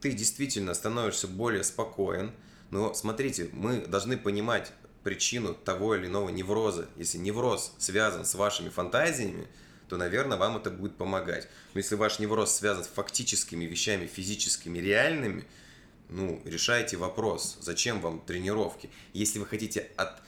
ты 0.00 0.12
действительно 0.12 0.74
становишься 0.74 1.28
более 1.28 1.64
спокоен. 1.64 2.32
Но 2.70 2.92
смотрите, 2.92 3.48
мы 3.52 3.86
должны 3.86 4.18
понимать 4.18 4.72
причину 5.02 5.54
того 5.54 5.94
или 5.94 6.06
иного 6.06 6.28
невроза. 6.28 6.88
Если 6.96 7.18
невроз 7.18 7.72
связан 7.78 8.24
с 8.24 8.34
вашими 8.34 8.68
фантазиями, 8.68 9.46
то, 9.88 9.96
наверное, 9.96 10.36
вам 10.36 10.56
это 10.56 10.70
будет 10.70 10.96
помогать. 10.96 11.48
Но 11.72 11.78
если 11.78 11.94
ваш 11.94 12.18
невроз 12.18 12.54
связан 12.54 12.84
с 12.84 12.88
фактическими 12.88 13.64
вещами, 13.64 14.06
физическими, 14.06 14.78
реальными, 14.78 15.44
ну, 16.08 16.42
решайте 16.44 16.96
вопрос, 16.96 17.56
зачем 17.60 18.00
вам 18.00 18.20
тренировки. 18.20 18.90
Если 19.12 19.38
вы 19.38 19.46
хотите 19.46 19.90
от, 19.96 20.20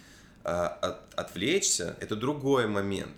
а, 0.45 0.69
от- 0.69 1.15
отвлечься, 1.15 1.97
это 2.01 2.17
другой 2.17 2.67
момент. 2.67 3.17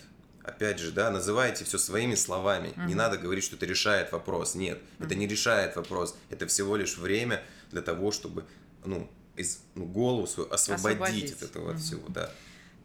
Опять 0.48 0.78
же, 0.78 0.92
да, 0.92 1.10
называйте 1.10 1.64
все 1.66 1.76
своими 1.76 2.14
словами. 2.14 2.72
Не 2.76 2.84
Мгм. 2.84 2.96
надо 2.96 3.18
говорить, 3.18 3.44
что 3.44 3.56
это 3.56 3.66
решает 3.66 4.12
вопрос. 4.12 4.54
Нет, 4.54 4.80
это 4.98 5.14
не 5.14 5.26
решает 5.26 5.76
вопрос. 5.76 6.16
Это 6.30 6.46
всего 6.46 6.74
лишь 6.76 6.96
время 6.96 7.42
для 7.70 7.82
того, 7.82 8.12
чтобы, 8.12 8.44
ну, 8.86 9.10
из, 9.36 9.60
ну, 9.74 9.84
голову 9.84 10.26
свою 10.26 10.50
освободить, 10.50 10.90
Освободить. 11.02 11.32
от 11.34 11.42
этого 11.42 11.70
Мгм. 11.72 11.78
всего, 11.78 12.08
да. 12.08 12.30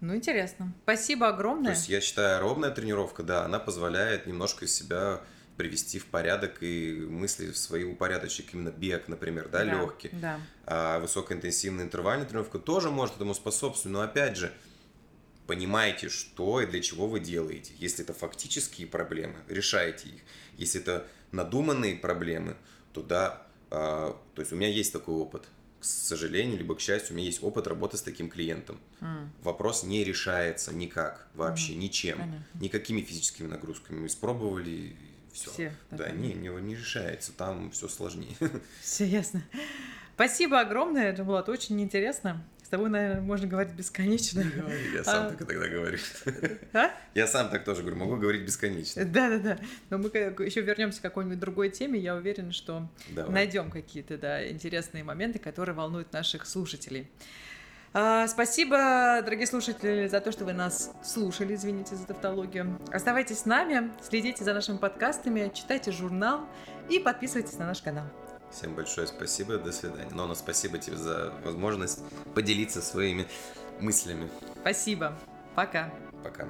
Ну, 0.01 0.13
интересно. 0.13 0.73
Спасибо 0.83 1.29
То 1.29 1.35
огромное. 1.35 1.71
есть 1.71 1.87
я 1.87 2.01
считаю, 2.01 2.41
ровная 2.41 2.69
тренировка, 2.71 3.23
да, 3.23 3.45
она 3.45 3.59
позволяет 3.59 4.27
немножко 4.27 4.67
себя 4.67 5.21
привести 5.55 5.99
в 5.99 6.07
порядок 6.07 6.61
и 6.61 6.93
мысли 7.09 7.49
в 7.51 7.57
свои 7.57 7.85
упорядочить. 7.85 8.49
Именно 8.53 8.71
бег, 8.71 9.07
например, 9.07 9.47
да, 9.49 9.63
легкий. 9.63 10.09
Да. 10.11 10.41
А 10.65 10.99
высокоинтенсивная 10.99 11.85
интервальная 11.85 12.25
тренировка 12.25 12.59
тоже 12.59 12.89
может 12.91 13.15
этому 13.15 13.33
способствовать, 13.33 13.93
но 13.93 14.01
опять 14.01 14.35
же, 14.35 14.51
понимайте, 15.47 16.09
что 16.09 16.61
и 16.61 16.65
для 16.65 16.81
чего 16.81 17.07
вы 17.07 17.19
делаете. 17.19 17.73
Если 17.77 18.03
это 18.03 18.13
фактические 18.13 18.87
проблемы, 18.87 19.35
решайте 19.47 20.09
их. 20.09 20.21
Если 20.57 20.81
это 20.81 21.05
надуманные 21.31 21.95
проблемы, 21.95 22.55
то 22.93 23.01
да, 23.01 23.45
а, 23.71 24.17
то 24.35 24.41
есть 24.41 24.51
у 24.53 24.55
меня 24.55 24.69
есть 24.69 24.93
такой 24.93 25.15
опыт. 25.15 25.43
К 25.79 25.85
сожалению, 25.85 26.57
либо 26.57 26.75
к 26.75 26.79
счастью, 26.79 27.13
у 27.13 27.17
меня 27.17 27.25
есть 27.25 27.43
опыт 27.43 27.67
работы 27.67 27.97
с 27.97 28.01
таким 28.01 28.29
клиентом. 28.29 28.79
М, 29.01 29.29
Вопрос 29.41 29.83
не 29.83 30.03
решается 30.05 30.73
никак, 30.73 31.27
вообще 31.33 31.75
ничем. 31.75 32.19
понятно. 32.19 32.45
Никакими 32.61 33.01
физическими 33.01 33.47
нагрузками. 33.47 33.99
Мы 33.99 34.07
испробовали, 34.07 34.95
все. 35.33 35.51
Все, 35.51 35.75
Да, 35.91 36.09
не, 36.11 36.33
не, 36.33 36.47
не 36.61 36.75
решается, 36.75 37.33
там 37.33 37.71
все 37.71 37.89
сложнее. 37.89 38.35
Все 38.81 39.05
ясно. 39.05 39.43
Спасибо 40.15 40.59
огромное, 40.61 41.09
это 41.11 41.23
было 41.23 41.41
очень 41.41 41.81
интересно. 41.81 42.45
Тобой, 42.73 42.89
наверное, 42.89 43.21
можно 43.21 43.45
говорить 43.45 43.73
бесконечно. 43.73 44.43
Я 44.95 45.03
сам 45.03 45.27
А. 45.27 45.29
так 45.29 45.43
иногда 45.43 45.67
говорю. 45.67 45.99
А? 46.73 46.89
Я 47.13 47.27
сам 47.27 47.51
так 47.51 47.63
тоже 47.65 47.81
говорю, 47.81 47.97
могу 47.97 48.15
говорить 48.15 48.41
бесконечно. 48.41 49.05
Да, 49.05 49.29
да, 49.29 49.37
да. 49.37 49.59
Но 49.91 49.99
мы 49.99 50.07
еще 50.07 50.61
вернемся 50.61 50.97
к 50.97 51.03
какой-нибудь 51.03 51.37
другой 51.39 51.69
теме. 51.69 51.99
Я 51.99 52.15
уверена, 52.15 52.51
что 52.51 52.89
Давай. 53.09 53.31
найдем 53.31 53.69
какие-то 53.69 54.17
да, 54.17 54.49
интересные 54.49 55.03
моменты, 55.03 55.37
которые 55.37 55.75
волнуют 55.75 56.13
наших 56.13 56.47
слушателей. 56.47 57.11
А, 57.93 58.27
Спасибо, 58.27 59.21
дорогие 59.23 59.45
слушатели, 59.45 60.07
за 60.07 60.19
то, 60.19 60.31
что 60.31 60.43
вы 60.43 60.53
нас 60.53 60.93
слушали. 61.03 61.53
Извините 61.53 61.95
за 61.95 62.07
тавтологию. 62.07 62.79
Оставайтесь 62.91 63.41
с 63.41 63.45
нами, 63.45 63.91
следите 64.01 64.43
за 64.43 64.55
нашими 64.55 64.77
подкастами, 64.77 65.51
читайте 65.53 65.91
журнал 65.91 66.49
и 66.89 66.97
подписывайтесь 66.97 67.59
на 67.59 67.67
наш 67.67 67.83
канал. 67.83 68.07
Всем 68.53 68.75
большое 68.75 69.07
спасибо, 69.07 69.57
до 69.57 69.71
свидания. 69.71 70.09
Нона, 70.11 70.35
спасибо 70.35 70.77
тебе 70.77 70.95
за 70.95 71.33
возможность 71.43 71.99
поделиться 72.35 72.81
своими 72.81 73.27
мыслями. 73.79 74.29
Спасибо. 74.61 75.17
Пока. 75.55 75.91
Пока. 76.23 76.47